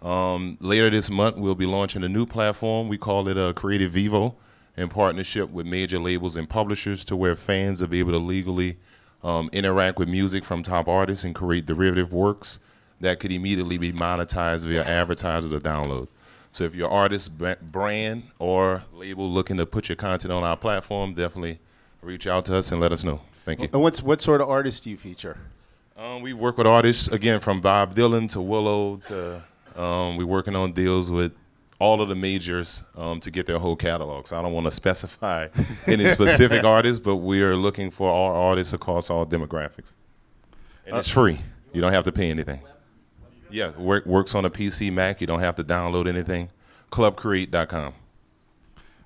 Um, 0.00 0.56
later 0.60 0.88
this 0.88 1.10
month, 1.10 1.36
we'll 1.36 1.56
be 1.56 1.66
launching 1.66 2.04
a 2.04 2.08
new 2.08 2.24
platform. 2.24 2.88
We 2.88 2.96
call 2.96 3.26
it 3.26 3.36
a 3.36 3.52
Creative 3.52 3.90
Vivo 3.90 4.36
in 4.76 4.88
partnership 4.88 5.50
with 5.50 5.66
major 5.66 5.98
labels 5.98 6.36
and 6.36 6.48
publishers 6.48 7.04
to 7.06 7.16
where 7.16 7.34
fans 7.34 7.80
will 7.80 7.88
be 7.88 7.98
able 7.98 8.12
to 8.12 8.18
legally 8.18 8.78
um, 9.24 9.50
interact 9.52 9.98
with 9.98 10.08
music 10.08 10.44
from 10.44 10.62
top 10.62 10.86
artists 10.86 11.24
and 11.24 11.34
create 11.34 11.66
derivative 11.66 12.12
works 12.12 12.60
that 13.00 13.18
could 13.18 13.32
immediately 13.32 13.78
be 13.78 13.92
monetized 13.92 14.64
via 14.64 14.84
advertisers 14.84 15.52
or 15.52 15.58
download. 15.58 16.06
So 16.52 16.62
if 16.64 16.74
you're 16.76 16.88
artist, 16.88 17.32
brand, 17.36 18.22
or 18.38 18.84
label 18.92 19.28
looking 19.28 19.56
to 19.56 19.66
put 19.66 19.88
your 19.88 19.96
content 19.96 20.32
on 20.32 20.44
our 20.44 20.56
platform, 20.56 21.14
definitely 21.14 21.58
reach 22.00 22.28
out 22.28 22.46
to 22.46 22.56
us 22.56 22.70
and 22.70 22.80
let 22.80 22.92
us 22.92 23.02
know. 23.02 23.22
Thank 23.44 23.60
you. 23.60 23.68
And 23.72 23.82
what's 23.82 24.02
what 24.02 24.20
sort 24.20 24.40
of 24.40 24.48
artists 24.48 24.80
do 24.80 24.90
you 24.90 24.96
feature? 24.96 25.38
Um, 25.96 26.22
we 26.22 26.32
work 26.32 26.58
with 26.58 26.66
artists 26.66 27.08
again 27.08 27.40
from 27.40 27.60
Bob 27.60 27.94
Dylan 27.94 28.28
to 28.30 28.40
Willow 28.40 28.96
to 28.96 29.42
um, 29.76 30.16
we're 30.16 30.26
working 30.26 30.54
on 30.56 30.72
deals 30.72 31.10
with 31.10 31.32
all 31.78 32.00
of 32.00 32.08
the 32.08 32.14
majors 32.14 32.82
um, 32.96 33.18
to 33.20 33.30
get 33.30 33.46
their 33.46 33.58
whole 33.58 33.74
catalog. 33.74 34.26
So 34.28 34.38
I 34.38 34.42
don't 34.42 34.52
want 34.52 34.66
to 34.66 34.70
specify 34.70 35.48
any 35.86 36.08
specific 36.08 36.64
artists, 36.64 37.00
but 37.00 37.16
we 37.16 37.42
are 37.42 37.56
looking 37.56 37.90
for 37.90 38.08
all 38.08 38.34
artists 38.48 38.72
across 38.72 39.10
all 39.10 39.26
demographics. 39.26 39.94
And 40.86 40.96
it's 40.96 41.10
free. 41.10 41.40
You 41.72 41.80
don't 41.80 41.92
have 41.92 42.04
to 42.04 42.12
pay 42.12 42.30
anything. 42.30 42.60
Yeah, 43.50 43.76
work, 43.78 44.06
works 44.06 44.34
on 44.34 44.44
a 44.44 44.50
PC, 44.50 44.92
Mac. 44.92 45.20
You 45.20 45.26
don't 45.26 45.40
have 45.40 45.56
to 45.56 45.64
download 45.64 46.08
anything. 46.08 46.50
Clubcreate.com. 46.90 47.94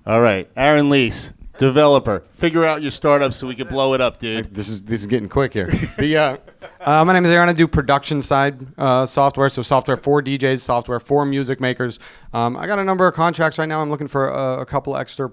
All 0.05 0.21
right, 0.21 0.49
Aaron 0.55 0.89
Lease, 0.89 1.33
developer. 1.57 2.23
Figure 2.33 2.63
out 2.65 2.81
your 2.81 2.91
startup 2.91 3.33
so 3.33 3.47
we 3.47 3.55
can 3.55 3.67
blow 3.67 3.93
it 3.93 4.01
up, 4.01 4.19
dude. 4.19 4.53
This 4.53 4.69
is 4.69 4.83
this 4.83 5.01
is 5.01 5.07
getting 5.07 5.29
quick 5.29 5.53
here. 5.53 5.67
the, 5.97 6.17
uh, 6.17 6.37
uh, 6.81 7.05
my 7.05 7.13
name 7.13 7.25
is 7.25 7.31
Aaron. 7.31 7.49
I 7.49 7.53
do 7.53 7.67
production 7.67 8.21
side 8.21 8.65
uh, 8.77 9.05
software, 9.05 9.49
so 9.49 9.61
software 9.61 9.97
for 9.97 10.21
DJs, 10.21 10.59
software 10.59 10.99
for 10.99 11.25
music 11.25 11.59
makers. 11.59 11.99
Um, 12.33 12.55
I 12.55 12.67
got 12.67 12.79
a 12.79 12.83
number 12.83 13.07
of 13.07 13.13
contracts 13.13 13.57
right 13.57 13.67
now. 13.67 13.81
I'm 13.81 13.89
looking 13.89 14.07
for 14.07 14.29
a, 14.29 14.61
a 14.61 14.65
couple 14.65 14.95
extra 14.95 15.31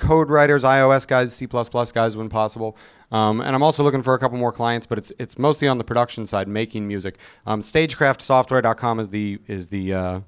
code 0.00 0.30
writers, 0.30 0.64
iOS 0.64 1.06
guys, 1.06 1.34
C++ 1.34 1.46
guys 1.46 2.16
when 2.16 2.28
possible. 2.28 2.76
Um, 3.12 3.40
and 3.40 3.54
I'm 3.54 3.62
also 3.62 3.82
looking 3.82 4.02
for 4.02 4.14
a 4.14 4.18
couple 4.18 4.38
more 4.38 4.52
clients, 4.52 4.86
but 4.86 4.98
it's 4.98 5.12
it's 5.18 5.38
mostly 5.38 5.68
on 5.68 5.78
the 5.78 5.84
production 5.84 6.26
side, 6.26 6.48
making 6.48 6.88
music. 6.88 7.18
Um, 7.46 7.60
StagecraftSoftware.com 7.60 9.00
is 9.00 9.10
the 9.10 9.38
is 9.46 9.68
the 9.68 9.94
uh, 9.94 10.20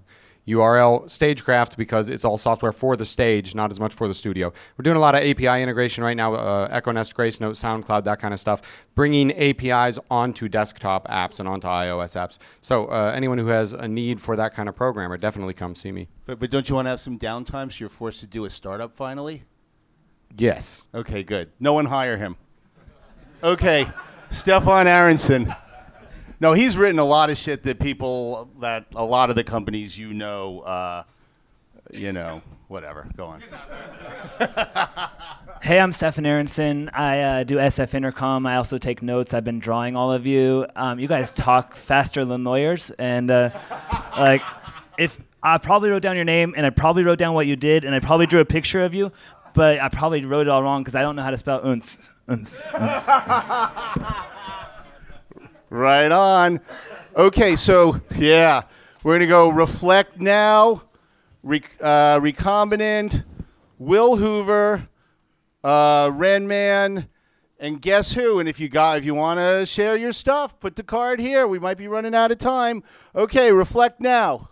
URL 0.47 1.09
Stagecraft 1.09 1.77
because 1.77 2.09
it's 2.09 2.25
all 2.25 2.37
software 2.37 2.73
for 2.73 2.97
the 2.97 3.05
stage, 3.05 3.55
not 3.55 3.71
as 3.71 3.79
much 3.79 3.95
for 3.95 4.09
the 4.09 4.15
studio. 4.15 4.53
We're 4.77 4.83
doing 4.83 4.97
a 4.97 5.01
lot 5.01 5.15
of 5.15 5.23
API 5.23 5.63
integration 5.63 6.03
right 6.03 6.17
now, 6.17 6.35
uh, 6.35 6.69
Echo 6.71 6.91
Nest, 6.93 7.15
Gracenote, 7.15 7.53
SoundCloud, 7.53 8.05
that 8.05 8.19
kind 8.19 8.35
of 8.35 8.41
stuff, 8.41 8.63
bringing 8.95 9.31
APIs 9.33 9.99
onto 10.11 10.49
desktop 10.49 11.07
apps 11.09 11.39
and 11.39 11.49
onto 11.49 11.69
iOS 11.69 12.17
apps. 12.17 12.39
So 12.61 12.87
uh, 12.87 13.13
anyone 13.15 13.39
who 13.39 13.47
has 13.49 13.73
a 13.73 13.87
need 13.87 14.21
for 14.21 14.35
that 14.37 14.55
kind 14.55 14.69
of 14.69 14.75
programmer, 14.75 15.17
definitely 15.17 15.55
come 15.55 15.75
see 15.75 15.93
me. 15.93 16.09
But, 16.27 16.41
but 16.41 16.51
don't 16.51 16.69
you 16.69 16.75
want 16.75 16.87
to 16.87 16.91
have 16.91 17.01
some 17.01 17.19
downtime 17.19 17.71
so 17.71 17.79
you're 17.81 17.89
forced 17.89 18.21
to 18.21 18.27
do 18.27 18.45
a 18.45 18.51
startup 18.51 18.93
finally? 18.93 19.45
Yes. 20.37 20.87
Okay, 20.95 21.23
good. 21.23 21.53
No 21.61 21.75
one 21.75 21.87
hire 21.87 22.17
him. 22.17 22.37
Okay, 23.45 23.89
Stefan 24.31 24.87
Aronson. 24.87 25.55
No, 26.43 26.55
he's 26.55 26.77
written 26.77 26.99
a 26.99 27.05
lot 27.05 27.31
of 27.31 27.39
shit 27.39 27.63
that 27.63 27.79
people, 27.79 28.51
that 28.59 28.87
a 28.97 29.05
lot 29.05 29.31
of 29.31 29.37
the 29.37 29.45
companies 29.45 29.97
you 29.97 30.13
know, 30.13 30.59
uh, 30.63 31.05
you 31.93 32.11
know, 32.11 32.43
whatever. 32.67 33.07
Go 33.17 33.27
on. 33.27 33.43
Hey, 35.63 35.79
I'm 35.79 35.93
Stefan 35.93 36.27
Aronson. 36.27 36.89
I 36.89 37.21
uh, 37.21 37.45
do 37.45 37.55
SF 37.55 37.95
Intercom. 37.95 38.47
I 38.47 38.57
also 38.57 38.79
take 38.79 39.01
notes. 39.01 39.33
I've 39.33 39.45
been 39.45 39.61
drawing 39.61 39.95
all 39.95 40.11
of 40.11 40.27
you. 40.27 40.67
Um, 40.75 40.99
you 40.99 41.07
guys 41.07 41.33
talk 41.33 41.77
faster 41.77 42.25
than 42.25 42.43
lawyers, 42.43 42.91
and 42.99 43.31
uh, 43.31 43.51
like, 44.19 44.43
if 44.99 45.21
I 45.41 45.59
probably 45.59 45.91
wrote 45.91 46.03
down 46.03 46.17
your 46.17 46.25
name, 46.25 46.55
and 46.57 46.67
I 46.67 46.71
probably 46.71 47.05
wrote 47.05 47.21
down 47.21 47.35
what 47.35 47.47
you 47.47 47.55
did, 47.55 47.85
and 47.85 47.95
I 47.95 48.01
probably 48.01 48.27
drew 48.27 48.41
a 48.41 48.45
picture 48.45 48.83
of 48.83 48.93
you, 48.93 49.13
but 49.55 49.79
I 49.79 49.89
probably 49.89 50.25
wrote 50.25 50.49
it 50.49 50.51
all 50.51 50.65
wrong 50.65 50.83
because 50.83 50.97
I 50.97 51.03
don't 51.03 51.15
know 51.15 51.23
how 51.23 51.31
to 51.31 51.39
spell 51.39 51.61
uns. 51.65 52.11
Uns. 52.27 52.61
uns, 52.75 53.09
uns. 53.09 53.09
Right 55.73 56.13
on. 56.13 56.61
Okay, 57.17 57.57
so 57.57 57.99
yeah, 58.19 58.65
we're 59.03 59.15
gonna 59.15 59.27
go 59.27 59.49
reflect 59.49 60.21
now, 60.21 60.83
rec- 61.43 61.79
uh, 61.81 62.21
recombinant, 62.21 63.25
Will 63.79 64.17
Hoover, 64.17 64.87
uh, 65.65 66.11
Renman, 66.11 67.09
and 67.59 67.81
guess 67.81 68.13
who? 68.13 68.39
And 68.39 68.51
if 68.51 68.61
you 68.61 68.69
got, 68.69 68.99
if 68.99 69.07
you 69.07 69.15
want 69.15 69.41
to 69.41 69.65
share 69.65 69.97
your 69.97 70.13
stuff, 70.13 70.61
put 70.61 70.77
the 70.77 70.83
card 70.83 71.21
here. 71.21 71.47
We 71.47 71.59
might 71.59 71.79
be 71.79 71.89
running 71.89 72.15
out 72.15 72.31
of 72.31 72.37
time. 72.37 72.83
Okay, 73.17 73.51
reflect 73.51 73.99
now. 73.99 74.51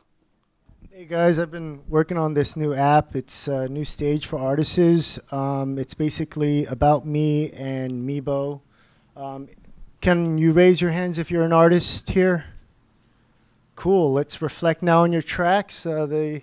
Hey 0.90 1.04
guys, 1.04 1.38
I've 1.38 1.50
been 1.50 1.82
working 1.86 2.16
on 2.16 2.32
this 2.32 2.56
new 2.56 2.72
app. 2.72 3.14
It's 3.14 3.46
a 3.46 3.68
new 3.68 3.84
stage 3.84 4.24
for 4.24 4.38
artists. 4.38 5.18
Um, 5.30 5.78
it's 5.78 5.92
basically 5.92 6.64
about 6.64 7.04
me 7.04 7.50
and 7.50 8.08
Mebo. 8.08 8.62
Um, 9.16 9.50
can 10.00 10.38
you 10.38 10.52
raise 10.52 10.80
your 10.80 10.90
hands 10.90 11.18
if 11.18 11.30
you're 11.30 11.44
an 11.44 11.52
artist 11.52 12.10
here? 12.10 12.46
Cool. 13.76 14.12
Let's 14.12 14.40
reflect 14.42 14.82
now 14.82 15.02
on 15.02 15.12
your 15.12 15.22
tracks. 15.22 15.84
Uh, 15.86 16.06
the 16.06 16.42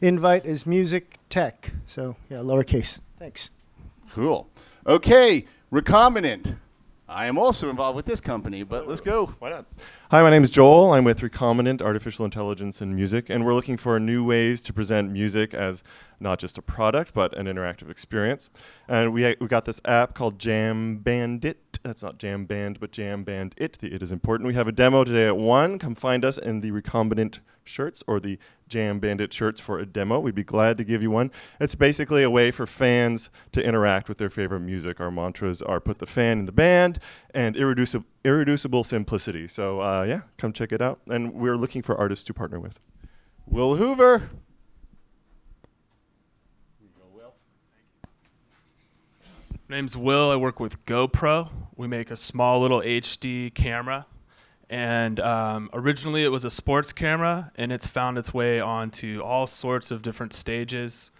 invite 0.00 0.44
is 0.44 0.66
music 0.66 1.18
tech. 1.28 1.72
So 1.86 2.16
yeah, 2.28 2.38
lowercase. 2.38 2.98
Thanks. 3.18 3.50
Cool. 4.10 4.48
Okay, 4.86 5.46
recombinant. 5.72 6.56
I 7.08 7.26
am 7.26 7.36
also 7.36 7.68
involved 7.68 7.96
with 7.96 8.06
this 8.06 8.20
company, 8.20 8.62
but 8.62 8.88
let's 8.88 9.00
go. 9.00 9.26
Why 9.38 9.50
not? 9.50 9.66
Hi, 10.10 10.22
my 10.22 10.30
name 10.30 10.42
is 10.42 10.50
Joel. 10.50 10.92
I'm 10.92 11.04
with 11.04 11.20
Recombinant 11.20 11.82
Artificial 11.82 12.24
Intelligence 12.24 12.80
in 12.80 12.94
Music, 12.94 13.28
and 13.28 13.44
we're 13.44 13.54
looking 13.54 13.76
for 13.76 14.00
new 14.00 14.24
ways 14.24 14.62
to 14.62 14.72
present 14.72 15.10
music 15.10 15.52
as 15.52 15.82
not 16.18 16.38
just 16.38 16.56
a 16.56 16.62
product, 16.62 17.12
but 17.12 17.36
an 17.36 17.46
interactive 17.46 17.90
experience. 17.90 18.50
And 18.88 19.12
we, 19.12 19.36
we 19.38 19.46
got 19.48 19.66
this 19.66 19.80
app 19.84 20.14
called 20.14 20.38
Jam 20.38 20.96
Bandit. 20.96 21.63
That's 21.84 22.02
not 22.02 22.18
Jam 22.18 22.46
Band, 22.46 22.80
but 22.80 22.92
Jam 22.92 23.24
Band 23.24 23.54
It. 23.58 23.78
The 23.78 23.92
It 23.94 24.02
is 24.02 24.10
important. 24.10 24.46
We 24.46 24.54
have 24.54 24.66
a 24.66 24.72
demo 24.72 25.04
today 25.04 25.26
at 25.26 25.36
1. 25.36 25.78
Come 25.78 25.94
find 25.94 26.24
us 26.24 26.38
in 26.38 26.62
the 26.62 26.70
Recombinant 26.70 27.40
shirts 27.62 28.02
or 28.06 28.18
the 28.18 28.38
Jam 28.68 29.00
Bandit 29.00 29.34
shirts 29.34 29.60
for 29.60 29.78
a 29.78 29.84
demo. 29.84 30.18
We'd 30.18 30.34
be 30.34 30.44
glad 30.44 30.78
to 30.78 30.84
give 30.84 31.02
you 31.02 31.10
one. 31.10 31.30
It's 31.60 31.74
basically 31.74 32.22
a 32.22 32.30
way 32.30 32.50
for 32.50 32.66
fans 32.66 33.28
to 33.52 33.62
interact 33.62 34.08
with 34.08 34.16
their 34.16 34.30
favorite 34.30 34.60
music. 34.60 34.98
Our 34.98 35.10
mantras 35.10 35.60
are 35.60 35.78
put 35.78 35.98
the 35.98 36.06
fan 36.06 36.38
in 36.40 36.46
the 36.46 36.52
band 36.52 37.00
and 37.34 37.54
irreducible, 37.54 38.84
simplicity. 38.84 39.46
So, 39.46 39.80
uh, 39.80 40.04
yeah, 40.08 40.22
come 40.38 40.54
check 40.54 40.72
it 40.72 40.80
out. 40.80 41.00
And 41.08 41.34
we're 41.34 41.56
looking 41.56 41.82
for 41.82 41.94
artists 41.96 42.24
to 42.26 42.34
partner 42.34 42.58
with. 42.58 42.80
Will 43.46 43.76
Hoover. 43.76 44.30
My 49.66 49.76
name's 49.76 49.96
Will. 49.96 50.30
I 50.30 50.36
work 50.36 50.60
with 50.60 50.84
GoPro. 50.84 51.48
We 51.76 51.86
make 51.86 52.10
a 52.10 52.16
small 52.16 52.60
little 52.60 52.80
HD 52.80 53.52
camera. 53.54 54.06
And 54.68 55.18
um, 55.20 55.70
originally 55.72 56.22
it 56.24 56.28
was 56.28 56.44
a 56.44 56.50
sports 56.50 56.92
camera, 56.92 57.50
and 57.56 57.72
it's 57.72 57.86
found 57.86 58.18
its 58.18 58.34
way 58.34 58.60
onto 58.60 59.20
all 59.22 59.46
sorts 59.46 59.90
of 59.90 60.02
different 60.02 60.32
stages, 60.32 61.10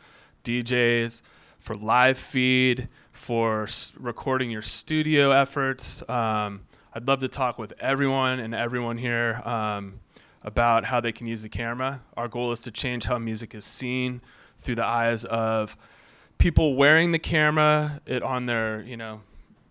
DJs, 0.45 1.23
for 1.59 1.75
live 1.75 2.19
feed, 2.19 2.89
for 3.13 3.63
s- 3.65 3.93
recording 3.99 4.51
your 4.51 4.63
studio 4.63 5.31
efforts. 5.31 6.07
Um, 6.09 6.63
I'd 6.93 7.07
love 7.07 7.21
to 7.21 7.29
talk 7.29 7.59
with 7.59 7.73
everyone 7.81 8.41
and 8.41 8.55
everyone 8.55 8.99
here 8.99 9.41
um, 9.45 10.01
about 10.43 10.85
how 10.85 11.01
they 11.01 11.13
can 11.13 11.27
use 11.27 11.43
the 11.43 11.49
camera. 11.49 12.03
Our 12.17 12.29
goal 12.29 12.53
is 12.53 12.61
to 12.61 12.71
change 12.71 13.05
how 13.05 13.19
music 13.19 13.55
is 13.55 13.65
seen 13.65 14.21
through 14.59 14.77
the 14.77 14.85
eyes 14.85 15.25
of 15.25 15.77
people 16.39 16.75
wearing 16.75 17.13
the 17.13 17.19
camera, 17.19 18.01
it 18.07 18.23
on 18.23 18.47
their, 18.47 18.83
you 18.83 18.97
know, 18.97 19.21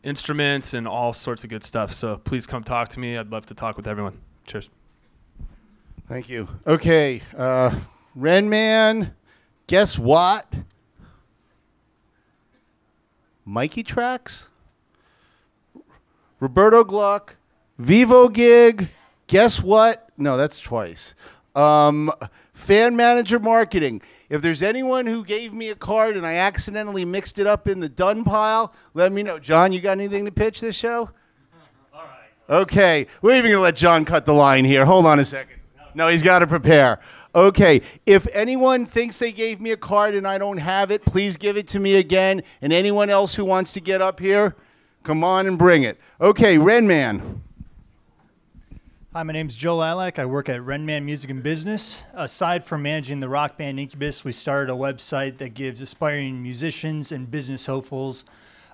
instruments 0.03 0.73
and 0.73 0.87
all 0.87 1.13
sorts 1.13 1.43
of 1.43 1.49
good 1.49 1.63
stuff. 1.63 1.93
So 1.93 2.17
please 2.17 2.45
come 2.45 2.63
talk 2.63 2.89
to 2.89 2.99
me. 2.99 3.17
I'd 3.17 3.31
love 3.31 3.45
to 3.47 3.53
talk 3.53 3.77
with 3.77 3.87
everyone. 3.87 4.19
Cheers. 4.45 4.69
Thank 6.07 6.29
you. 6.29 6.47
Okay, 6.67 7.21
uh, 7.37 7.79
Renman. 8.17 9.11
Guess 9.67 9.97
what? 9.97 10.51
Mikey 13.45 13.83
tracks. 13.83 14.47
Roberto 16.39 16.83
Gluck. 16.83 17.37
Vivo 17.77 18.27
gig. 18.27 18.89
Guess 19.27 19.61
what? 19.61 20.09
No, 20.17 20.37
that's 20.37 20.59
twice. 20.59 21.15
Um, 21.55 22.11
fan 22.53 22.95
manager 22.95 23.39
marketing. 23.39 24.01
If 24.33 24.41
there's 24.41 24.63
anyone 24.63 25.05
who 25.05 25.23
gave 25.23 25.53
me 25.53 25.69
a 25.69 25.75
card 25.75 26.17
and 26.17 26.25
I 26.25 26.33
accidentally 26.37 27.05
mixed 27.05 27.37
it 27.37 27.45
up 27.45 27.67
in 27.67 27.79
the 27.79 27.87
done 27.87 28.23
pile, 28.23 28.73
let 28.95 29.11
me 29.11 29.21
know. 29.21 29.37
John, 29.37 29.71
you 29.71 29.79
got 29.79 29.91
anything 29.91 30.25
to 30.25 30.31
pitch 30.31 30.59
this 30.59 30.75
show? 30.75 31.11
All 31.93 32.01
right. 32.01 32.61
Okay, 32.61 33.05
we're 33.21 33.35
even 33.35 33.51
gonna 33.51 33.61
let 33.61 33.75
John 33.75 34.05
cut 34.05 34.25
the 34.25 34.33
line 34.33 34.65
here. 34.65 34.85
Hold 34.85 35.05
on 35.05 35.19
a 35.19 35.23
second. 35.23 35.59
No, 35.93 36.07
he's 36.07 36.23
got 36.23 36.39
to 36.39 36.47
prepare. 36.47 36.99
Okay, 37.35 37.81
if 38.07 38.25
anyone 38.33 38.87
thinks 38.87 39.19
they 39.19 39.31
gave 39.31 39.61
me 39.61 39.69
a 39.69 39.77
card 39.77 40.15
and 40.15 40.27
I 40.27 40.39
don't 40.39 40.57
have 40.57 40.89
it, 40.89 41.05
please 41.05 41.37
give 41.37 41.55
it 41.55 41.67
to 41.67 41.79
me 41.79 41.97
again. 41.97 42.41
And 42.59 42.73
anyone 42.73 43.11
else 43.11 43.35
who 43.35 43.45
wants 43.45 43.71
to 43.73 43.81
get 43.81 44.01
up 44.01 44.19
here, 44.19 44.55
come 45.03 45.23
on 45.23 45.45
and 45.45 45.59
bring 45.59 45.83
it. 45.83 45.99
Okay, 46.19 46.57
Renman. 46.57 47.41
Hi, 49.15 49.21
my 49.21 49.31
name's 49.31 49.53
Joe 49.55 49.77
Lilac. 49.77 50.17
I 50.17 50.25
work 50.25 50.49
at 50.49 50.59
Renman 50.61 51.03
Music 51.03 51.29
and 51.29 51.43
Business. 51.43 52.03
Aside 52.15 52.65
from 52.65 52.81
managing 52.81 53.19
the 53.19 53.29
rock 53.29 53.57
band 53.57 53.79
Incubus, 53.79 54.23
we 54.23 54.33
started 54.33 54.73
a 54.73 54.75
website 54.75 55.37
that 55.37 55.53
gives 55.53 55.81
aspiring 55.81 56.41
musicians 56.41 57.11
and 57.11 57.29
business 57.29 57.67
hopefuls 57.67 58.25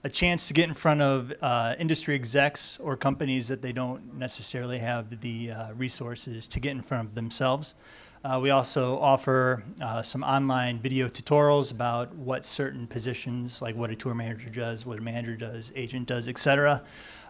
a 0.05 0.07
chance 0.07 0.47
to 0.47 0.53
get 0.53 0.69
in 0.69 0.75
front 0.75 1.01
of 1.01 1.33
uh, 1.41 1.75
industry 1.77 2.15
execs 2.15 2.79
or 2.79 2.95
companies 2.95 3.49
that 3.49 3.61
they 3.61 3.73
don't 3.73 4.17
necessarily 4.17 4.79
have 4.79 5.19
the 5.19 5.51
uh, 5.51 5.73
resources 5.73 6.47
to 6.47 6.61
get 6.61 6.71
in 6.71 6.81
front 6.81 7.09
of 7.09 7.15
themselves. 7.15 7.75
Uh, 8.23 8.37
we 8.41 8.49
also 8.49 8.99
offer 8.99 9.63
uh, 9.81 10.01
some 10.01 10.23
online 10.23 10.77
video 10.79 11.07
tutorials 11.07 11.71
about 11.71 12.13
what 12.15 12.43
certain 12.43 12.85
positions, 12.85 13.61
like 13.61 13.75
what 13.75 13.89
a 13.89 13.95
tour 13.95 14.13
manager 14.13 14.49
does, 14.49 14.85
what 14.85 14.99
a 14.99 15.01
manager 15.01 15.37
does, 15.37 15.71
agent 15.73 16.05
does, 16.05 16.27
etc. 16.27 16.83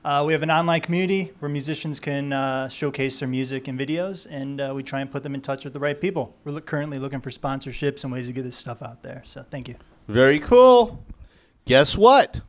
Uh, 0.04 0.24
we 0.26 0.34
have 0.34 0.42
an 0.42 0.50
online 0.50 0.82
community 0.82 1.32
where 1.40 1.50
musicians 1.50 2.00
can 2.00 2.34
uh, 2.34 2.68
showcase 2.70 3.20
their 3.20 3.28
music 3.30 3.68
and 3.68 3.80
videos, 3.80 4.26
and 4.32 4.60
uh, 4.60 4.72
we 4.76 4.82
try 4.82 5.00
and 5.02 5.12
put 5.12 5.22
them 5.22 5.36
in 5.36 5.42
touch 5.42 5.64
with 5.64 5.74
the 5.74 5.80
right 5.80 6.02
people. 6.02 6.36
We're 6.44 6.54
look, 6.54 6.66
currently 6.66 6.98
looking 6.98 7.22
for 7.22 7.30
sponsorships 7.30 8.04
and 8.04 8.12
ways 8.12 8.26
to 8.26 8.34
get 8.34 8.44
this 8.44 8.58
stuff 8.58 8.82
out 8.82 9.04
there. 9.04 9.22
So 9.26 9.46
thank 9.52 9.68
you. 9.68 9.76
Very 10.08 10.40
cool. 10.40 11.04
Guess 11.66 11.98
what? 11.98 12.42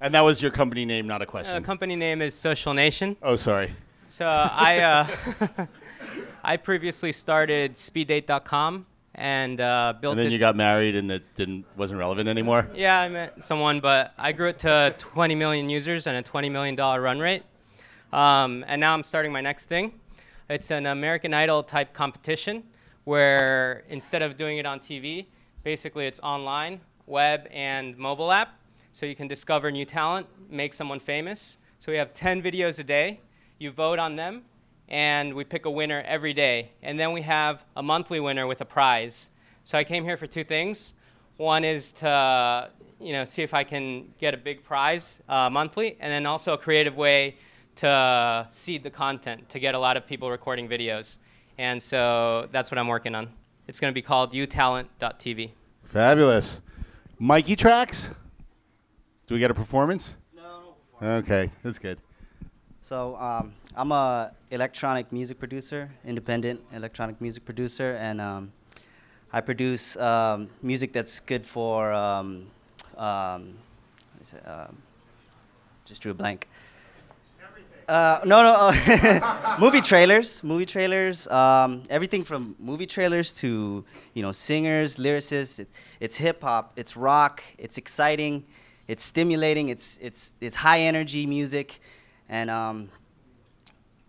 And 0.00 0.12
that 0.14 0.22
was 0.22 0.42
your 0.42 0.50
company 0.50 0.84
name, 0.84 1.06
not 1.06 1.22
a 1.22 1.26
Uh, 1.26 1.30
question. 1.30 1.62
company 1.62 1.94
name 1.94 2.20
is 2.22 2.34
Social 2.34 2.74
Nation. 2.74 3.16
oh, 3.22 3.36
sorry. 3.36 3.72
So 4.08 4.26
I 4.28 4.78
uh, 4.78 5.66
I 6.46 6.56
previously 6.56 7.10
started 7.10 7.72
SpeedDate.com 7.72 8.86
and 9.16 9.60
uh, 9.60 9.94
built 10.00 10.12
And 10.12 10.20
then 10.20 10.30
you 10.30 10.38
got 10.38 10.54
married 10.54 10.94
and 10.94 11.10
it 11.10 11.24
didn't 11.34 11.64
wasn't 11.76 11.98
relevant 11.98 12.28
anymore. 12.28 12.68
Yeah, 12.72 13.00
I 13.00 13.08
met 13.08 13.42
someone, 13.42 13.80
but 13.80 14.14
I 14.16 14.30
grew 14.30 14.50
it 14.50 14.60
to 14.60 14.94
20 14.96 15.34
million 15.34 15.68
users 15.68 16.06
and 16.06 16.16
a 16.16 16.22
20 16.22 16.48
million 16.48 16.76
dollar 16.76 17.00
run 17.00 17.18
rate. 17.18 17.42
Um, 18.12 18.64
and 18.68 18.80
now 18.80 18.94
I'm 18.94 19.02
starting 19.02 19.32
my 19.32 19.40
next 19.40 19.66
thing. 19.66 19.98
It's 20.48 20.70
an 20.70 20.86
American 20.86 21.34
Idol 21.34 21.64
type 21.64 21.92
competition 21.92 22.62
where 23.02 23.82
instead 23.88 24.22
of 24.22 24.36
doing 24.36 24.58
it 24.58 24.66
on 24.66 24.78
TV, 24.78 25.26
basically 25.64 26.06
it's 26.06 26.20
online, 26.20 26.80
web, 27.06 27.48
and 27.50 27.98
mobile 27.98 28.30
app. 28.30 28.56
So 28.92 29.04
you 29.04 29.16
can 29.16 29.26
discover 29.26 29.72
new 29.72 29.84
talent, 29.84 30.28
make 30.48 30.74
someone 30.74 31.00
famous. 31.00 31.58
So 31.80 31.90
we 31.90 31.98
have 31.98 32.14
10 32.14 32.40
videos 32.40 32.78
a 32.78 32.84
day. 32.84 33.18
You 33.58 33.72
vote 33.72 33.98
on 33.98 34.14
them, 34.14 34.44
and 34.88 35.34
we 35.34 35.44
pick 35.44 35.64
a 35.64 35.70
winner 35.70 36.02
every 36.06 36.32
day. 36.32 36.70
And 36.82 36.98
then 36.98 37.12
we 37.12 37.22
have 37.22 37.64
a 37.76 37.82
monthly 37.82 38.20
winner 38.20 38.46
with 38.46 38.60
a 38.60 38.64
prize. 38.64 39.30
So 39.64 39.76
I 39.76 39.84
came 39.84 40.04
here 40.04 40.16
for 40.16 40.26
two 40.26 40.44
things. 40.44 40.94
One 41.36 41.64
is 41.64 41.92
to 41.92 42.70
you 43.00 43.12
know 43.12 43.24
see 43.24 43.42
if 43.42 43.52
I 43.52 43.64
can 43.64 44.12
get 44.18 44.32
a 44.32 44.36
big 44.36 44.64
prize 44.64 45.18
uh, 45.28 45.50
monthly, 45.50 45.96
and 46.00 46.10
then 46.10 46.24
also 46.24 46.54
a 46.54 46.58
creative 46.58 46.96
way 46.96 47.36
to 47.76 48.46
seed 48.48 48.82
the 48.82 48.90
content 48.90 49.48
to 49.50 49.58
get 49.58 49.74
a 49.74 49.78
lot 49.78 49.96
of 49.96 50.06
people 50.06 50.30
recording 50.30 50.68
videos. 50.68 51.18
And 51.58 51.82
so 51.82 52.48
that's 52.52 52.70
what 52.70 52.78
I'm 52.78 52.88
working 52.88 53.14
on. 53.14 53.28
It's 53.68 53.80
going 53.80 53.90
to 53.90 53.94
be 53.94 54.02
called 54.02 54.32
utalent.tv. 54.32 55.50
Fabulous. 55.84 56.60
Mikey 57.18 57.56
tracks? 57.56 58.10
Do 59.26 59.34
we 59.34 59.40
get 59.40 59.50
a 59.50 59.54
performance? 59.54 60.16
No. 60.34 60.74
Okay, 61.02 61.50
that's 61.62 61.78
good. 61.78 61.98
So 62.80 63.16
um, 63.16 63.52
I'm 63.78 63.92
a 63.92 64.32
electronic 64.50 65.12
music 65.12 65.38
producer, 65.38 65.90
independent 66.02 66.62
electronic 66.72 67.20
music 67.20 67.44
producer, 67.44 67.94
and 68.00 68.22
um, 68.22 68.52
I 69.30 69.42
produce 69.42 69.98
um, 69.98 70.48
music 70.62 70.94
that's 70.94 71.20
good 71.20 71.44
for. 71.44 71.92
Um, 71.92 72.46
um, 72.96 73.58
it? 74.18 74.48
Um, 74.48 74.78
just 75.84 76.00
drew 76.00 76.12
a 76.12 76.14
blank. 76.14 76.48
Uh, 77.86 78.20
no, 78.24 78.42
no, 78.42 78.56
uh, 78.58 79.56
movie 79.60 79.82
trailers, 79.82 80.42
movie 80.42 80.66
trailers, 80.66 81.28
um, 81.28 81.82
everything 81.90 82.24
from 82.24 82.56
movie 82.58 82.86
trailers 82.86 83.34
to 83.34 83.84
you 84.14 84.22
know 84.22 84.32
singers, 84.32 84.96
lyricists. 84.96 85.60
It, 85.60 85.68
it's 86.00 86.16
hip 86.16 86.42
hop, 86.42 86.72
it's 86.76 86.96
rock, 86.96 87.42
it's 87.58 87.76
exciting, 87.76 88.42
it's 88.88 89.04
stimulating, 89.04 89.68
it's 89.68 89.98
it's 90.00 90.34
it's 90.40 90.56
high 90.56 90.80
energy 90.80 91.26
music, 91.26 91.78
and 92.30 92.48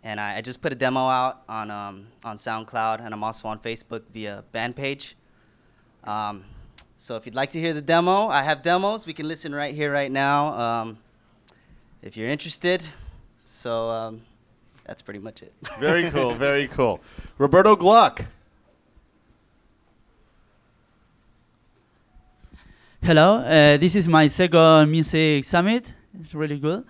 and 0.07 0.21
I, 0.21 0.37
I 0.37 0.41
just 0.41 0.61
put 0.61 0.71
a 0.71 0.75
demo 0.75 1.01
out 1.01 1.43
on 1.49 1.69
um, 1.69 2.07
on 2.23 2.37
SoundCloud, 2.37 3.03
and 3.03 3.13
I'm 3.13 3.23
also 3.25 3.49
on 3.49 3.59
Facebook 3.59 4.03
via 4.13 4.43
band 4.53 4.73
page. 4.77 5.17
Um, 6.05 6.45
so 6.97 7.17
if 7.17 7.25
you'd 7.25 7.35
like 7.35 7.51
to 7.51 7.59
hear 7.59 7.73
the 7.73 7.81
demo, 7.81 8.29
I 8.29 8.41
have 8.41 8.63
demos. 8.63 9.05
We 9.05 9.13
can 9.13 9.27
listen 9.27 9.53
right 9.53 9.75
here, 9.75 9.91
right 9.91 10.11
now. 10.11 10.53
Um, 10.53 10.97
if 12.01 12.15
you're 12.15 12.29
interested. 12.29 12.81
So 13.43 13.89
um, 13.89 14.21
that's 14.85 15.01
pretty 15.01 15.19
much 15.19 15.43
it. 15.43 15.53
Very 15.79 16.09
cool, 16.09 16.33
very 16.33 16.67
cool. 16.67 17.01
Roberto 17.37 17.75
Gluck. 17.75 18.25
Hello, 23.01 23.37
uh, 23.37 23.77
this 23.77 23.95
is 23.95 24.07
my 24.07 24.27
second 24.27 24.89
music 24.89 25.43
summit. 25.43 25.93
It's 26.19 26.33
really 26.33 26.59
good. 26.59 26.85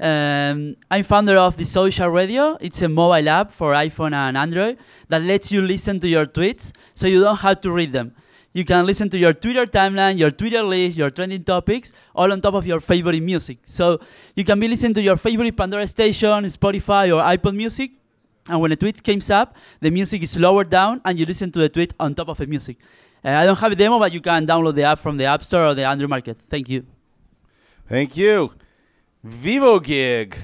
Um, 0.00 0.76
I'm 0.90 1.02
founder 1.02 1.36
of 1.36 1.56
the 1.56 1.64
Social 1.64 2.08
Radio. 2.08 2.56
It's 2.60 2.80
a 2.82 2.88
mobile 2.88 3.28
app 3.28 3.50
for 3.50 3.72
iPhone 3.72 4.12
and 4.12 4.36
Android 4.36 4.78
that 5.08 5.22
lets 5.22 5.50
you 5.50 5.60
listen 5.60 5.98
to 6.00 6.08
your 6.08 6.26
tweets 6.26 6.72
so 6.94 7.06
you 7.06 7.20
don't 7.20 7.38
have 7.38 7.60
to 7.62 7.72
read 7.72 7.92
them. 7.92 8.14
You 8.52 8.64
can 8.64 8.86
listen 8.86 9.10
to 9.10 9.18
your 9.18 9.34
Twitter 9.34 9.66
timeline, 9.66 10.18
your 10.18 10.30
Twitter 10.30 10.62
list, 10.62 10.96
your 10.96 11.10
trending 11.10 11.44
topics, 11.44 11.92
all 12.14 12.32
on 12.32 12.40
top 12.40 12.54
of 12.54 12.66
your 12.66 12.80
favorite 12.80 13.22
music. 13.22 13.58
So 13.66 14.00
you 14.34 14.44
can 14.44 14.58
be 14.58 14.68
listening 14.68 14.94
to 14.94 15.02
your 15.02 15.16
favorite 15.16 15.56
Pandora 15.56 15.86
station, 15.86 16.44
Spotify, 16.44 17.14
or 17.14 17.22
iPod 17.22 17.54
Music. 17.54 17.90
And 18.48 18.60
when 18.60 18.72
a 18.72 18.76
tweet 18.76 19.02
comes 19.04 19.30
up, 19.30 19.56
the 19.80 19.90
music 19.90 20.22
is 20.22 20.36
lowered 20.38 20.70
down 20.70 21.02
and 21.04 21.18
you 21.18 21.26
listen 21.26 21.52
to 21.52 21.58
the 21.58 21.68
tweet 21.68 21.92
on 22.00 22.14
top 22.14 22.28
of 22.28 22.38
the 22.38 22.46
music. 22.46 22.78
Uh, 23.24 23.30
I 23.30 23.44
don't 23.44 23.58
have 23.58 23.72
a 23.72 23.76
demo, 23.76 23.98
but 23.98 24.12
you 24.12 24.20
can 24.20 24.46
download 24.46 24.74
the 24.74 24.84
app 24.84 25.00
from 25.00 25.18
the 25.18 25.24
App 25.24 25.44
Store 25.44 25.66
or 25.66 25.74
the 25.74 25.84
Android 25.84 26.08
Market. 26.08 26.38
Thank 26.48 26.68
you. 26.68 26.86
Thank 27.88 28.16
you. 28.16 28.52
Vivo 29.24 29.80
Gig. 29.80 30.36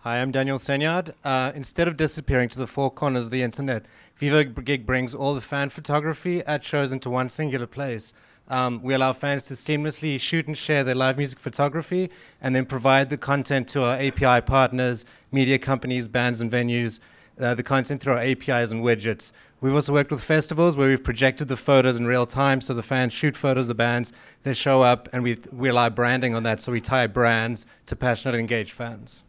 Hi, 0.00 0.20
I'm 0.20 0.32
Daniel 0.32 0.58
Senyard. 0.58 1.14
Uh, 1.24 1.52
instead 1.54 1.88
of 1.88 1.96
disappearing 1.96 2.50
to 2.50 2.58
the 2.58 2.66
four 2.66 2.90
corners 2.90 3.24
of 3.24 3.30
the 3.30 3.42
internet, 3.42 3.86
Vivo 4.16 4.44
Gig 4.44 4.84
brings 4.84 5.14
all 5.14 5.34
the 5.34 5.40
fan 5.40 5.70
photography 5.70 6.42
at 6.42 6.62
shows 6.62 6.92
into 6.92 7.08
one 7.08 7.30
singular 7.30 7.66
place. 7.66 8.12
Um, 8.48 8.82
we 8.82 8.92
allow 8.92 9.14
fans 9.14 9.46
to 9.46 9.54
seamlessly 9.54 10.20
shoot 10.20 10.46
and 10.46 10.58
share 10.58 10.84
their 10.84 10.94
live 10.94 11.16
music 11.16 11.38
photography 11.38 12.10
and 12.38 12.54
then 12.54 12.66
provide 12.66 13.08
the 13.08 13.16
content 13.16 13.66
to 13.68 13.82
our 13.82 13.96
API 13.96 14.42
partners, 14.42 15.06
media 15.32 15.58
companies, 15.58 16.06
bands, 16.06 16.42
and 16.42 16.52
venues, 16.52 17.00
uh, 17.40 17.54
the 17.54 17.62
content 17.62 18.02
through 18.02 18.12
our 18.12 18.20
APIs 18.20 18.70
and 18.72 18.84
widgets. 18.84 19.32
We've 19.64 19.74
also 19.74 19.94
worked 19.94 20.10
with 20.10 20.22
festivals 20.22 20.76
where 20.76 20.88
we've 20.88 21.02
projected 21.02 21.48
the 21.48 21.56
photos 21.56 21.96
in 21.96 22.06
real 22.06 22.26
time 22.26 22.60
so 22.60 22.74
the 22.74 22.82
fans 22.82 23.14
shoot 23.14 23.34
photos 23.34 23.64
of 23.64 23.68
the 23.68 23.74
bands, 23.74 24.12
they 24.42 24.52
show 24.52 24.82
up, 24.82 25.08
and 25.10 25.22
we, 25.22 25.38
we 25.50 25.70
allow 25.70 25.88
branding 25.88 26.34
on 26.34 26.42
that 26.42 26.60
so 26.60 26.70
we 26.70 26.82
tie 26.82 27.06
brands 27.06 27.64
to 27.86 27.96
passionate, 27.96 28.38
engaged 28.38 28.72
fans. 28.72 29.24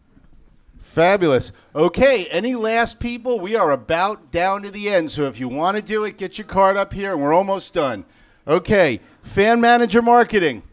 Fabulous. 0.78 1.54
Okay, 1.74 2.26
any 2.32 2.54
last 2.54 3.00
people? 3.00 3.40
We 3.40 3.56
are 3.56 3.72
about 3.72 4.30
down 4.30 4.64
to 4.64 4.72
the 4.72 4.90
end, 4.90 5.10
so 5.10 5.24
if 5.24 5.40
you 5.40 5.48
want 5.48 5.78
to 5.78 5.82
do 5.82 6.04
it, 6.04 6.18
get 6.18 6.38
your 6.38 6.48
card 6.48 6.76
up 6.76 6.92
here, 6.92 7.14
and 7.14 7.22
we're 7.22 7.32
almost 7.32 7.74
done. 7.74 8.04
Okay, 8.46 9.00
fan 9.22 9.62
manager 9.62 10.02
marketing. 10.02 10.64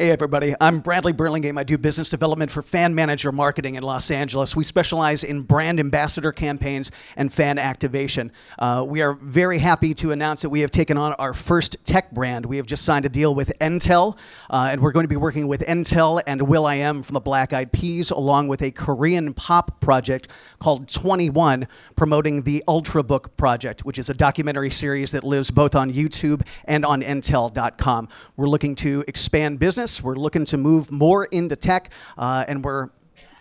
Hey, 0.00 0.10
everybody. 0.10 0.54
I'm 0.62 0.80
Bradley 0.80 1.12
Burlingame. 1.12 1.58
I 1.58 1.62
do 1.62 1.76
business 1.76 2.08
development 2.08 2.50
for 2.50 2.62
Fan 2.62 2.94
Manager 2.94 3.32
Marketing 3.32 3.74
in 3.74 3.82
Los 3.82 4.10
Angeles. 4.10 4.56
We 4.56 4.64
specialize 4.64 5.22
in 5.22 5.42
brand 5.42 5.78
ambassador 5.78 6.32
campaigns 6.32 6.90
and 7.16 7.30
fan 7.30 7.58
activation. 7.58 8.32
Uh, 8.58 8.82
we 8.88 9.02
are 9.02 9.12
very 9.12 9.58
happy 9.58 9.92
to 9.92 10.10
announce 10.12 10.40
that 10.40 10.48
we 10.48 10.60
have 10.60 10.70
taken 10.70 10.96
on 10.96 11.12
our 11.18 11.34
first 11.34 11.76
tech 11.84 12.12
brand. 12.12 12.46
We 12.46 12.56
have 12.56 12.64
just 12.64 12.82
signed 12.86 13.04
a 13.04 13.10
deal 13.10 13.34
with 13.34 13.52
Intel, 13.60 14.16
uh, 14.48 14.70
and 14.72 14.80
we're 14.80 14.92
going 14.92 15.04
to 15.04 15.08
be 15.08 15.18
working 15.18 15.48
with 15.48 15.60
Intel 15.66 16.22
and 16.26 16.40
will.i.am 16.48 17.02
from 17.02 17.12
the 17.12 17.20
Black 17.20 17.52
Eyed 17.52 17.70
Peas, 17.70 18.10
along 18.10 18.48
with 18.48 18.62
a 18.62 18.70
Korean 18.70 19.34
pop 19.34 19.82
project 19.82 20.28
called 20.60 20.86
2NE1, 20.86 21.66
promoting 21.94 22.44
the 22.44 22.64
Ultrabook 22.66 23.36
Project, 23.36 23.84
which 23.84 23.98
is 23.98 24.08
a 24.08 24.14
documentary 24.14 24.70
series 24.70 25.12
that 25.12 25.24
lives 25.24 25.50
both 25.50 25.74
on 25.74 25.92
YouTube 25.92 26.40
and 26.64 26.86
on 26.86 27.02
Intel.com. 27.02 28.08
We're 28.38 28.48
looking 28.48 28.74
to 28.76 29.04
expand 29.06 29.58
business. 29.58 29.89
We're 30.02 30.16
looking 30.16 30.44
to 30.46 30.56
move 30.56 30.92
more 30.92 31.24
into 31.24 31.56
tech, 31.56 31.90
uh, 32.18 32.44
and 32.46 32.64
we're 32.64 32.90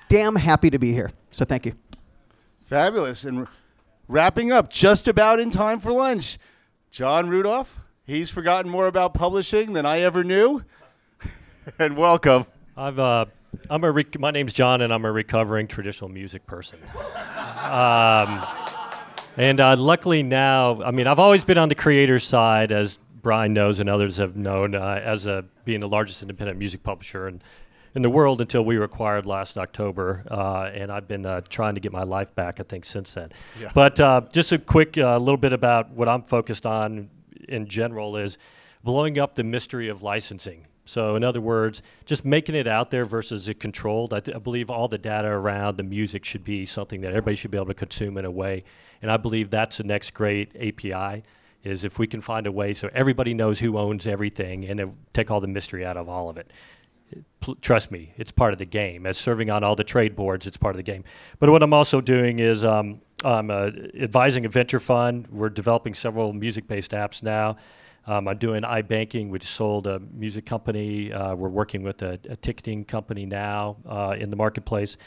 damn 0.07 0.35
happy 0.35 0.69
to 0.69 0.79
be 0.79 0.93
here. 0.93 1.11
So 1.31 1.45
thank 1.45 1.65
you. 1.65 1.73
Fabulous. 2.61 3.25
And 3.25 3.47
wrapping 4.07 4.51
up 4.51 4.69
just 4.71 5.07
about 5.07 5.39
in 5.39 5.49
time 5.49 5.79
for 5.79 5.91
lunch, 5.91 6.37
John 6.91 7.29
Rudolph. 7.29 7.79
He's 8.05 8.29
forgotten 8.29 8.71
more 8.71 8.87
about 8.87 9.13
publishing 9.13 9.73
than 9.73 9.85
I 9.85 9.99
ever 9.99 10.23
knew. 10.23 10.63
and 11.79 11.95
welcome. 11.95 12.45
I've 12.75 12.97
uh, 12.97 13.25
I'm 13.69 13.83
a 13.83 13.91
rec- 13.91 14.19
my 14.19 14.31
name's 14.31 14.53
John, 14.53 14.81
and 14.81 14.93
I'm 14.93 15.05
a 15.05 15.11
recovering 15.11 15.67
traditional 15.67 16.09
music 16.09 16.45
person. 16.45 16.79
um, 17.61 18.45
and 19.37 19.59
uh, 19.59 19.75
luckily 19.77 20.23
now, 20.23 20.81
I 20.83 20.91
mean, 20.91 21.07
I've 21.07 21.19
always 21.19 21.43
been 21.43 21.57
on 21.57 21.69
the 21.69 21.75
creator 21.75 22.19
side, 22.19 22.71
as 22.71 22.97
Brian 23.21 23.53
knows 23.53 23.79
and 23.79 23.89
others 23.89 24.17
have 24.17 24.35
known, 24.35 24.75
uh, 24.75 25.01
as 25.03 25.25
a, 25.25 25.45
being 25.65 25.79
the 25.79 25.87
largest 25.87 26.21
independent 26.21 26.57
music 26.57 26.83
publisher 26.83 27.27
in, 27.27 27.41
in 27.95 28.01
the 28.01 28.09
world 28.09 28.41
until 28.41 28.63
we 28.63 28.77
were 28.77 28.85
acquired 28.85 29.25
last 29.25 29.57
October. 29.57 30.23
Uh, 30.29 30.69
and 30.73 30.91
I've 30.91 31.07
been 31.07 31.25
uh, 31.25 31.41
trying 31.49 31.75
to 31.75 31.81
get 31.81 31.91
my 31.91 32.03
life 32.03 32.33
back, 32.35 32.59
I 32.59 32.63
think, 32.63 32.85
since 32.85 33.13
then. 33.13 33.31
Yeah. 33.59 33.71
But 33.73 33.99
uh, 33.99 34.21
just 34.31 34.51
a 34.51 34.59
quick 34.59 34.97
uh, 34.97 35.17
little 35.17 35.37
bit 35.37 35.53
about 35.53 35.91
what 35.91 36.07
I'm 36.07 36.23
focused 36.23 36.65
on 36.65 37.09
in 37.47 37.67
general 37.67 38.17
is 38.17 38.37
blowing 38.83 39.19
up 39.19 39.35
the 39.35 39.43
mystery 39.43 39.89
of 39.89 40.01
licensing. 40.01 40.65
So, 40.85 41.15
in 41.15 41.23
other 41.23 41.41
words, 41.41 41.83
just 42.05 42.25
making 42.25 42.55
it 42.55 42.67
out 42.67 42.89
there 42.89 43.05
versus 43.05 43.47
it 43.47 43.59
controlled. 43.59 44.11
I, 44.11 44.21
th- 44.21 44.35
I 44.35 44.39
believe 44.39 44.71
all 44.71 44.87
the 44.87 44.97
data 44.97 45.27
around 45.27 45.77
the 45.77 45.83
music 45.83 46.25
should 46.25 46.43
be 46.43 46.65
something 46.65 47.01
that 47.01 47.09
everybody 47.09 47.35
should 47.35 47.51
be 47.51 47.59
able 47.59 47.67
to 47.67 47.75
consume 47.75 48.17
in 48.17 48.25
a 48.25 48.31
way. 48.31 48.63
And 49.03 49.11
I 49.11 49.17
believe 49.17 49.51
that's 49.51 49.77
the 49.77 49.83
next 49.83 50.15
great 50.15 50.55
API 50.55 51.23
is 51.63 51.83
if 51.83 51.99
we 51.99 52.07
can 52.07 52.21
find 52.21 52.47
a 52.47 52.51
way 52.51 52.73
so 52.73 52.89
everybody 52.93 53.33
knows 53.33 53.59
who 53.59 53.77
owns 53.77 54.07
everything 54.07 54.65
and 54.65 54.95
take 55.13 55.29
all 55.29 55.41
the 55.41 55.47
mystery 55.47 55.85
out 55.85 55.97
of 55.97 56.07
all 56.07 56.29
of 56.29 56.37
it. 56.37 56.51
Pl- 57.41 57.55
trust 57.55 57.91
me, 57.91 58.13
it's 58.17 58.31
part 58.31 58.53
of 58.53 58.59
the 58.59 58.65
game. 58.65 59.05
As 59.05 59.17
serving 59.17 59.49
on 59.49 59.63
all 59.63 59.75
the 59.75 59.83
trade 59.83 60.15
boards, 60.15 60.45
it's 60.45 60.57
part 60.57 60.75
of 60.75 60.77
the 60.77 60.83
game. 60.83 61.03
But 61.39 61.49
what 61.49 61.63
I'm 61.63 61.73
also 61.73 62.01
doing 62.01 62.39
is 62.39 62.63
um, 62.63 63.01
I'm 63.23 63.49
uh, 63.49 63.71
advising 63.99 64.45
a 64.45 64.49
venture 64.49 64.79
fund. 64.79 65.27
We're 65.27 65.49
developing 65.49 65.93
several 65.93 66.33
music-based 66.33 66.91
apps 66.91 67.23
now. 67.23 67.57
Um, 68.07 68.27
I'm 68.27 68.37
doing 68.37 68.63
iBanking, 68.63 69.29
which 69.29 69.45
sold 69.45 69.85
a 69.87 69.99
music 69.99 70.45
company. 70.45 71.11
Uh, 71.11 71.35
we're 71.35 71.49
working 71.49 71.83
with 71.83 72.01
a, 72.01 72.19
a 72.29 72.35
ticketing 72.35 72.85
company 72.85 73.25
now 73.25 73.77
uh, 73.87 74.15
in 74.17 74.29
the 74.29 74.35
marketplace. 74.35 74.97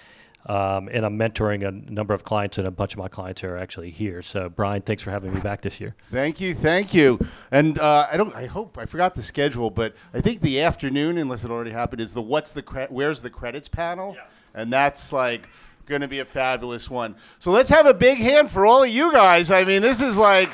Um, 0.46 0.88
and 0.90 1.06
I'm 1.06 1.16
mentoring 1.16 1.66
a 1.66 1.70
number 1.70 2.14
of 2.14 2.24
clients, 2.24 2.58
and 2.58 2.66
a 2.66 2.70
bunch 2.70 2.94
of 2.94 2.98
my 2.98 3.08
clients 3.08 3.44
are 3.44 3.56
actually 3.56 3.90
here. 3.90 4.22
So, 4.22 4.48
Brian, 4.48 4.82
thanks 4.82 5.02
for 5.02 5.10
having 5.10 5.32
me 5.32 5.40
back 5.40 5.62
this 5.62 5.80
year. 5.80 5.94
Thank 6.10 6.40
you, 6.40 6.52
thank 6.52 6.92
you. 6.92 7.20
And 7.52 7.78
uh, 7.78 8.06
I 8.10 8.16
don't. 8.16 8.34
I 8.34 8.46
hope 8.46 8.76
I 8.76 8.86
forgot 8.86 9.14
the 9.14 9.22
schedule, 9.22 9.70
but 9.70 9.94
I 10.12 10.20
think 10.20 10.40
the 10.40 10.60
afternoon, 10.60 11.16
unless 11.18 11.44
it 11.44 11.50
already 11.50 11.70
happened, 11.70 12.00
is 12.00 12.12
the 12.12 12.22
what's 12.22 12.52
the 12.52 12.62
cre- 12.62 12.90
where's 12.90 13.22
the 13.22 13.30
credits 13.30 13.68
panel, 13.68 14.16
and 14.54 14.72
that's 14.72 15.12
like 15.12 15.48
going 15.86 16.00
to 16.00 16.08
be 16.08 16.18
a 16.20 16.24
fabulous 16.24 16.90
one. 16.90 17.14
So 17.38 17.50
let's 17.50 17.70
have 17.70 17.86
a 17.86 17.94
big 17.94 18.18
hand 18.18 18.50
for 18.50 18.66
all 18.66 18.82
of 18.82 18.88
you 18.88 19.12
guys. 19.12 19.50
I 19.50 19.64
mean, 19.64 19.82
this 19.82 20.02
is 20.02 20.18
like 20.18 20.50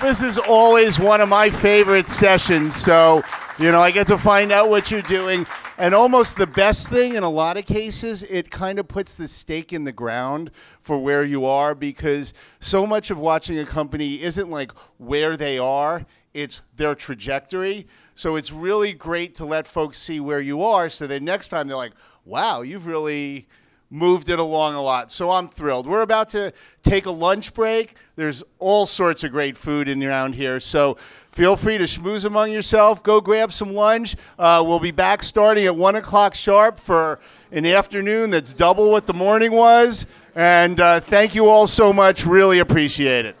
this 0.00 0.22
is 0.22 0.38
always 0.38 0.98
one 0.98 1.20
of 1.20 1.28
my 1.28 1.50
favorite 1.50 2.08
sessions. 2.08 2.76
So 2.76 3.22
you 3.58 3.72
know, 3.72 3.80
I 3.80 3.90
get 3.90 4.06
to 4.08 4.18
find 4.18 4.52
out 4.52 4.68
what 4.70 4.90
you're 4.90 5.02
doing. 5.02 5.44
And 5.80 5.94
almost 5.94 6.36
the 6.36 6.48
best 6.48 6.88
thing 6.88 7.14
in 7.14 7.22
a 7.22 7.30
lot 7.30 7.56
of 7.56 7.64
cases, 7.64 8.24
it 8.24 8.50
kind 8.50 8.80
of 8.80 8.88
puts 8.88 9.14
the 9.14 9.28
stake 9.28 9.72
in 9.72 9.84
the 9.84 9.92
ground 9.92 10.50
for 10.80 10.98
where 10.98 11.22
you 11.22 11.44
are 11.44 11.72
because 11.72 12.34
so 12.58 12.84
much 12.84 13.12
of 13.12 13.18
watching 13.20 13.60
a 13.60 13.64
company 13.64 14.20
isn't 14.20 14.50
like 14.50 14.72
where 14.96 15.36
they 15.36 15.56
are, 15.56 16.04
it's 16.34 16.62
their 16.74 16.96
trajectory. 16.96 17.86
So 18.16 18.34
it's 18.34 18.52
really 18.52 18.92
great 18.92 19.36
to 19.36 19.44
let 19.44 19.68
folks 19.68 19.98
see 19.98 20.18
where 20.18 20.40
you 20.40 20.64
are 20.64 20.88
so 20.88 21.06
that 21.06 21.22
next 21.22 21.46
time 21.46 21.68
they're 21.68 21.76
like, 21.76 21.94
wow, 22.24 22.62
you've 22.62 22.86
really 22.86 23.46
moved 23.88 24.28
it 24.28 24.40
along 24.40 24.74
a 24.74 24.82
lot. 24.82 25.12
So 25.12 25.30
I'm 25.30 25.48
thrilled. 25.48 25.86
We're 25.86 26.02
about 26.02 26.28
to 26.30 26.52
take 26.82 27.06
a 27.06 27.12
lunch 27.12 27.54
break. 27.54 27.94
There's 28.16 28.42
all 28.58 28.84
sorts 28.84 29.22
of 29.22 29.30
great 29.30 29.56
food 29.56 29.88
in 29.88 30.02
around 30.02 30.34
here. 30.34 30.58
So 30.58 30.98
feel 31.38 31.56
free 31.56 31.78
to 31.78 31.84
schmooze 31.84 32.24
among 32.24 32.50
yourself. 32.50 33.00
Go 33.04 33.20
grab 33.20 33.52
some 33.52 33.72
lunch. 33.72 34.16
Uh, 34.40 34.60
we'll 34.66 34.80
be 34.80 34.90
back 34.90 35.22
starting 35.22 35.66
at 35.66 35.76
1 35.76 35.94
o'clock 35.94 36.34
sharp 36.34 36.80
for 36.80 37.20
an 37.52 37.64
afternoon 37.64 38.30
that's 38.30 38.52
double 38.52 38.90
what 38.90 39.06
the 39.06 39.14
morning 39.14 39.52
was. 39.52 40.04
And 40.34 40.80
uh, 40.80 40.98
thank 40.98 41.36
you 41.36 41.48
all 41.48 41.68
so 41.68 41.92
much. 41.92 42.26
Really 42.26 42.58
appreciate 42.58 43.24
it. 43.24 43.36